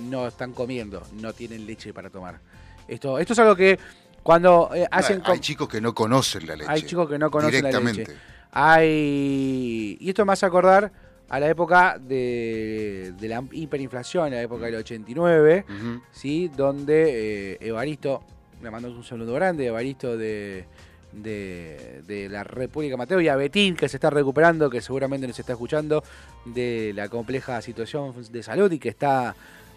no 0.00 0.26
están 0.26 0.52
comiendo, 0.52 1.02
no 1.14 1.32
tienen 1.32 1.66
leche 1.66 1.92
para 1.92 2.10
tomar. 2.10 2.40
Esto, 2.86 3.18
esto 3.18 3.32
es 3.32 3.38
algo 3.38 3.56
que 3.56 3.78
cuando 4.22 4.70
eh, 4.74 4.86
hacen... 4.90 5.22
hay 5.24 5.40
chicos 5.40 5.68
que 5.68 5.80
no 5.80 5.94
conocen 5.94 6.46
la 6.46 6.56
leche. 6.56 6.70
hay 6.70 6.82
chicos 6.82 7.08
que 7.08 7.18
no 7.18 7.30
conocen 7.30 7.64
la 7.64 7.80
leche. 7.80 8.06
Hay. 8.50 9.96
Y 10.00 10.08
esto 10.08 10.24
me 10.24 10.32
hace 10.32 10.46
acordar 10.46 10.90
a 11.28 11.40
la 11.40 11.48
época 11.48 11.98
de, 11.98 13.12
de 13.18 13.28
la 13.28 13.44
hiperinflación, 13.52 14.30
la 14.30 14.42
época 14.42 14.66
del 14.66 14.76
89, 14.76 15.66
Ujú. 15.68 16.02
¿sí? 16.10 16.48
donde 16.56 17.52
eh, 17.52 17.58
Evaristo, 17.60 18.22
le 18.62 18.70
mandamos 18.70 18.96
un 18.98 19.04
saludo 19.04 19.34
grande, 19.34 19.66
Evaristo 19.66 20.16
de, 20.16 20.64
de, 21.12 22.02
de 22.06 22.28
la 22.28 22.44
República 22.44 22.96
Mateo 22.96 23.20
y 23.20 23.28
a 23.28 23.36
Betín, 23.36 23.76
que 23.76 23.88
se 23.88 23.96
está 23.96 24.10
recuperando, 24.10 24.68
que 24.70 24.80
seguramente 24.80 25.26
nos 25.26 25.38
está 25.38 25.52
escuchando, 25.52 26.02
de 26.44 26.92
la 26.94 27.08
compleja 27.08 27.60
situación 27.62 28.14
de 28.32 28.42
salud 28.42 28.70
y 28.72 28.78
que 28.78 28.88
está 28.88 29.34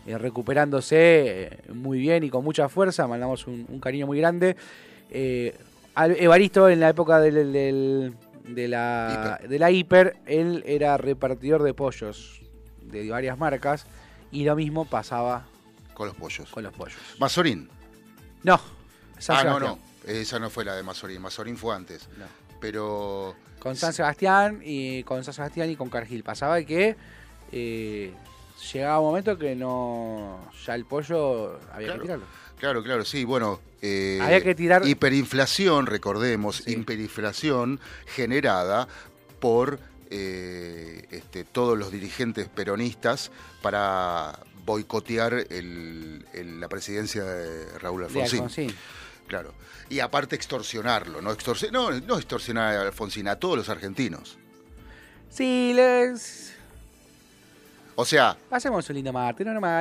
eh, 0.07 0.17
recuperándose 0.17 0.97
eh, 1.43 1.57
muy 1.73 1.99
bien 1.99 2.23
y 2.23 2.29
con 2.29 2.43
mucha 2.43 2.69
fuerza. 2.69 3.07
Mandamos 3.07 3.45
un, 3.47 3.65
un 3.69 3.79
cariño 3.79 4.07
muy 4.07 4.17
grande. 4.19 4.55
Eh, 5.11 5.55
Evaristo, 5.95 6.69
en 6.69 6.79
la 6.79 6.89
época 6.89 7.19
del, 7.19 7.51
del- 7.53 8.13
de, 8.47 8.67
la, 8.67 9.37
Hiper. 9.37 9.49
de 9.49 9.59
la 9.59 9.71
hiper, 9.71 10.15
él 10.25 10.63
era 10.65 10.97
repartidor 10.97 11.61
de 11.63 11.73
pollos 11.75 12.41
de 12.81 13.07
varias 13.09 13.37
marcas 13.37 13.85
y 14.31 14.43
lo 14.45 14.55
mismo 14.55 14.85
pasaba 14.85 15.45
Con 15.93 16.07
los 16.07 16.15
pollos. 16.15 16.49
con 16.49 16.63
los 16.63 16.73
pollos. 16.73 16.97
Mazorín. 17.19 17.69
No, 18.43 18.59
San 19.19 19.37
ah, 19.37 19.43
no, 19.43 19.59
Sebastián. 19.59 19.79
no. 20.05 20.11
Esa 20.11 20.39
no 20.39 20.49
fue 20.49 20.65
la 20.65 20.75
de 20.75 20.83
Mazorín. 20.83 21.21
Mazorín 21.21 21.57
fue 21.57 21.75
antes. 21.75 22.07
No. 22.17 22.25
Pero. 22.59 23.35
Con 23.59 23.75
San 23.75 23.93
Sebastián 23.93 24.61
y 24.63 25.03
con 25.03 25.23
San 25.23 25.33
Sebastián 25.35 25.69
y 25.69 25.75
con 25.75 25.89
Cargill. 25.89 26.23
Pasaba 26.23 26.61
que 26.63 26.95
eh, 27.51 28.11
llegaba 28.73 28.99
un 28.99 29.05
momento 29.07 29.37
que 29.37 29.55
no. 29.55 30.39
Ya 30.65 30.73
el 30.75 30.85
pollo 30.85 31.59
había 31.71 31.87
Claro. 31.87 31.99
que 31.99 32.05
tirarlo. 32.05 32.25
Claro, 32.57 32.83
claro, 32.83 33.05
sí, 33.05 33.23
bueno. 33.25 33.59
eh, 33.83 34.19
Había 34.21 34.41
que 34.43 34.53
tirar- 34.55 34.87
Hiperinflación, 34.87 35.87
recordemos, 35.87 36.57
Sí. 36.57 36.73
hiperinflación 36.73 37.79
generada 38.05 38.87
por 39.39 39.79
eh, 40.11 41.07
este, 41.09 41.43
todos 41.45 41.77
los 41.77 41.91
dirigentes 41.91 42.47
peronistas 42.49 43.31
para 43.61 44.37
boicotear 44.65 45.33
el- 45.49 46.25
el- 46.33 46.59
la 46.59 46.67
presidencia 46.69 47.23
de 47.23 47.77
Raúl 47.79 48.01
De 48.01 48.07
Alfonsín. 48.07 48.39
Alfonsín. 48.43 48.75
Claro. 49.27 49.53
Y 49.89 49.99
aparte 49.99 50.35
extorsionarlo, 50.35 51.21
no, 51.21 51.31
extorsi- 51.35 51.71
no, 51.71 51.91
no 51.91 52.17
extorsionar 52.17 52.75
a 52.77 52.81
Alfonsín, 52.81 53.27
a 53.27 53.35
todos 53.37 53.57
los 53.57 53.69
argentinos. 53.69 54.37
Sí, 55.29 55.71
les. 55.75 56.53
O 57.95 58.05
sea, 58.05 58.37
Hacemos 58.49 58.89
un 58.89 58.95
lindo 58.95 59.11
martes, 59.13 59.45
no, 59.45 59.53
no, 59.53 59.59
no, 59.59 59.69
no, 59.69 59.71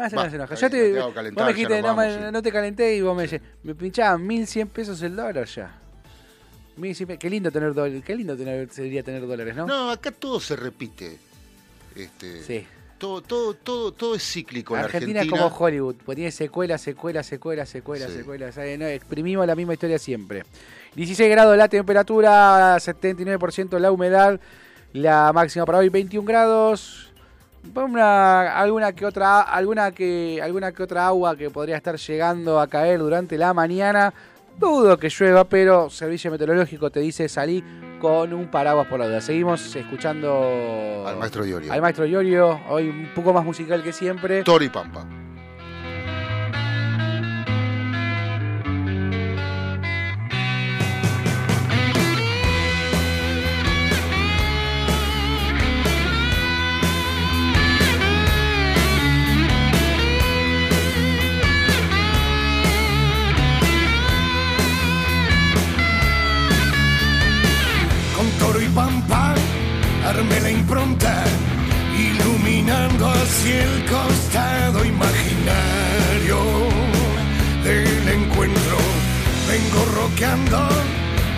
hagas 0.00 0.14
Va, 0.16 0.26
enojar. 0.26 0.52
está 0.54 0.54
Yo 0.56 0.70
te, 0.70 0.92
no 0.92 1.12
te 1.12 1.30
vos 1.30 1.44
me 1.46 1.52
dijiste, 1.52 1.82
no, 1.82 1.94
me- 1.96 2.02
vamos, 2.06 2.14
sí. 2.14 2.32
no 2.32 2.42
te 2.42 2.52
calenté 2.52 2.96
y 2.96 3.00
vos 3.02 3.16
me 3.16 3.26
decís, 3.26 3.40
me 3.64 3.74
pinchaban 3.74 4.24
1100 4.26 4.68
pesos 4.68 5.02
el 5.02 5.14
dólar 5.16 5.46
ya. 5.46 5.78
1100 6.76 7.06
pe- 7.08 7.18
Qué 7.18 7.28
lindo 7.28 7.50
tener 7.50 7.74
dólares, 7.74 8.02
qué 8.04 8.14
lindo 8.14 8.36
tener, 8.36 8.70
sería 8.70 9.02
tener 9.02 9.26
dólares, 9.26 9.56
¿no? 9.56 9.66
no, 9.66 9.90
acá 9.90 10.10
todo 10.12 10.38
se 10.40 10.56
repite. 10.56 11.18
Este, 11.94 12.42
Sí. 12.44 12.66
Todo, 12.98 13.22
todo, 13.22 13.54
todo, 13.54 13.92
todo 13.92 14.14
es 14.14 14.22
cíclico 14.22 14.74
en 14.74 14.84
Argentina, 14.84 15.20
Argentina. 15.20 15.36
es 15.36 15.50
como 15.50 15.64
Hollywood, 15.64 15.96
pues 16.04 16.16
tiene 16.16 16.30
secuelas, 16.30 16.80
secuelas, 16.80 17.26
secuelas, 17.26 17.68
secuelas, 17.68 18.54
Sí. 18.54 18.78
No, 18.78 18.86
exprimimos 18.86 19.46
la 19.46 19.54
misma 19.54 19.74
historia 19.74 19.98
siempre. 19.98 20.44
16 20.94 21.30
grados 21.30 21.56
la 21.56 21.68
temperatura, 21.68 22.76
79% 22.76 23.78
la 23.78 23.92
humedad, 23.92 24.40
la 24.92 25.32
máxima 25.32 25.66
para 25.66 25.78
hoy 25.78 25.88
21 25.88 26.26
grados. 26.26 27.12
Una, 27.74 28.56
alguna 28.56 28.92
que 28.92 29.04
otra 29.04 29.40
alguna 29.40 29.90
que 29.90 30.40
alguna 30.40 30.70
que 30.70 30.84
otra 30.84 31.08
agua 31.08 31.36
que 31.36 31.50
podría 31.50 31.76
estar 31.76 31.96
llegando 31.96 32.60
a 32.60 32.68
caer 32.68 33.00
durante 33.00 33.36
la 33.36 33.52
mañana. 33.52 34.14
Dudo 34.58 34.98
que 34.98 35.08
llueva, 35.10 35.44
pero 35.44 35.90
servicio 35.90 36.30
meteorológico 36.30 36.90
te 36.90 37.00
dice 37.00 37.28
salí 37.28 37.62
con 38.00 38.32
un 38.32 38.50
paraguas 38.50 38.86
por 38.86 38.98
la 38.98 39.06
duda. 39.06 39.20
Seguimos 39.20 39.74
escuchando 39.76 41.04
Al 41.06 41.16
maestro 41.16 41.44
Iorio. 41.44 41.72
al 41.72 41.82
maestro 41.82 42.06
Iorio, 42.06 42.60
hoy 42.68 42.88
un 42.88 43.10
poco 43.14 43.32
más 43.32 43.44
musical 43.44 43.82
que 43.82 43.92
siempre. 43.92 44.42
Toro 44.42 44.64
y 44.64 44.68
Pampa. 44.68 45.06
Y 68.76 68.78
pampa, 68.78 69.34
armé 70.04 70.40
la 70.40 70.50
impronta, 70.50 71.24
iluminando 71.96 73.08
hacia 73.08 73.64
el 73.64 73.84
costado 73.86 74.84
imaginario 74.84 76.38
del 77.64 78.08
encuentro. 78.08 78.76
Vengo 79.48 79.84
roqueando 80.00 80.68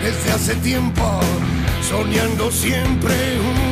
desde 0.03 0.33
hace 0.33 0.55
tiempo, 0.57 1.21
soñando 1.89 2.51
siempre 2.51 3.15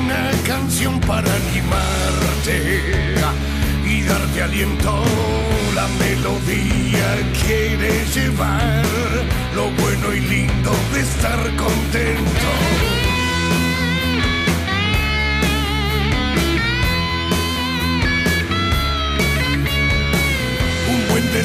una 0.05 0.31
canción 0.47 1.01
para 1.01 1.29
animarte 1.35 3.15
y 3.85 4.03
darte 4.03 4.43
aliento. 4.43 5.03
La 5.75 5.89
melodía 5.99 7.09
quiere 7.45 8.05
llevar 8.15 8.85
lo 9.55 9.71
bueno 9.83 10.15
y 10.15 10.21
lindo 10.21 10.73
de 10.93 11.01
estar 11.01 11.57
contento. 11.57 12.96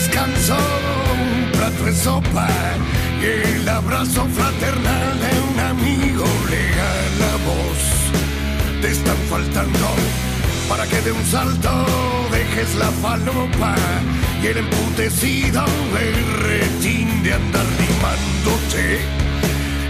Descanso, 0.01 0.57
un 1.13 1.51
plato 1.51 1.85
de 1.85 1.93
sopa 1.93 2.47
y 3.21 3.57
el 3.57 3.69
abrazo 3.69 4.25
fraternal 4.25 5.19
de 5.19 5.31
un 5.51 5.59
amigo 5.59 6.25
legal 6.49 7.09
la 7.19 7.35
voz 7.49 7.79
te 8.81 8.89
están 8.89 9.17
faltando 9.29 9.87
para 10.67 10.87
que 10.87 11.01
de 11.01 11.11
un 11.11 11.23
salto 11.25 11.85
dejes 12.31 12.73
la 12.75 12.89
falopa 13.03 13.75
y 14.41 14.47
el 14.47 14.57
emputecido 14.57 15.65
berretín 15.93 17.21
de 17.21 17.33
andar 17.33 17.65
limándote 17.83 19.01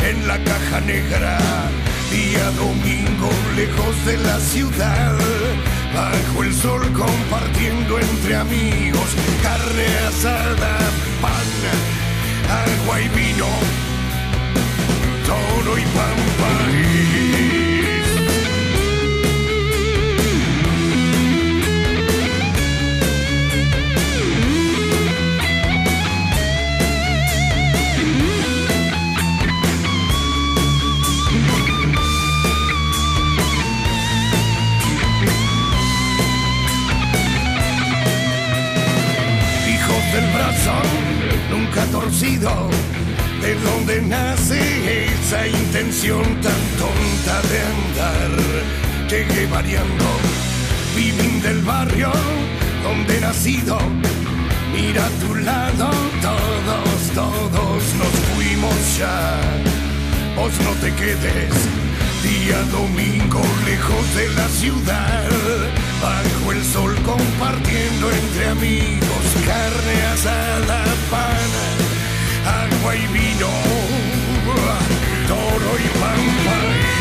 en 0.10 0.28
la 0.28 0.38
caja 0.44 0.82
negra 0.82 1.38
día 2.12 2.52
domingo 2.58 3.30
lejos 3.56 4.06
de 4.06 4.18
la 4.18 4.40
ciudad 4.40 5.16
bajo 5.94 6.44
el 6.44 6.54
sol 6.54 6.82
compartiendo 6.94 8.00
entre 8.00 8.36
amigos 8.36 9.16
carne 9.42 9.88
asada 10.08 10.78
pan 11.22 11.52
agua 12.50 13.02
y 13.02 13.10
vino 13.10 13.48
toro 15.26 15.78
y 15.78 15.82
pampa 15.82 17.31
torcido, 41.80 42.70
de 43.42 43.56
donde 43.56 44.02
nace 44.02 45.06
esa 45.06 45.48
intención 45.48 46.24
tan 46.42 46.62
tonta 46.78 47.42
de 47.50 47.60
andar, 47.74 49.10
llegué 49.10 49.48
variando, 49.48 50.06
vivín 50.96 51.42
del 51.42 51.62
barrio, 51.62 52.12
donde 52.84 53.18
he 53.18 53.22
nacido. 53.22 53.78
Mira 54.74 55.06
a 55.06 55.10
tu 55.10 55.36
lado, 55.36 55.92
todos, 56.22 57.12
todos 57.14 57.84
nos 57.96 58.14
fuimos 58.34 58.98
ya. 58.98 59.40
Vos 60.36 60.52
no 60.64 60.72
te 60.82 60.94
quedes, 60.96 61.54
día 62.22 62.62
domingo 62.72 63.42
lejos 63.66 64.16
de 64.16 64.30
la 64.30 64.48
ciudad, 64.50 65.30
bajo 66.02 66.52
el 66.52 66.64
sol 66.64 66.96
compartiendo 67.04 68.12
entre 68.12 68.48
amigos 68.50 69.24
carne 69.46 70.04
asada, 70.14 70.84
pan, 71.10 71.50
agua 72.64 72.96
y 72.96 73.08
vino, 73.08 73.50
toro 75.28 75.72
y 75.80 76.00
pampa. 76.00 77.01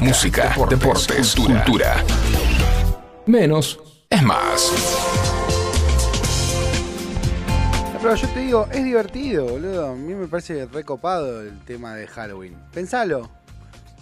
Música, 0.00 0.52
música 0.54 0.66
deportes, 0.68 1.34
cultura. 1.34 2.04
Menos 3.24 3.80
es 4.10 4.22
más. 4.22 4.70
Pero 8.02 8.14
yo 8.14 8.28
te 8.28 8.40
digo, 8.40 8.68
es 8.70 8.84
divertido, 8.84 9.46
boludo. 9.46 9.92
A 9.92 9.94
mí 9.94 10.14
me 10.14 10.26
parece 10.28 10.66
recopado 10.66 11.40
el 11.40 11.58
tema 11.60 11.94
de 11.94 12.06
Halloween. 12.08 12.58
Pensalo. 12.74 13.30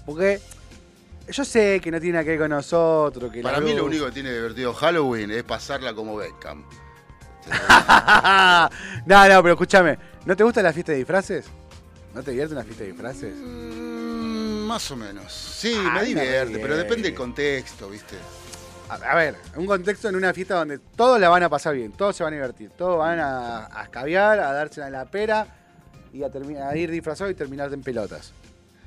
Porque 0.04 0.40
yo 1.30 1.44
sé 1.44 1.80
que 1.80 1.92
no 1.92 2.00
tiene 2.00 2.14
nada 2.14 2.24
que 2.24 2.30
ver 2.30 2.40
con 2.40 2.50
nosotros. 2.50 3.30
Que 3.30 3.40
la 3.40 3.50
Para 3.50 3.60
mí 3.60 3.72
lo 3.72 3.84
único 3.84 4.06
que 4.06 4.12
tiene 4.12 4.32
divertido 4.32 4.74
Halloween 4.74 5.30
es 5.30 5.44
pasarla 5.44 5.94
como 5.94 6.16
Beckham. 6.16 6.64
no, 9.06 9.28
no, 9.28 9.42
pero 9.42 9.50
escúchame. 9.52 9.96
¿No 10.26 10.34
te 10.34 10.42
gusta 10.42 10.60
la 10.60 10.72
fiesta 10.72 10.90
de 10.90 10.98
disfraces? 10.98 11.46
¿No 12.12 12.22
te 12.22 12.32
divierte 12.32 12.54
una 12.54 12.64
fiesta 12.64 12.82
de 12.82 12.90
disfraces? 12.90 13.34
Mm, 13.36 13.83
más 14.64 14.90
o 14.90 14.96
menos. 14.96 15.32
Sí, 15.32 15.74
Ah, 15.78 15.92
me 15.94 16.04
divierte, 16.04 16.58
pero 16.58 16.76
depende 16.76 17.08
del 17.08 17.14
contexto, 17.14 17.88
¿viste? 17.88 18.16
A, 18.88 18.94
a 18.96 19.14
ver, 19.14 19.36
un 19.56 19.66
contexto 19.66 20.08
en 20.08 20.16
una 20.16 20.34
fiesta 20.34 20.56
donde 20.56 20.78
todos 20.78 21.18
la 21.20 21.28
van 21.28 21.42
a 21.42 21.48
pasar 21.48 21.74
bien, 21.74 21.92
todos 21.92 22.16
se 22.16 22.22
van 22.24 22.32
a 22.34 22.36
divertir, 22.36 22.70
todos 22.70 22.98
van 22.98 23.18
a, 23.18 23.66
a 23.66 23.84
escabiar, 23.84 24.38
a 24.40 24.52
darse 24.52 24.82
en 24.82 24.92
la 24.92 25.06
pera 25.06 25.46
y 26.12 26.22
a, 26.22 26.30
a 26.68 26.76
ir 26.76 26.90
disfrazado 26.90 27.30
y 27.30 27.34
terminar 27.34 27.72
en 27.72 27.82
pelotas. 27.82 28.32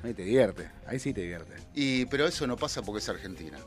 Ahí 0.04 0.14
te 0.14 0.22
divierte, 0.22 0.70
ahí 0.86 1.00
sí 1.00 1.12
te 1.12 1.22
divierte. 1.22 1.54
Y, 1.74 2.06
pero 2.06 2.26
eso 2.26 2.46
no 2.46 2.56
pasa 2.56 2.82
porque 2.82 3.00
es 3.00 3.08
Argentina. 3.08 3.58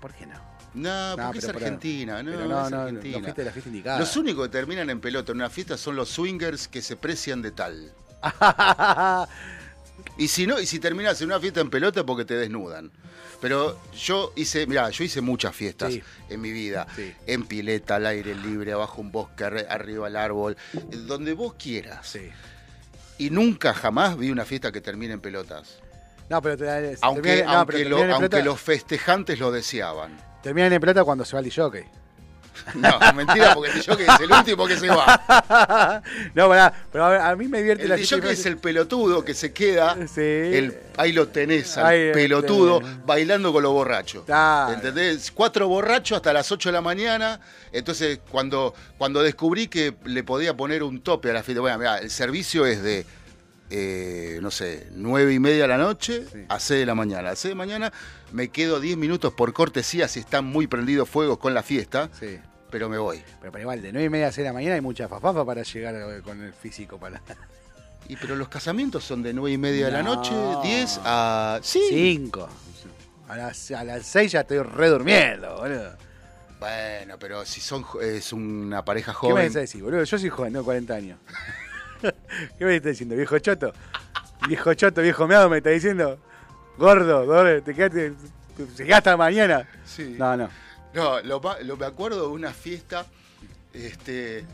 ¿Por 0.00 0.14
qué 0.14 0.26
no? 0.26 0.34
No, 0.72 1.16
No, 1.16 1.24
porque 1.24 1.40
es 1.40 1.48
Argentina, 1.48 2.22
no, 2.22 2.30
no, 2.30 2.40
es 2.42 2.48
no, 2.48 2.70
no, 2.70 2.80
Argentina. 2.82 3.18
no 3.18 3.22
fuiste 3.24 3.42
a 3.42 3.44
la 3.44 3.50
fiesta 3.52 3.68
indicada. 3.68 3.98
Los 3.98 4.16
únicos 4.16 4.46
que 4.46 4.52
terminan 4.52 4.88
en 4.88 5.00
pelota 5.00 5.32
en 5.32 5.38
una 5.38 5.50
fiesta 5.50 5.76
son 5.76 5.96
los 5.96 6.08
swingers 6.08 6.68
que 6.68 6.80
se 6.80 6.96
precian 6.96 7.42
de 7.42 7.50
tal. 7.50 7.92
Y 10.18 10.28
si 10.28 10.46
no, 10.46 10.60
y 10.60 10.66
si 10.66 10.78
terminas 10.78 11.20
en 11.20 11.28
una 11.28 11.40
fiesta 11.40 11.60
en 11.60 11.70
pelota 11.70 12.04
porque 12.04 12.24
te 12.24 12.34
desnudan. 12.34 12.90
Pero 13.40 13.80
yo 13.96 14.32
hice, 14.36 14.66
mira, 14.66 14.90
yo 14.90 15.02
hice 15.04 15.20
muchas 15.22 15.54
fiestas 15.56 15.92
Sí. 15.94 16.02
en 16.28 16.40
mi 16.40 16.52
vida. 16.52 16.86
Sí. 16.94 17.14
En 17.26 17.44
pileta, 17.46 17.96
al 17.96 18.06
aire 18.06 18.34
libre, 18.34 18.72
abajo 18.72 19.00
un 19.00 19.10
bosque, 19.10 19.44
arriba 19.44 20.08
el 20.08 20.16
árbol, 20.16 20.56
donde 21.06 21.32
vos 21.32 21.54
quieras. 21.54 22.06
sí. 22.08 22.28
Y 23.18 23.28
nunca 23.28 23.74
jamás 23.74 24.16
vi 24.16 24.30
una 24.30 24.46
fiesta 24.46 24.72
que 24.72 24.80
termine 24.80 25.12
en 25.14 25.20
pelotas. 25.20 25.78
No, 26.30 26.40
pero 26.40 26.56
te, 26.56 26.96
Aunque, 27.02 27.42
no, 27.44 27.50
aunque, 27.50 27.72
pero 27.84 28.08
lo- 28.08 28.44
los 28.44 28.60
festejantes 28.60 29.38
lo 29.38 29.50
deseaban. 29.52 30.16
terminan 30.42 30.72
en 30.72 30.80
pelota 30.80 31.04
cuando 31.04 31.24
se 31.26 31.36
va 31.36 31.40
el 31.42 31.52
jockey. 31.54 31.84
No, 32.74 32.98
mentira, 33.14 33.54
porque 33.54 33.70
el 33.70 33.96
que 33.96 34.04
es 34.04 34.20
el 34.20 34.32
último 34.32 34.66
que 34.66 34.76
se 34.76 34.88
va. 34.88 36.02
no, 36.34 36.48
pará, 36.48 36.72
pero 36.92 37.04
a, 37.06 37.34
mí 37.36 37.48
me 37.48 37.58
divierte 37.58 37.84
El 37.84 37.90
la 37.90 37.96
que 37.96 38.04
fiesta 38.04 38.30
es 38.30 38.46
el 38.46 38.58
pelotudo 38.58 39.24
que 39.24 39.34
se 39.34 39.52
queda. 39.52 39.96
Sí. 40.06 40.20
el- 40.20 40.78
ahí 40.96 41.12
lo 41.12 41.28
tenés, 41.28 41.76
al 41.78 41.86
Ahí, 41.86 42.12
pelotudo, 42.12 42.80
este. 42.80 42.92
bailando 43.04 43.52
con 43.52 43.62
los 43.62 43.72
borrachos. 43.72 44.24
Claro. 44.24 44.74
¿Entendés? 44.74 45.30
Cuatro 45.30 45.66
borrachos 45.68 46.16
hasta 46.16 46.32
las 46.32 46.50
8 46.52 46.68
de 46.68 46.72
la 46.74 46.80
mañana. 46.82 47.40
Entonces, 47.72 48.20
cuando, 48.30 48.74
cuando 48.98 49.22
descubrí 49.22 49.68
que 49.68 49.94
le 50.04 50.22
podía 50.24 50.56
poner 50.56 50.82
un 50.82 51.00
tope 51.00 51.30
a 51.30 51.32
la 51.34 51.42
fiesta, 51.42 51.60
bueno, 51.60 51.78
mirá, 51.78 51.98
el 51.98 52.10
servicio 52.10 52.66
es 52.66 52.82
de, 52.82 53.06
eh, 53.70 54.38
no 54.42 54.50
sé, 54.50 54.88
nueve 54.92 55.32
y 55.32 55.38
media 55.38 55.62
de 55.62 55.68
la 55.68 55.78
noche 55.78 56.24
Sí. 56.32 56.44
a 56.48 56.58
6 56.60 56.80
de 56.80 56.86
la 56.86 56.94
mañana. 56.94 57.30
A 57.30 57.36
6 57.36 57.42
de 57.44 57.48
la 57.50 57.54
mañana 57.54 57.92
me 58.32 58.48
quedo 58.48 58.80
10 58.80 58.96
minutos 58.96 59.32
por 59.32 59.52
cortesía 59.52 60.08
si 60.08 60.20
están 60.20 60.44
muy 60.44 60.66
prendidos 60.66 61.08
fuegos 61.08 61.38
con 61.38 61.54
la 61.54 61.62
fiesta, 61.62 62.10
Sí. 62.18 62.38
pero 62.70 62.88
me 62.88 62.98
voy. 62.98 63.22
Pero, 63.40 63.52
pero 63.52 63.62
igual, 63.62 63.80
de 63.82 63.92
9 63.92 64.06
y 64.06 64.10
media 64.10 64.26
a 64.28 64.32
6 64.32 64.38
de 64.38 64.48
la 64.50 64.52
mañana 64.52 64.74
hay 64.74 64.80
mucha 64.80 65.08
fafafa 65.08 65.44
para 65.44 65.62
llegar 65.62 66.22
con 66.22 66.42
el 66.42 66.52
físico. 66.52 66.98
para 66.98 67.20
Y 68.08 68.16
pero 68.16 68.34
los 68.34 68.48
casamientos 68.48 69.04
son 69.04 69.22
de 69.22 69.32
nueve 69.32 69.52
y 69.52 69.58
media 69.58 69.86
de 69.86 69.92
la 69.92 70.02
No. 70.02 70.16
noche, 70.16 70.32
10 70.64 71.00
a... 71.04 71.60
Sí. 71.62 71.80
5. 71.90 72.48
A 73.28 73.36
las, 73.36 73.70
a 73.70 73.84
las 73.84 74.04
6 74.06 74.32
ya 74.32 74.40
estoy 74.40 74.58
redurmiendo, 74.58 75.56
boludo. 75.58 75.96
Bueno, 76.58 77.18
pero 77.18 77.46
si 77.46 77.60
son 77.60 77.84
es 78.02 78.32
una 78.32 78.84
pareja 78.84 79.12
¿Qué 79.12 79.28
me 79.28 79.32
joven. 79.32 79.46
vas 79.46 79.56
a 79.56 79.60
decir, 79.60 79.82
boludo? 79.82 80.02
Yo 80.04 80.18
soy 80.18 80.28
joven, 80.28 80.52
tengo 80.52 80.64
40 80.64 80.94
años. 80.94 81.18
¿Qué 82.58 82.64
me 82.64 82.76
estás 82.76 82.92
diciendo, 82.92 83.16
viejo 83.16 83.38
choto? 83.38 83.72
Viejo 84.48 84.72
choto, 84.74 85.02
viejo 85.02 85.26
meado, 85.28 85.48
me 85.50 85.58
está 85.58 85.70
diciendo. 85.70 86.18
Gordo, 86.78 87.26
gordo, 87.26 87.62
te 87.62 87.74
quedaste. 87.74 88.12
Se 88.74 88.92
hasta 88.94 89.16
mañana. 89.16 89.68
Sí. 89.84 90.16
No, 90.18 90.36
no. 90.36 90.48
No, 90.94 91.20
lo, 91.20 91.40
me 91.76 91.86
acuerdo 91.86 92.22
de 92.22 92.28
una 92.28 92.52
fiesta 92.52 93.06
este, 93.72 94.44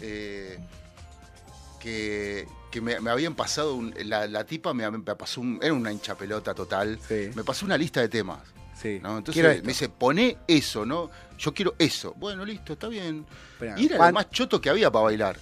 eh, 0.00 0.58
que, 1.80 2.46
que 2.70 2.80
me, 2.80 3.00
me 3.00 3.10
habían 3.10 3.34
pasado, 3.34 3.74
un- 3.74 3.94
la, 4.04 4.26
la 4.26 4.44
tipa 4.44 4.74
me, 4.74 4.90
me 4.90 4.98
pasó, 5.00 5.40
un, 5.40 5.58
era 5.62 5.72
una 5.72 5.92
hincha 5.92 6.14
pelota 6.16 6.54
total, 6.54 6.98
Sí. 7.06 7.30
me 7.34 7.44
pasó 7.44 7.64
una 7.64 7.76
lista 7.78 8.00
de 8.00 8.08
temas. 8.08 8.40
Sí. 8.80 9.00
¿no? 9.02 9.18
Entonces 9.18 9.62
me 9.62 9.68
dice, 9.68 9.88
poné 9.88 10.36
eso, 10.46 10.84
¿no? 10.86 11.10
Yo 11.38 11.52
quiero 11.54 11.74
eso. 11.78 12.14
Bueno, 12.16 12.44
listo, 12.44 12.74
está 12.74 12.88
bien. 12.88 13.24
Y 13.76 13.86
era 13.86 13.96
¿cuán- 13.96 14.08
lo 14.10 14.14
más 14.14 14.30
choto 14.30 14.60
que 14.60 14.70
había 14.70 14.90
para 14.90 15.04
bailar. 15.06 15.36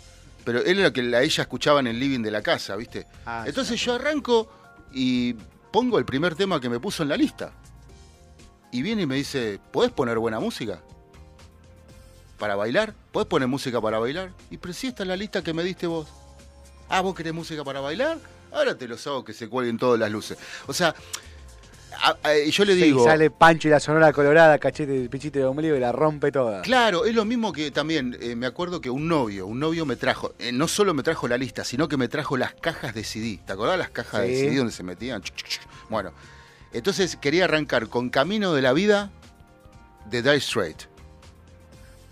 Pero 0.47 0.61
él 0.61 0.79
era 0.79 0.89
lo 0.89 0.93
que 0.93 1.03
la, 1.03 1.23
ella 1.23 1.43
escuchaba 1.43 1.81
en 1.81 1.89
el 1.89 1.99
living 1.99 2.21
de 2.21 2.31
la 2.31 2.41
casa, 2.41 2.77
¿viste? 2.77 3.05
Ah, 3.27 3.43
Entonces 3.47 3.81
sí. 3.81 3.85
yo 3.85 3.95
arranco 3.95 4.49
y 4.93 5.35
pongo 5.73 5.99
el 5.99 6.05
primer 6.05 6.37
tema 6.37 6.61
que 6.61 6.69
me 6.69 6.79
puso 6.79 7.03
en 7.03 7.09
la 7.09 7.17
lista. 7.17 7.53
Y 8.71 8.81
viene 8.81 9.03
y 9.03 9.07
me 9.07 9.17
dice, 9.17 9.59
¿podés 9.73 9.91
poner 9.91 10.21
buena 10.21 10.39
música? 10.39 10.81
¿Para 12.39 12.55
bailar? 12.55 12.95
¿Podés 13.11 13.27
poner 13.27 13.49
música 13.49 13.81
para 13.81 13.99
bailar? 13.99 14.31
Y 14.49 14.59
pero 14.59 14.71
esta 14.71 15.03
es 15.03 15.09
la 15.09 15.17
lista 15.17 15.43
que 15.43 15.53
me 15.53 15.65
diste 15.65 15.89
vos. 15.89 16.07
Ah, 16.89 17.01
¿vos 17.01 17.17
querés 17.17 17.35
música 17.35 17.65
para 17.65 17.81
bailar? 17.81 18.17
Ahora 18.53 18.79
te 18.79 18.87
los 18.87 19.05
hago 19.09 19.25
que 19.25 19.33
se 19.33 19.49
cuelguen 19.49 19.79
todas 19.79 19.99
las 19.99 20.13
luces. 20.13 20.39
O 20.69 20.73
sea, 20.73 20.95
a- 22.03 22.17
a- 22.23 22.35
yo 22.51 22.65
le 22.65 22.75
Sí, 22.75 22.83
digo... 22.83 23.05
sale 23.05 23.31
Pancho 23.31 23.69
y 23.69 23.71
la 23.71 23.81
sonora 23.81 24.13
colorada, 24.13 24.59
cachete, 24.59 25.09
pichite 25.09 25.39
de 25.41 25.45
ombligo 25.45 25.77
y 25.77 25.81
la 25.81 25.93
rompe 25.93 26.31
toda. 26.33 26.63
Claro, 26.63 27.05
es 27.05 27.15
lo 27.15 27.25
mismo 27.25 27.53
que 27.53 27.71
también, 27.71 28.17
eh, 28.21 28.37
me 28.37 28.47
acuerdo 28.47 28.81
que 28.81 28.91
un 28.91 29.09
novio, 29.09 29.47
un 29.47 29.59
novio 29.59 29.87
me 29.87 29.97
trajo, 29.97 30.35
eh, 30.39 30.53
no 30.53 30.69
solo 30.69 30.95
me 30.95 31.03
trajo 31.03 31.29
la 31.29 31.37
lista, 31.39 31.65
sino 31.65 31.89
que 31.89 31.97
me 31.97 32.09
trajo 32.09 32.37
las 32.37 32.55
cajas 32.55 32.95
de 32.95 33.05
CD. 33.05 33.41
¿Te 33.45 33.53
acordás 33.53 33.79
las 33.79 33.91
cajas 33.91 34.23
de 34.23 34.29
Sí. 34.29 34.41
CD 34.47 34.57
donde 34.57 34.73
se 34.73 34.83
metían? 34.83 35.23
Bueno, 35.89 36.13
entonces 36.73 37.17
quería 37.17 37.45
arrancar 37.45 37.89
con 37.89 38.11
Camino 38.11 38.53
de 38.55 38.63
la 38.63 38.73
Vida 38.73 39.11
de 40.11 40.23
Dire 40.23 40.37
Straight 40.37 40.83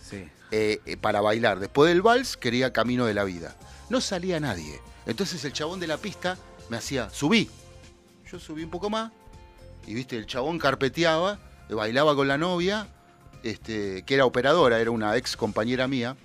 Sí. 0.00 0.28
eh, 0.50 0.96
para 1.00 1.20
bailar. 1.20 1.58
Después 1.58 1.88
del 1.88 2.02
vals 2.02 2.36
quería 2.36 2.72
Camino 2.72 3.06
de 3.06 3.14
la 3.14 3.24
Vida. 3.24 3.56
No 3.90 4.00
salía 4.00 4.40
nadie. 4.40 4.80
Entonces 5.06 5.44
el 5.44 5.52
chabón 5.52 5.80
de 5.80 5.86
la 5.86 5.98
pista 5.98 6.38
me 6.70 6.76
hacía, 6.76 7.10
subí. 7.10 7.50
Yo 8.30 8.38
subí 8.38 8.64
un 8.64 8.70
poco 8.70 8.88
más 8.90 9.12
y 9.86 9.94
viste, 9.94 10.16
el 10.16 10.26
chabón 10.26 10.58
carpeteaba, 10.58 11.38
eh, 11.68 11.74
bailaba 11.74 12.14
con 12.14 12.28
la 12.28 12.38
novia, 12.38 12.86
este, 13.42 14.02
que 14.02 14.14
era 14.14 14.24
operadora, 14.24 14.78
era 14.80 14.90
una 14.90 15.16
ex 15.16 15.36
compañera 15.36 15.86
mía. 15.88 16.16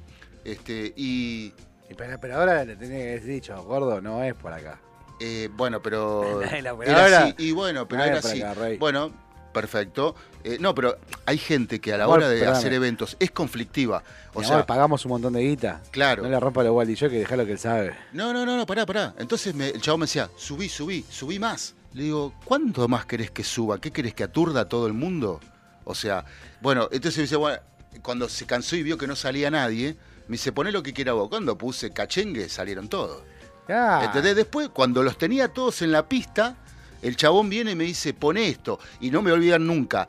Este, 0.46 0.94
y 0.96 1.54
Y 1.90 1.94
para 1.96 2.12
la 2.12 2.16
operadora 2.18 2.64
le 2.66 2.76
tenía 2.76 2.98
que 2.98 3.10
haber 3.12 3.24
dicho, 3.24 3.62
gordo, 3.64 4.00
no 4.02 4.24
es 4.24 4.34
por 4.36 4.54
acá. 4.54 4.80
eh, 5.20 5.50
bueno, 5.54 5.82
pero 5.82 6.42
La 6.62 6.72
era 6.86 7.24
así. 7.26 7.36
Y 7.38 7.52
bueno, 7.52 7.88
pero 7.88 8.00
No, 8.04 8.08
era 8.08 8.20
así. 8.20 8.42
acá. 8.42 8.56
Bueno, 8.80 9.12
Perfecto. 9.52 10.14
Eh, 10.44 10.58
no, 10.60 10.76
pero 10.76 10.96
hay 11.26 11.40
gente 11.40 11.82
que 11.82 11.92
a 11.92 11.98
la 11.98 12.04
Amor, 12.04 12.20
hora 12.20 12.30
de 12.30 12.46
hacer 12.46 12.72
eventos 12.72 13.18
es 13.20 13.32
conflictiva. 13.32 14.04
O 14.36 14.40
Mi 14.42 14.46
sea, 14.46 14.54
amor, 14.58 14.68
pagamos 14.68 15.04
un 15.06 15.10
montón 15.10 15.34
de 15.34 15.42
guita. 15.42 15.82
Claro. 15.90 16.22
No 16.22 16.30
le 16.30 16.40
rompa 16.40 16.62
los 16.64 16.72
Wally 16.72 16.94
yo 16.94 17.10
que 17.10 17.18
dejar 17.18 17.40
lo 17.40 17.48
que 17.48 17.54
él 17.54 17.60
sabe. 17.60 17.96
no, 18.14 18.32
no, 18.32 18.46
no, 18.46 18.56
no, 18.56 18.68
pará, 18.68 18.86
pará. 18.86 19.16
Entonces 19.18 19.56
me- 19.56 19.70
el 19.70 19.82
chavo 19.82 19.98
me 19.98 20.04
decía, 20.06 20.30
subí, 20.38 20.70
subí, 20.70 21.04
subí 21.10 21.40
más. 21.40 21.74
Le 21.94 22.04
digo, 22.04 22.34
¿cuánto 22.46 22.88
más 22.88 23.06
querés 23.06 23.32
que 23.32 23.44
suba? 23.44 23.80
¿Qué 23.82 23.92
querés 23.92 24.14
que 24.14 24.24
aturda 24.24 24.62
a 24.62 24.70
todo 24.70 24.88
el 24.88 24.94
mundo? 24.94 25.40
O 25.84 25.96
sea, 25.96 26.24
bueno, 26.62 26.88
entonces 26.92 27.18
me 27.18 27.24
dice, 27.24 27.36
bueno, 27.36 27.58
cuando 28.02 28.30
se 28.30 28.46
cansó 28.46 28.76
y 28.76 28.84
vio 28.84 28.98
que 28.98 29.08
no 29.08 29.16
salía 29.16 29.50
nadie, 29.50 29.98
me 30.28 30.34
dice, 30.34 30.52
poné 30.52 30.72
lo 30.72 30.84
que 30.84 30.94
quiera 30.94 31.14
vos. 31.14 31.30
Cuando 31.30 31.58
puse 31.58 31.92
cachengue, 31.92 32.48
salieron 32.48 32.88
todos. 32.88 33.24
Ah, 33.68 34.04
¿Entendés? 34.06 34.36
Después, 34.36 34.70
cuando 34.70 35.02
los 35.02 35.18
tenía 35.18 35.48
todos 35.48 35.82
en 35.82 35.92
la 35.92 36.08
pista, 36.08 36.58
el 37.02 37.16
chabón 37.16 37.50
viene 37.50 37.72
y 37.72 37.76
me 37.76 37.86
dice, 37.86 38.14
pone 38.14 38.48
esto. 38.48 38.80
Y 39.00 39.10
no 39.10 39.22
me 39.22 39.32
olvidar 39.32 39.60
nunca. 39.60 40.08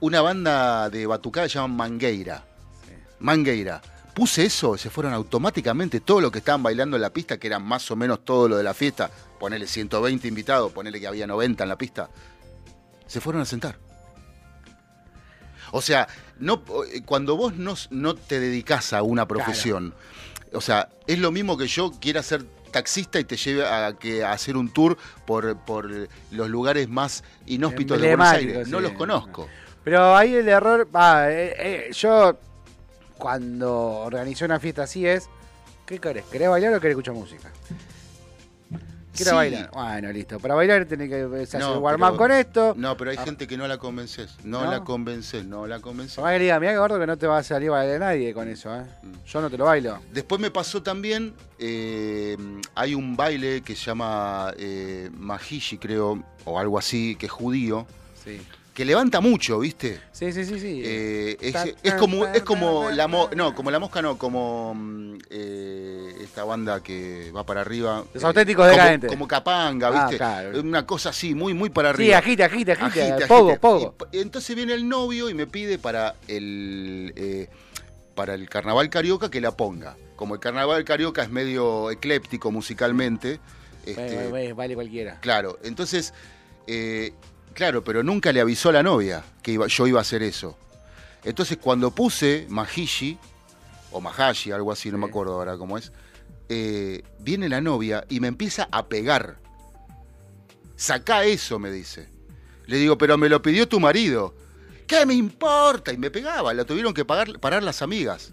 Una 0.00 0.22
banda 0.22 0.90
de 0.90 1.06
batucada 1.06 1.48
se 1.48 1.54
llama 1.54 1.84
Mangueira. 1.84 2.44
Mangueira. 3.20 3.80
Puse 4.14 4.44
eso, 4.44 4.76
se 4.76 4.90
fueron 4.90 5.12
automáticamente 5.12 6.00
todos 6.00 6.22
los 6.22 6.30
que 6.30 6.38
estaban 6.38 6.62
bailando 6.62 6.96
en 6.96 7.02
la 7.02 7.10
pista, 7.10 7.38
que 7.38 7.46
eran 7.46 7.62
más 7.62 7.90
o 7.90 7.96
menos 7.96 8.24
todo 8.24 8.48
lo 8.48 8.56
de 8.56 8.64
la 8.64 8.74
fiesta. 8.74 9.10
Ponele 9.38 9.66
120 9.66 10.26
invitados, 10.28 10.72
ponele 10.72 11.00
que 11.00 11.06
había 11.06 11.26
90 11.26 11.62
en 11.62 11.68
la 11.68 11.78
pista. 11.78 12.10
Se 13.06 13.20
fueron 13.20 13.42
a 13.42 13.44
sentar. 13.44 13.78
O 15.72 15.80
sea, 15.80 16.08
no, 16.38 16.62
eh, 16.92 17.02
cuando 17.04 17.36
vos 17.36 17.54
no, 17.54 17.74
no 17.90 18.14
te 18.14 18.40
dedicás 18.40 18.92
a 18.92 19.02
una 19.02 19.26
profesión, 19.28 19.94
o 20.52 20.60
sea, 20.60 20.88
es 21.06 21.18
lo 21.18 21.30
mismo 21.30 21.56
que 21.56 21.68
yo 21.68 21.92
quiera 22.00 22.22
ser 22.22 22.44
taxista 22.70 23.20
y 23.20 23.24
te 23.24 23.36
lleve 23.36 23.66
a, 23.66 23.92
que, 23.98 24.24
a 24.24 24.32
hacer 24.32 24.56
un 24.56 24.72
tour 24.72 24.96
por, 25.26 25.56
por 25.58 25.88
los 26.30 26.48
lugares 26.48 26.88
más 26.88 27.24
inhóspitos 27.46 28.00
de 28.00 28.08
Buenos 28.08 28.28
Aires. 28.28 28.68
No 28.68 28.78
sí. 28.78 28.82
los 28.82 28.92
conozco. 28.92 29.48
Pero 29.84 30.16
ahí 30.16 30.34
el 30.34 30.48
error, 30.48 30.88
eh, 31.28 31.54
eh, 31.58 31.90
yo 31.92 32.38
cuando 33.20 33.72
organizé 34.00 34.44
una 34.44 34.58
fiesta 34.58 34.82
así 34.84 35.06
es, 35.06 35.28
¿qué 35.86 35.98
querés? 36.00 36.24
¿Querés 36.24 36.48
bailar 36.48 36.74
o 36.74 36.80
querés 36.80 36.92
escuchar 36.94 37.14
música? 37.14 37.50
Quiero 39.14 39.32
Sí. 39.32 39.36
bailar. 39.36 39.70
Bueno, 39.72 40.12
listo. 40.12 40.38
Para 40.38 40.54
bailar 40.54 40.86
tenés 40.86 41.08
que 41.10 41.22
hacer 41.42 41.60
No, 41.60 41.78
warm 41.80 42.00
up 42.02 42.16
con 42.16 42.30
esto. 42.30 42.74
No, 42.76 42.96
pero 42.96 43.10
hay 43.10 43.16
Ah. 43.18 43.24
gente 43.24 43.46
que 43.46 43.56
no 43.56 43.66
la 43.68 43.76
convences. 43.76 44.36
No, 44.44 44.64
¿No? 44.64 44.70
la 44.70 44.80
convences, 44.84 45.44
no 45.44 45.66
la 45.66 45.80
convences. 45.80 46.22
Le 46.24 46.38
diga, 46.38 46.58
mirá 46.60 46.72
que 46.72 46.78
gordo 46.78 46.98
que 46.98 47.06
no 47.06 47.18
te 47.18 47.26
va 47.26 47.38
a 47.38 47.42
salir 47.42 47.68
a 47.68 47.72
bailar 47.72 48.00
nadie 48.00 48.32
con 48.32 48.48
eso, 48.48 48.74
¿eh? 48.74 48.84
Mm. 49.02 49.12
Yo 49.26 49.40
no 49.42 49.50
te 49.50 49.58
lo 49.58 49.64
bailo. 49.64 49.98
Después 50.12 50.40
me 50.40 50.50
pasó 50.50 50.82
también, 50.82 51.34
eh, 51.58 52.36
hay 52.74 52.94
un 52.94 53.16
baile 53.16 53.60
que 53.62 53.74
se 53.74 53.86
llama 53.86 54.54
eh, 54.56 55.10
Mahishi, 55.12 55.76
creo, 55.76 56.22
o 56.44 56.58
algo 56.58 56.78
así, 56.78 57.16
que 57.16 57.26
es 57.26 57.32
judío, 57.32 57.86
Sí. 58.24 58.40
Que 58.80 58.84
levanta 58.86 59.20
mucho, 59.20 59.58
¿viste? 59.58 60.00
Sí, 60.10 60.32
sí, 60.32 60.42
sí, 60.42 60.58
sí. 60.58 60.80
Eh, 60.82 61.36
es, 61.82 61.92
como, 61.96 62.24
es 62.24 62.42
como 62.42 62.88
la 62.88 63.08
mo- 63.08 63.28
no, 63.36 63.54
como 63.54 63.70
la 63.70 63.78
mosca 63.78 64.00
no, 64.00 64.16
como 64.16 64.72
mm, 64.74 65.18
eh, 65.28 66.14
esta 66.22 66.44
banda 66.44 66.82
que 66.82 67.30
va 67.30 67.44
para 67.44 67.60
arriba. 67.60 68.02
Los 68.14 68.22
eh, 68.22 68.26
auténticos 68.26 68.64
como- 68.64 68.70
decadentes. 68.74 69.10
Como 69.10 69.28
Capanga, 69.28 69.88
Ah, 69.88 70.04
¿viste? 70.06 70.16
claro. 70.16 70.58
Una 70.58 70.86
cosa 70.86 71.10
así, 71.10 71.34
muy, 71.34 71.52
muy 71.52 71.68
para 71.68 71.90
sí, 71.90 72.04
arriba. 72.04 72.16
agite, 72.20 72.42
agite, 72.44 72.72
agite. 72.72 73.02
Agite, 73.12 73.26
Pogo, 73.26 73.58
pogo. 73.58 73.94
Y, 74.12 74.20
entonces 74.20 74.56
viene 74.56 74.72
el 74.72 74.88
novio 74.88 75.28
y 75.28 75.34
me 75.34 75.46
pide 75.46 75.76
para 75.76 76.14
el 76.26 77.12
eh, 77.16 77.48
para 78.14 78.32
el 78.32 78.48
carnaval 78.48 78.88
carioca 78.88 79.30
que 79.30 79.42
la 79.42 79.54
ponga. 79.54 79.94
Como 80.16 80.32
el 80.36 80.40
carnaval 80.40 80.82
carioca 80.86 81.22
es 81.22 81.28
medio 81.28 81.90
ecléptico 81.90 82.50
musicalmente. 82.50 83.40
este, 83.84 84.52
vale 84.54 84.74
cualquiera. 84.74 85.20
Claro, 85.20 85.58
entonces, 85.64 86.14
eh, 86.66 87.12
claro, 87.54 87.84
pero 87.84 88.02
nunca 88.02 88.32
le 88.32 88.40
avisó 88.40 88.68
a 88.70 88.72
la 88.72 88.82
novia 88.82 89.24
que 89.42 89.52
iba, 89.52 89.66
yo 89.66 89.86
iba 89.86 89.98
a 89.98 90.02
hacer 90.02 90.22
eso. 90.22 90.56
Entonces, 91.24 91.58
cuando 91.58 91.90
puse 91.90 92.46
Mahishi, 92.48 93.18
o 93.92 94.00
Mahashi, 94.00 94.52
algo 94.52 94.72
así, 94.72 94.90
no 94.90 94.98
me 94.98 95.06
acuerdo 95.06 95.34
ahora 95.34 95.56
cómo 95.56 95.76
es, 95.76 95.92
eh, 96.48 97.02
viene 97.18 97.48
la 97.48 97.60
novia 97.60 98.04
y 98.08 98.20
me 98.20 98.28
empieza 98.28 98.68
a 98.70 98.86
pegar. 98.88 99.38
Sacá 100.76 101.24
eso, 101.24 101.58
me 101.58 101.70
dice. 101.70 102.08
Le 102.66 102.76
digo, 102.76 102.96
pero 102.96 103.18
me 103.18 103.28
lo 103.28 103.42
pidió 103.42 103.68
tu 103.68 103.80
marido. 103.80 104.34
¿Qué 104.86 105.04
me 105.06 105.14
importa? 105.14 105.92
Y 105.92 105.98
me 105.98 106.10
pegaba, 106.10 106.54
la 106.54 106.64
tuvieron 106.64 106.94
que 106.94 107.04
pagar, 107.04 107.38
parar 107.38 107.62
las 107.62 107.82
amigas. 107.82 108.32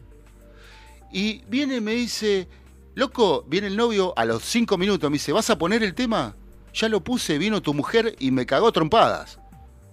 Y 1.11 1.43
viene 1.47 1.77
y 1.77 1.81
me 1.81 1.93
dice, 1.93 2.47
loco, 2.95 3.45
viene 3.47 3.67
el 3.67 3.77
novio 3.77 4.13
a 4.17 4.25
los 4.25 4.43
cinco 4.43 4.77
minutos, 4.77 5.09
me 5.09 5.15
dice, 5.15 5.31
¿vas 5.31 5.49
a 5.49 5.57
poner 5.57 5.83
el 5.83 5.93
tema? 5.93 6.35
Ya 6.77 6.89
lo 6.89 7.03
puse, 7.03 7.39
vino 7.39 7.59
tu 7.59 7.73
mujer 7.73 8.15
y 8.19 8.29
me 8.29 8.45
cagó 8.45 8.71
trompadas. 8.71 9.39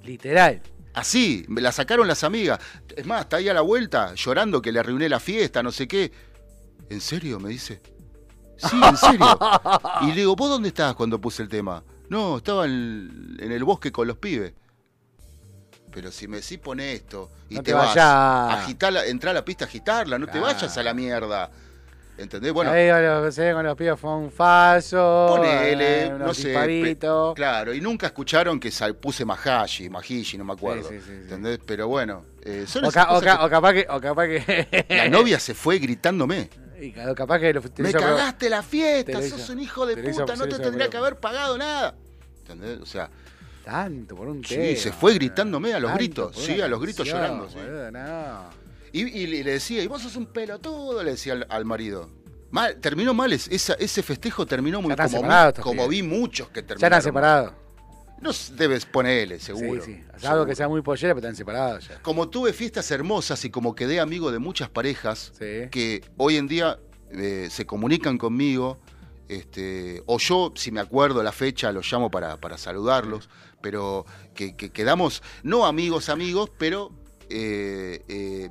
Literal. 0.02 0.60
Así, 0.92 1.46
me 1.48 1.62
la 1.62 1.72
sacaron 1.72 2.06
las 2.06 2.24
amigas. 2.24 2.60
Es 2.94 3.06
más, 3.06 3.22
está 3.22 3.38
ahí 3.38 3.48
a 3.48 3.54
la 3.54 3.62
vuelta, 3.62 4.14
llorando 4.14 4.60
que 4.60 4.70
le 4.70 4.80
arruiné 4.80 5.08
la 5.08 5.18
fiesta, 5.18 5.62
no 5.62 5.72
sé 5.72 5.88
qué. 5.88 6.12
¿En 6.90 7.00
serio? 7.00 7.40
Me 7.40 7.48
dice. 7.48 7.80
Sí, 8.58 8.78
en 8.86 8.96
serio. 8.98 9.38
Y 10.02 10.08
le 10.08 10.14
digo, 10.16 10.36
¿vos 10.36 10.50
dónde 10.50 10.68
estabas 10.68 10.94
cuando 10.94 11.18
puse 11.18 11.42
el 11.42 11.48
tema? 11.48 11.82
No, 12.10 12.36
estaba 12.36 12.66
en, 12.66 13.38
en 13.40 13.50
el 13.50 13.64
bosque 13.64 13.90
con 13.90 14.06
los 14.06 14.18
pibes. 14.18 14.52
Pero 15.90 16.12
si 16.12 16.28
me 16.28 16.40
decís 16.40 16.58
pone 16.58 16.92
esto 16.92 17.30
y 17.48 17.54
No 17.54 17.62
te, 17.62 17.70
te 17.70 17.74
vas, 17.74 17.96
agitarla, 17.96 19.06
entrar 19.06 19.30
a 19.30 19.34
la 19.34 19.44
pista 19.44 19.64
a 19.64 19.68
agitarla, 19.68 20.18
no 20.18 20.26
te 20.26 20.38
vayas 20.38 20.76
a 20.76 20.82
la 20.82 20.92
mierda. 20.92 21.50
¿Entendés? 22.16 22.52
Bueno, 22.52 22.70
Ahí 22.70 22.88
con 22.90 23.02
los, 23.02 23.34
con 23.36 23.64
los 23.64 23.76
pibes 23.76 23.98
fue 23.98 24.16
un 24.16 24.30
falso. 24.30 25.26
ponele, 25.30 26.06
eh, 26.06 26.10
no 26.16 26.32
sé. 26.32 26.48
disparitos. 26.48 27.34
pe- 27.34 27.36
Claro, 27.36 27.74
y 27.74 27.80
nunca 27.80 28.06
escucharon 28.06 28.60
que 28.60 28.70
sal- 28.70 28.94
puse 28.94 29.24
Mahashi, 29.24 29.88
Mahishi, 29.90 30.38
no 30.38 30.44
me 30.44 30.52
acuerdo. 30.52 30.88
Sí, 30.88 30.94
sí, 30.96 31.00
sí, 31.00 31.06
sí. 31.06 31.12
¿Entendés? 31.22 31.58
Pero 31.66 31.88
bueno, 31.88 32.24
eh, 32.42 32.64
son 32.68 32.84
O, 32.84 32.88
esas 32.88 33.06
ca- 33.06 33.44
o 33.44 33.48
capaz 33.50 33.72
que. 33.72 33.86
O 33.90 34.00
capaz 34.00 34.26
que 34.28 34.86
La 34.90 35.08
novia 35.08 35.40
se 35.40 35.54
fue 35.54 35.78
gritándome. 35.78 36.48
Y 36.80 36.92
ca- 36.92 37.14
capaz 37.14 37.38
que 37.40 37.52
lo 37.52 37.62
Me 37.78 37.88
hizo 37.90 37.98
cagaste 37.98 38.48
la 38.48 38.62
fiesta, 38.62 39.20
sos 39.20 39.40
hizo- 39.40 39.52
un 39.52 39.60
hijo 39.60 39.84
de 39.86 39.94
hizo- 40.10 40.20
puta, 40.24 40.36
no 40.36 40.46
te 40.46 40.58
tendría 40.58 40.88
que 40.88 40.96
haber 40.96 41.16
pagado 41.16 41.58
nada. 41.58 41.94
¿Entendés? 42.42 42.78
O 42.80 42.86
sea, 42.86 43.10
Tanto 43.64 44.14
por 44.14 44.28
un 44.28 44.44
Sí, 44.44 44.56
tema. 44.56 44.76
se 44.78 44.92
fue 44.92 45.14
gritándome 45.14 45.72
a 45.72 45.80
los 45.80 45.94
gritos, 45.94 46.36
sí, 46.36 46.60
a 46.60 46.68
los 46.68 46.78
gritos 46.80 47.06
llorando, 47.08 47.48
sí. 47.48 47.56
no. 47.92 48.63
Y, 49.02 49.02
y 49.22 49.26
le 49.42 49.52
decía, 49.52 49.82
y 49.82 49.86
vos 49.86 50.02
sos 50.02 50.16
un 50.16 50.26
pelotudo, 50.26 51.02
le 51.02 51.12
decía 51.12 51.32
al, 51.34 51.46
al 51.50 51.64
marido. 51.64 52.10
Mal, 52.50 52.76
terminó 52.80 53.12
mal, 53.14 53.32
es- 53.32 53.48
esa- 53.48 53.74
ese 53.74 54.02
festejo 54.02 54.46
terminó 54.46 54.80
muy 54.80 54.90
Ya 54.90 54.96
como, 54.96 55.08
separados 55.08 55.58
como 55.58 55.88
vi 55.88 56.02
muchos 56.02 56.48
que 56.48 56.60
Ya 56.60 56.66
terminaron. 56.68 56.98
están 56.98 57.02
separados. 57.02 57.52
No 58.20 58.30
debes 58.56 58.86
ponerle, 58.86 59.40
seguro. 59.40 59.84
Sí, 59.84 59.94
sí. 59.96 60.04
Seguro. 60.18 60.46
que 60.46 60.54
sea 60.54 60.68
muy 60.68 60.80
pollera, 60.80 61.12
pero 61.14 61.26
están 61.26 61.36
separados 61.36 61.88
ya. 61.88 62.00
Como 62.00 62.28
tuve 62.30 62.52
fiestas 62.52 62.90
hermosas 62.92 63.44
y 63.44 63.50
como 63.50 63.74
quedé 63.74 63.98
amigo 64.00 64.30
de 64.30 64.38
muchas 64.38 64.70
parejas 64.70 65.32
Sí. 65.38 65.68
que 65.70 66.02
hoy 66.16 66.36
en 66.36 66.46
día 66.46 66.78
eh, 67.10 67.48
se 67.50 67.66
comunican 67.66 68.16
conmigo, 68.16 68.78
este, 69.28 70.02
o 70.06 70.18
yo, 70.18 70.52
si 70.54 70.70
me 70.70 70.80
acuerdo 70.80 71.22
la 71.22 71.32
fecha, 71.32 71.72
los 71.72 71.90
llamo 71.92 72.10
para, 72.10 72.36
para 72.40 72.56
saludarlos, 72.56 73.28
pero 73.60 74.04
que, 74.34 74.56
que 74.56 74.70
quedamos, 74.70 75.22
no 75.42 75.66
amigos, 75.66 76.08
amigos, 76.08 76.50
pero 76.58 76.92
eh, 77.30 78.02
eh, 78.08 78.48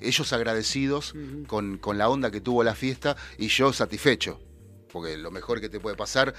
ellos 0.00 0.32
agradecidos 0.32 1.14
con, 1.46 1.78
con 1.78 1.98
la 1.98 2.08
onda 2.08 2.30
que 2.30 2.40
tuvo 2.40 2.62
la 2.64 2.74
fiesta 2.74 3.16
y 3.38 3.48
yo 3.48 3.72
satisfecho. 3.72 4.40
Porque 4.92 5.16
lo 5.16 5.30
mejor 5.30 5.60
que 5.60 5.68
te 5.68 5.80
puede 5.80 5.96
pasar 5.96 6.34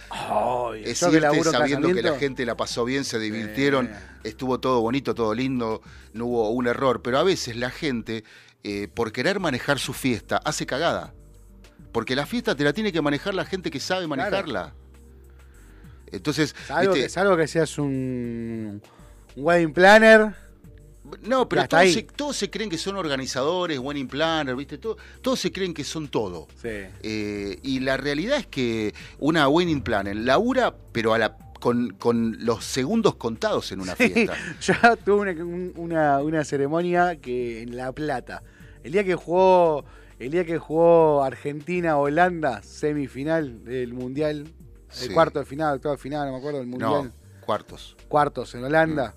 es 0.76 1.00
que 1.00 1.18
irte 1.18 1.44
sabiendo 1.44 1.94
que 1.94 2.02
la 2.02 2.18
gente 2.18 2.46
la 2.46 2.58
pasó 2.58 2.84
bien, 2.84 3.06
se 3.06 3.20
divirtieron, 3.20 3.90
estuvo 4.24 4.60
todo 4.60 4.82
bonito, 4.82 5.14
todo 5.14 5.34
lindo, 5.34 5.82
no 6.14 6.26
hubo 6.26 6.50
un 6.50 6.68
error. 6.68 7.02
Pero 7.02 7.20
a 7.20 7.24
veces 7.24 7.56
la 7.56 7.70
gente, 7.70 8.24
eh, 8.64 8.88
por 8.94 9.12
querer 9.12 9.40
manejar 9.40 9.80
su 9.80 9.94
fiesta, 9.94 10.38
hace 10.38 10.66
cagada. 10.66 11.14
Porque 11.92 12.16
la 12.16 12.26
fiesta 12.26 12.56
te 12.56 12.64
la 12.64 12.74
tiene 12.74 12.92
que 12.92 13.02
manejar 13.02 13.34
la 13.34 13.46
gente 13.46 13.72
que 13.72 13.80
sabe 13.80 14.08
manejarla. 14.08 14.74
Entonces, 16.12 16.56
Salvo, 16.68 16.94
que, 16.94 17.08
salvo 17.08 17.38
que 17.38 17.48
seas 17.48 17.78
un, 17.78 18.82
un 19.36 19.44
wedding 19.44 19.74
planner. 19.74 20.34
No, 21.22 21.48
pero 21.50 21.68
todos 21.68 21.82
ahí. 21.82 21.94
se, 21.94 22.04
todos 22.04 22.36
se 22.38 22.50
creen 22.50 22.70
que 22.70 22.78
son 22.78 22.96
organizadores, 22.96 23.80
wedding 23.80 24.08
planner, 24.08 24.56
¿viste? 24.56 24.78
Todo- 24.78 24.98
todos 25.22 25.40
se 25.40 25.52
creen 25.52 25.74
que 25.74 25.84
son 25.84 26.08
todo. 26.08 26.48
Sí. 26.62 26.70
Eh, 27.02 27.60
y 27.64 27.80
la 27.82 27.98
realidad 27.98 28.38
es 28.40 28.48
que 28.48 28.94
una 29.20 29.48
wedding 29.48 29.82
planner 29.82 30.16
labura, 30.16 30.76
pero 30.92 31.14
a 31.14 31.18
la, 31.18 31.38
con, 31.60 31.92
con 32.00 32.38
los 32.46 32.64
segundos 32.66 33.16
contados 33.16 33.72
en 33.72 33.82
una 33.82 33.96
fiesta. 33.96 34.34
Yo 34.62 34.74
tuve 35.04 35.32
una, 35.32 35.44
un- 35.44 35.74
una, 35.76 36.20
una 36.20 36.44
ceremonia 36.46 37.16
que 37.18 37.62
en 37.62 37.76
La 37.76 37.92
Plata. 37.92 38.44
El 38.84 38.94
día 38.94 39.04
que 39.04 39.16
jugó, 39.16 39.84
el 40.20 40.32
día 40.32 40.46
que 40.46 40.58
jugó 40.58 41.24
Argentina-Holanda, 41.24 42.62
semifinal 42.64 43.64
del 43.66 43.94
Mundial, 43.94 44.40
el 44.48 44.54
Sí. 44.90 45.10
cuarto 45.10 45.40
de 45.40 45.46
final, 45.46 45.76
octavo 45.76 45.96
de 45.96 46.02
final, 46.02 46.26
no 46.28 46.32
me 46.34 46.38
acuerdo, 46.40 46.60
del 46.60 46.68
Mundial. 46.68 46.90
No, 47.06 47.12
cuartos. 47.46 47.96
cuartos 48.08 48.56
en 48.56 48.64
Holanda. 48.64 49.14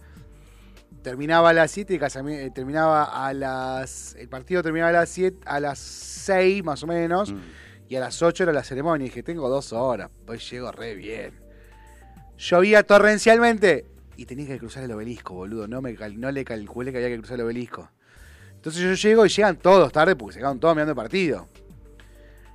Terminaba 1.03 1.51
a 1.51 1.53
las 1.53 1.71
7 1.73 1.95
y 1.95 2.29
eh, 2.31 2.51
terminaba 2.55 3.05
a 3.27 3.33
las. 3.35 4.15
El 4.15 4.29
partido 4.29 4.63
terminaba 4.63 4.91
a 4.91 4.93
las 4.93 5.09
7, 5.09 5.39
a 5.47 5.59
las 5.61 5.79
6 5.79 6.63
más 6.65 6.83
o 6.83 6.87
menos. 6.87 7.33
Mm. 7.33 7.39
Y 7.89 7.97
a 7.97 8.01
las 8.01 8.23
8 8.23 8.45
era 8.45 8.53
la 8.53 8.63
ceremonia. 8.63 9.07
Y 9.07 9.09
dije, 9.09 9.23
tengo 9.23 9.49
dos 9.49 9.73
horas. 9.73 10.11
Pues 10.25 10.49
llego 10.51 10.71
re 10.73 10.95
bien. 10.95 11.33
Llovía 12.39 12.83
torrencialmente. 12.85 13.87
y 14.17 14.27
tenía 14.27 14.47
que 14.47 14.59
cruzar 14.59 14.85
el 14.85 14.93
obelisco, 14.93 15.35
boludo. 15.35 15.67
No, 15.67 15.81
me 15.83 15.95
cal- 15.97 16.21
no 16.21 16.31
le 16.31 16.45
calculé 16.45 16.93
que 16.93 16.99
había 16.99 17.09
que 17.09 17.19
cruzar 17.19 17.37
el 17.41 17.47
obelisco. 17.47 17.91
Entonces 18.55 18.81
yo 18.83 18.95
llego 18.95 19.27
y 19.27 19.29
llegan 19.29 19.57
todos 19.57 19.91
tarde 19.91 20.15
porque 20.15 20.35
se 20.35 20.39
quedaron 20.39 20.61
todos 20.61 20.75
mirando 20.77 20.93
el 20.93 20.97
partido. 20.97 21.49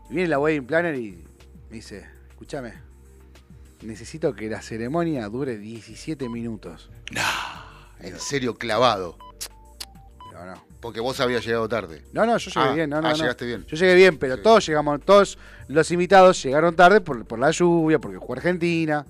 Y 0.10 0.14
viene 0.14 0.30
la 0.30 0.40
wedding 0.40 0.66
planner 0.66 0.96
y 0.96 1.26
me 1.70 1.76
dice, 1.76 2.06
escúchame, 2.30 2.74
necesito 3.82 4.34
que 4.34 4.50
la 4.50 4.62
ceremonia 4.62 5.28
dure 5.28 5.58
17 5.58 6.30
minutos. 6.30 6.90
En 8.00 8.20
serio, 8.20 8.56
clavado. 8.56 9.18
Digo, 10.30 10.46
no. 10.46 10.64
Porque 10.80 11.00
vos 11.00 11.20
habías 11.20 11.44
llegado 11.46 11.68
tarde. 11.68 12.04
No, 12.14 12.26
no, 12.26 12.38
yo 12.38 12.52
llegué 12.52 12.68
Ah, 12.70 12.74
bien, 12.74 12.90
no, 12.90 13.02
no, 13.02 13.08
ah, 13.08 13.12
no. 13.12 13.18
llegaste 13.18 13.46
bien. 13.46 13.66
Yo 13.66 13.76
llegué 13.76 13.96
bien, 13.96 14.18
pero 14.18 14.36
Sí. 14.36 14.42
todos 14.44 14.66
llegamos, 14.68 15.02
todos 15.02 15.38
los 15.68 15.90
invitados 15.92 16.42
llegaron 16.44 16.76
tarde 16.76 17.02
por, 17.02 17.26
por 17.26 17.40
la 17.40 17.50
lluvia, 17.52 18.00
porque 18.00 18.18
jugó 18.18 18.34
Argentina. 18.34 19.06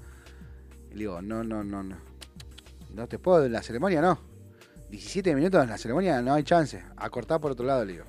Y 0.89 0.93
le 0.93 0.99
digo, 0.99 1.21
no, 1.21 1.43
no, 1.43 1.63
no, 1.63 1.83
no. 1.83 1.97
No 2.93 3.07
te 3.07 3.19
puedo, 3.19 3.45
en 3.45 3.51
la 3.51 3.61
ceremonia 3.61 4.01
no. 4.01 4.19
17 4.89 5.35
minutos 5.35 5.61
en 5.61 5.69
la 5.69 5.77
ceremonia 5.77 6.21
no 6.21 6.33
hay 6.33 6.43
chance. 6.43 6.81
A 6.95 7.09
cortar 7.09 7.41
por 7.41 7.51
otro 7.51 7.65
lado, 7.65 7.83
le 7.83 7.93
digo. 7.93 8.05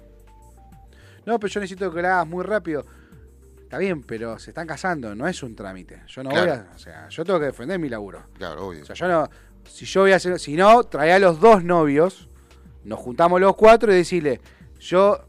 No, 1.26 1.39
pero 1.41 1.53
yo 1.53 1.61
necesito 1.61 1.93
que 1.93 2.01
lo 2.01 2.09
hagas 2.09 2.26
muy 2.26 2.45
rápido. 2.45 2.87
Está 3.61 3.76
bien, 3.76 4.03
pero 4.03 4.39
se 4.39 4.53
están 4.53 4.66
casando, 4.66 5.14
no 5.14 5.26
es 5.29 5.43
un 5.43 5.55
trámite. 5.55 6.03
Yo 6.07 6.22
no 6.22 6.31
Claro. 6.31 6.53
voy 6.53 6.61
a. 6.61 6.74
O 6.74 6.79
sea, 6.79 7.09
yo 7.11 7.24
tengo 7.24 7.39
que 7.41 7.47
defender 7.47 7.79
mi 7.79 7.89
laburo. 7.91 8.22
Claro, 8.39 8.68
obvio. 8.68 8.83
O 8.83 8.87
sea, 8.87 8.95
yo 8.97 9.09
no. 9.09 9.29
Si 9.68 9.84
yo 9.86 10.02
voy 10.02 10.12
a 10.12 10.16
hacer. 10.16 10.38
Si 10.38 10.56
no, 10.56 10.82
trae 10.84 11.12
a 11.12 11.18
los 11.18 11.40
dos 11.40 11.62
novios, 11.64 12.28
nos 12.84 12.98
juntamos 12.98 13.40
los 13.40 13.54
cuatro 13.56 13.92
y 13.92 13.96
decirle, 13.96 14.40
yo, 14.80 15.20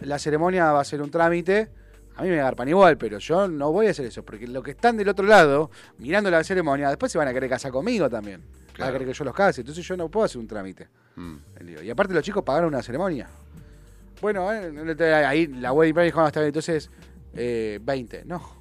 la 0.00 0.18
ceremonia 0.18 0.72
va 0.72 0.80
a 0.80 0.84
ser 0.84 1.00
un 1.02 1.10
trámite, 1.10 1.68
a 2.16 2.22
mí 2.22 2.28
me 2.28 2.40
agarpan 2.40 2.68
igual, 2.68 2.96
pero 2.98 3.18
yo 3.18 3.48
no 3.48 3.72
voy 3.72 3.86
a 3.86 3.90
hacer 3.90 4.06
eso, 4.06 4.22
porque 4.24 4.46
los 4.46 4.62
que 4.62 4.72
están 4.72 4.96
del 4.96 5.08
otro 5.08 5.26
lado, 5.26 5.70
mirando 5.98 6.30
la 6.30 6.42
ceremonia, 6.44 6.88
después 6.88 7.12
se 7.12 7.18
van 7.18 7.28
a 7.28 7.32
querer 7.32 7.48
casar 7.50 7.70
conmigo 7.72 8.08
también. 8.10 8.40
Van 8.40 8.50
a 8.50 8.72
Claro. 8.74 8.92
querer 8.92 9.08
que 9.08 9.14
yo 9.14 9.24
los 9.24 9.34
case, 9.34 9.62
entonces 9.62 9.86
yo 9.86 9.96
no 9.96 10.10
puedo 10.10 10.24
hacer 10.26 10.38
un 10.38 10.46
trámite. 10.46 10.88
Mm. 11.16 11.36
Y 11.82 11.90
aparte 11.90 12.12
los 12.12 12.22
chicos 12.22 12.42
pagaron 12.44 12.68
una 12.68 12.82
ceremonia. 12.82 13.28
Bueno, 14.20 14.50
eh, 14.52 15.24
ahí 15.26 15.46
la 15.46 15.72
wedding 15.72 15.94
planner 15.94 16.12
dijo, 16.12 16.20
no, 16.20 16.26
está 16.26 16.40
bien, 16.40 16.48
entonces, 16.48 16.90
eh, 17.34 17.78
20, 17.82 18.24
no. 18.26 18.56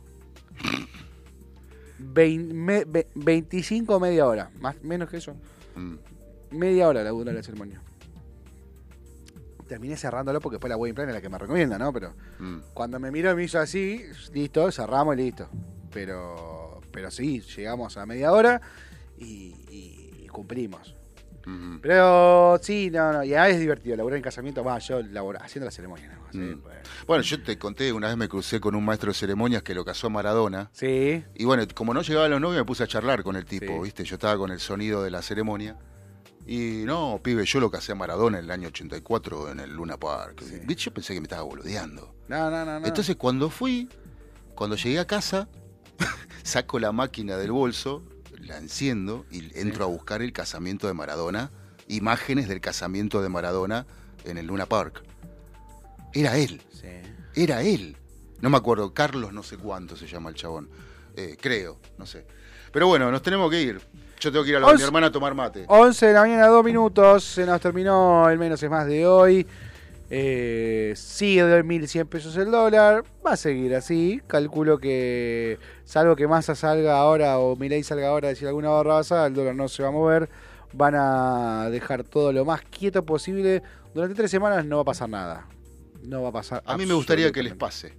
Vein- 1.98 2.54
me- 2.54 2.86
ve- 2.86 3.08
25 3.16 4.00
media 4.00 4.26
hora, 4.28 4.52
más 4.60 4.82
menos 4.84 5.10
que 5.10 5.18
eso. 5.18 5.36
Mm. 5.76 5.96
Media 6.52 6.88
hora 6.88 7.04
la 7.04 7.10
dura 7.10 7.32
la 7.34 7.42
ceremonia. 7.44 7.82
Terminé 9.68 9.98
cerrándolo 9.98 10.40
porque 10.42 10.60
fue 10.60 10.70
la 10.70 10.78
wedding 10.78 10.94
planner 10.96 11.16
la 11.16 11.22
que 11.22 11.30
me 11.30 11.38
recomienda, 11.40 11.78
¿no? 11.80 11.92
Pero 11.92 12.14
Mm. 12.40 12.58
cuando 12.74 13.00
me 13.00 13.10
miró 13.12 13.32
y 13.32 13.36
me 13.36 13.44
hizo 13.44 13.60
así, 13.60 14.02
listo, 14.34 14.72
cerramos 14.72 15.16
y 15.16 15.22
listo. 15.24 15.48
Pero, 15.92 16.82
pero 16.92 17.10
sí, 17.10 17.42
llegamos 17.42 17.98
a 17.98 18.06
media 18.06 18.32
hora 18.32 18.62
y, 19.18 19.56
y- 19.72 20.22
y 20.24 20.28
cumplimos. 20.28 20.95
Pero 21.82 22.60
sí, 22.62 22.90
no, 22.92 23.14
no. 23.14 23.24
Y 23.24 23.34
a 23.34 23.42
veces 23.44 23.56
es 23.56 23.62
divertido 23.62 23.96
laburar 23.96 24.18
en 24.18 24.24
casamiento. 24.24 24.64
Va, 24.64 24.80
yo 24.80 25.02
labor, 25.02 25.38
haciendo 25.42 25.66
la 25.66 25.72
ceremonia. 25.72 26.08
¿no? 26.18 26.32
Sí, 26.32 26.38
Mm. 26.40 26.62
pues. 26.62 26.76
Bueno, 27.08 27.24
yo 27.24 27.42
te 27.44 27.58
conté, 27.58 27.94
una 27.94 28.08
vez 28.08 28.18
me 28.18 28.28
crucé 28.28 28.60
con 28.60 28.76
un 28.76 28.84
maestro 28.84 29.10
de 29.12 29.14
ceremonias 29.14 29.62
que 29.64 29.74
lo 29.76 29.86
casó 29.86 30.08
a 30.08 30.10
Maradona. 30.10 30.70
Sí, 30.74 31.24
Y 31.36 31.46
bueno, 31.46 31.64
como 31.74 31.94
no 31.94 32.02
llegaban 32.02 32.32
los 32.32 32.42
novios, 32.42 32.60
me 32.62 32.66
puse 32.66 32.84
a 32.84 32.88
charlar 32.88 33.24
con 33.24 33.36
el 33.36 33.46
tipo, 33.46 33.68
Sí. 33.68 33.80
¿viste? 33.84 34.04
Yo 34.04 34.16
estaba 34.16 34.38
con 34.38 34.52
el 34.52 34.60
sonido 34.60 35.04
de 35.04 35.12
la 35.12 35.22
ceremonia. 35.22 35.78
Y 36.48 36.84
no, 36.86 37.20
pibe, 37.24 37.44
yo 37.46 37.60
lo 37.60 37.72
casé 37.72 37.94
a 37.94 37.96
Maradona 37.96 38.38
en 38.40 38.46
el 38.46 38.52
año 38.52 38.68
84 38.68 39.50
en 39.52 39.60
el 39.60 39.74
Luna 39.74 39.98
Park. 39.98 40.44
Sí. 40.44 40.62
Yo 40.76 40.94
pensé 40.94 41.14
que 41.14 41.20
me 41.20 41.26
estaba 41.26 41.42
boludeando. 41.44 42.14
no, 42.28 42.50
no, 42.52 42.66
no. 42.66 42.80
no. 42.80 42.86
Entonces, 42.88 43.16
cuando 43.16 43.50
fui, 43.50 43.90
cuando 44.54 44.76
llegué 44.76 45.00
a 45.00 45.06
casa, 45.08 45.48
saco 46.44 46.78
la 46.80 46.92
máquina 46.92 47.38
del 47.38 47.52
bolso, 47.52 48.04
la 48.46 48.58
enciendo 48.58 49.26
y 49.32 49.58
entro 49.60 49.86
a 49.86 49.88
buscar 49.88 50.22
el 50.22 50.32
casamiento 50.34 50.88
de 50.88 50.94
Maradona, 50.94 51.52
imágenes 51.88 52.48
del 52.48 52.62
casamiento 52.62 53.22
de 53.22 53.30
Maradona 53.30 53.86
en 54.24 54.38
el 54.38 54.48
Luna 54.48 54.66
Park. 54.66 55.04
Era 56.14 56.38
él, 56.38 56.62
Sí. 56.72 56.88
era 57.42 57.62
él. 57.62 57.98
No 58.42 58.50
me 58.50 58.58
acuerdo, 58.58 58.94
Carlos 58.94 59.34
no 59.34 59.44
sé 59.44 59.58
cuánto 59.58 59.96
se 59.96 60.08
llama 60.08 60.30
el 60.30 60.36
chabón. 60.36 60.70
Eh, 61.16 61.38
creo, 61.40 61.80
no 61.98 62.06
sé. 62.06 62.26
Pero 62.72 62.88
bueno, 62.88 63.10
nos 63.12 63.22
tenemos 63.22 63.50
que 63.50 63.62
ir. 63.62 63.82
Yo 64.20 64.32
tengo 64.32 64.44
que 64.44 64.52
ir 64.52 64.58
a 64.58 64.60
la 64.60 64.74
mi 64.74 64.82
hermana 64.82 65.08
a 65.08 65.12
tomar 65.12 65.34
mate. 65.34 65.66
11 65.68 66.08
de 66.08 66.14
la 66.14 66.22
mañana, 66.22 66.48
2 66.48 66.64
minutos. 66.64 67.24
Se 67.24 67.46
nos 67.46 67.60
terminó 67.62 68.30
el 68.30 68.38
menos 68.38 68.62
es 68.62 68.70
más 68.70 68.86
de 68.86 69.06
hoy. 69.06 69.46
Eh, 70.10 70.94
sigue 70.96 71.44
de 71.46 71.64
1.100 71.64 72.06
pesos 72.08 72.36
el 72.38 72.52
dólar. 72.52 73.04
Va 73.26 73.32
a 73.34 73.38
seguir 73.38 73.74
así. 73.76 74.22
Calculo 74.28 74.78
que, 74.78 75.58
salvo 75.84 76.16
que 76.16 76.28
Massa 76.28 76.54
salga 76.56 76.98
ahora 76.98 77.40
o 77.40 77.56
Milei 77.56 77.84
salga 77.84 78.08
ahora 78.10 78.28
a 78.28 78.30
decir 78.30 78.48
alguna 78.48 78.70
barra 78.70 78.96
basada, 78.96 79.28
el 79.28 79.34
dólar 79.34 79.56
no 79.56 79.68
se 79.68 79.82
va 79.84 79.90
a 79.90 79.92
mover. 79.92 80.30
Van 80.74 80.94
a 80.96 81.70
dejar 81.72 82.04
todo 82.04 82.32
lo 82.34 82.46
más 82.46 82.62
quieto 82.62 83.04
posible. 83.06 83.64
Durante 83.94 84.16
tres 84.16 84.30
semanas 84.32 84.66
no 84.66 84.76
va 84.78 84.82
a 84.84 84.86
pasar 84.86 85.10
nada. 85.10 85.48
No 86.04 86.22
va 86.22 86.30
a 86.30 86.34
pasar. 86.34 86.62
A 86.66 86.78
mí 86.78 86.86
me 86.86 86.94
gustaría 86.94 87.32
que 87.32 87.42
les 87.42 87.56
pase. 87.56 87.94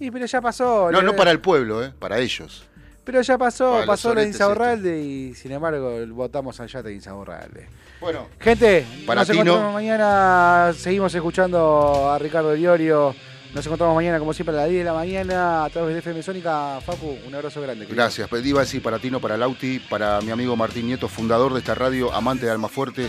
Y 0.00 0.10
pero 0.10 0.26
ya 0.26 0.40
pasó. 0.40 0.90
No, 0.90 1.00
le- 1.00 1.06
no 1.06 1.16
para 1.16 1.30
el 1.30 1.40
pueblo, 1.40 1.84
eh, 1.84 1.92
para 1.98 2.18
ellos. 2.18 2.67
Pero 3.08 3.22
ya 3.22 3.38
pasó, 3.38 3.70
Para 3.72 3.86
pasó 3.86 4.14
la 4.14 4.22
Insaurralde 4.22 5.00
y 5.00 5.34
sin 5.34 5.50
embargo 5.52 5.96
votamos 6.08 6.60
al 6.60 6.68
yate 6.68 6.88
de 6.88 6.94
Insaurralde. 6.94 7.66
Bueno, 8.02 8.26
Gente, 8.38 8.84
Para 9.06 9.22
nos 9.22 9.30
encontramos 9.30 9.62
no. 9.62 9.72
mañana. 9.72 10.74
Seguimos 10.76 11.14
escuchando 11.14 12.10
a 12.12 12.18
Ricardo 12.18 12.52
Diorio. 12.52 13.14
Nos 13.54 13.64
encontramos 13.64 13.94
mañana, 13.94 14.18
como 14.18 14.34
siempre, 14.34 14.54
a 14.54 14.58
las 14.60 14.68
10 14.68 14.80
de 14.80 14.84
la 14.84 14.92
mañana 14.92 15.64
a 15.64 15.70
través 15.70 15.94
de 15.94 16.00
FM 16.00 16.22
Sónica. 16.22 16.80
Facu, 16.84 17.16
un 17.26 17.34
abrazo 17.34 17.62
grande. 17.62 17.86
querido. 17.86 17.96
Gracias. 17.96 18.28
Pues 18.28 18.44
iba 18.44 18.60
a 18.60 18.64
decir 18.64 18.82
para 18.82 18.98
ti, 18.98 19.10
no 19.10 19.20
para 19.20 19.38
Lauti, 19.38 19.78
para 19.78 20.20
mi 20.20 20.30
amigo 20.30 20.54
Martín 20.54 20.86
Nieto, 20.86 21.08
fundador 21.08 21.54
de 21.54 21.60
esta 21.60 21.74
radio, 21.74 22.12
amante 22.12 22.44
de 22.44 22.52
Almafuerte, 22.52 23.08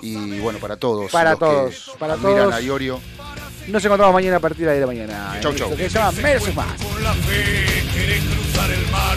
y 0.00 0.38
bueno, 0.38 0.60
para 0.60 0.76
todos. 0.76 1.10
Para 1.10 1.30
los 1.32 1.40
que 1.40 1.44
todos, 1.44 1.96
para 1.98 2.14
admiran 2.14 2.42
todos. 2.44 2.54
a 2.54 2.60
Iorio. 2.60 3.00
Nos 3.70 3.84
encontramos 3.84 4.14
mañana 4.14 4.36
a 4.38 4.40
partir 4.40 4.66
de 4.66 4.72
10 4.72 4.74
de 4.74 4.80
la 4.80 4.86
mañana. 4.86 5.40
Chau, 5.40 5.54
chau. 5.54 5.76
Que 5.76 5.88
se 5.88 5.98
llama 5.98 6.10
Más. 6.54 6.82
Con 6.82 7.04
la 7.04 7.14
fe 7.14 7.84
querés 7.94 8.22
cruzar 8.24 8.70
el 8.70 8.86
mar 8.90 9.16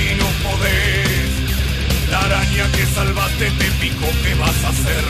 y 0.00 0.14
no 0.18 0.26
podés. 0.42 2.10
La 2.10 2.20
araña 2.20 2.66
que 2.72 2.86
salvaste 2.86 3.50
te 3.52 3.70
picó, 3.80 4.06
¿qué 4.24 4.34
vas 4.34 4.64
a 4.64 4.68
hacer? 4.70 5.04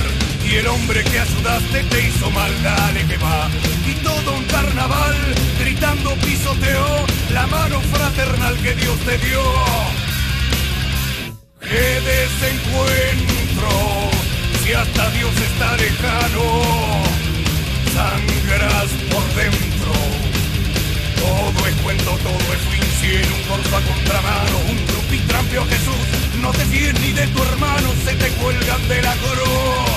Y 0.45 0.57
el 0.57 0.67
hombre 0.67 1.03
que 1.03 1.19
ayudaste 1.19 1.83
te 1.85 2.07
hizo 2.09 2.31
mal, 2.31 2.53
dale 2.63 3.07
que 3.07 3.17
va. 3.17 3.49
Y 3.87 3.95
todo 4.05 4.35
un 4.35 4.45
carnaval 4.45 5.17
gritando 5.59 6.15
pisoteó 6.17 7.07
la 7.33 7.47
mano 7.47 7.81
fraternal 7.81 8.57
que 8.59 8.75
Dios 8.75 8.99
te 9.01 9.19
dio. 9.19 9.43
¡Qué 11.61 12.01
desencuentro! 12.13 13.71
Si 14.63 14.73
hasta 14.75 15.11
Dios 15.11 15.33
está 15.41 15.77
lejano, 15.77 17.22
sangras 17.93 18.91
por 19.11 19.25
dentro. 19.35 19.93
Todo 21.21 21.67
es 21.69 21.75
cuento, 21.83 22.11
todo 22.23 22.47
es 22.55 22.63
fin, 22.71 22.89
cielo, 23.01 23.37
un 23.37 23.43
corso 23.49 23.77
a 23.77 23.81
contramano, 23.81 24.59
un 24.71 24.79
trupitrampio 24.87 25.65
Jesús. 25.67 26.03
No 26.41 26.51
te 26.53 26.65
fíes 26.67 26.99
ni 27.01 27.13
de 27.13 27.27
tu 27.29 27.43
hermano, 27.43 27.89
se 28.05 28.15
te 28.15 28.29
cuelgan 28.41 28.89
de 28.89 29.03
la 29.03 29.15
cruz. 29.15 29.92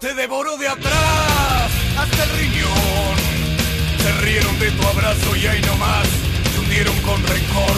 Te 0.00 0.14
devoró 0.14 0.56
de 0.56 0.66
atrás 0.66 1.70
hasta 1.98 2.24
el 2.24 2.30
riñón. 2.38 3.16
Se 4.02 4.12
rieron 4.24 4.58
de 4.58 4.70
tu 4.70 4.86
abrazo 4.86 5.36
y 5.36 5.46
ahí 5.46 5.60
nomás 5.60 6.08
te 6.50 6.58
hundieron 6.58 6.96
con 7.02 7.22
rencor 7.26 7.76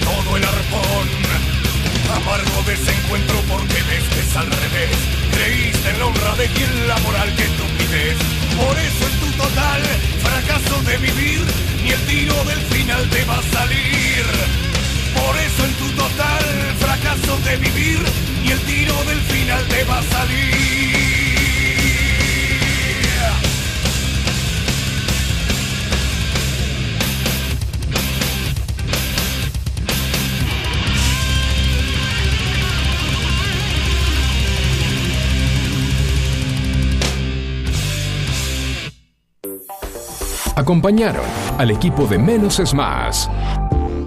todo 0.00 0.36
el 0.38 0.44
arpón. 0.44 1.08
Amargo 2.16 2.62
desencuentro 2.66 3.36
porque 3.50 3.82
ves 3.82 4.04
que 4.14 4.20
es 4.20 4.34
al 4.34 4.46
revés. 4.46 4.96
Creíste 5.34 5.90
en 5.90 5.98
la 5.98 6.06
honra 6.06 6.34
de 6.36 6.46
quien 6.46 6.88
la 6.88 6.96
moral 7.00 7.36
que 7.36 7.44
tú 7.44 7.64
pides. 7.76 8.16
Por 8.56 8.78
eso 8.78 9.06
en 9.08 9.20
tu 9.20 9.42
total 9.42 9.82
fracaso 10.24 10.82
de 10.84 10.96
vivir, 10.96 11.44
ni 11.82 11.90
el 11.90 12.00
tiro 12.06 12.44
del 12.44 12.60
final 12.72 13.10
te 13.10 13.24
va 13.26 13.36
a 13.36 13.42
salir. 13.42 14.24
Por 15.20 15.36
eso 15.36 15.64
en 15.66 15.74
tu 15.74 15.88
total 15.90 16.71
fracaso 17.02 17.36
de 17.38 17.56
vivir 17.56 17.98
y 18.44 18.50
el 18.52 18.60
tiro 18.60 18.94
del 19.04 19.20
final 19.20 19.64
te 19.68 19.84
va 19.84 19.98
a 19.98 20.02
salir. 20.02 20.52
Acompañaron 40.54 41.24
al 41.58 41.70
equipo 41.70 42.06
de 42.06 42.18
Menos 42.18 42.60
es 42.60 42.72
Más. 42.72 43.28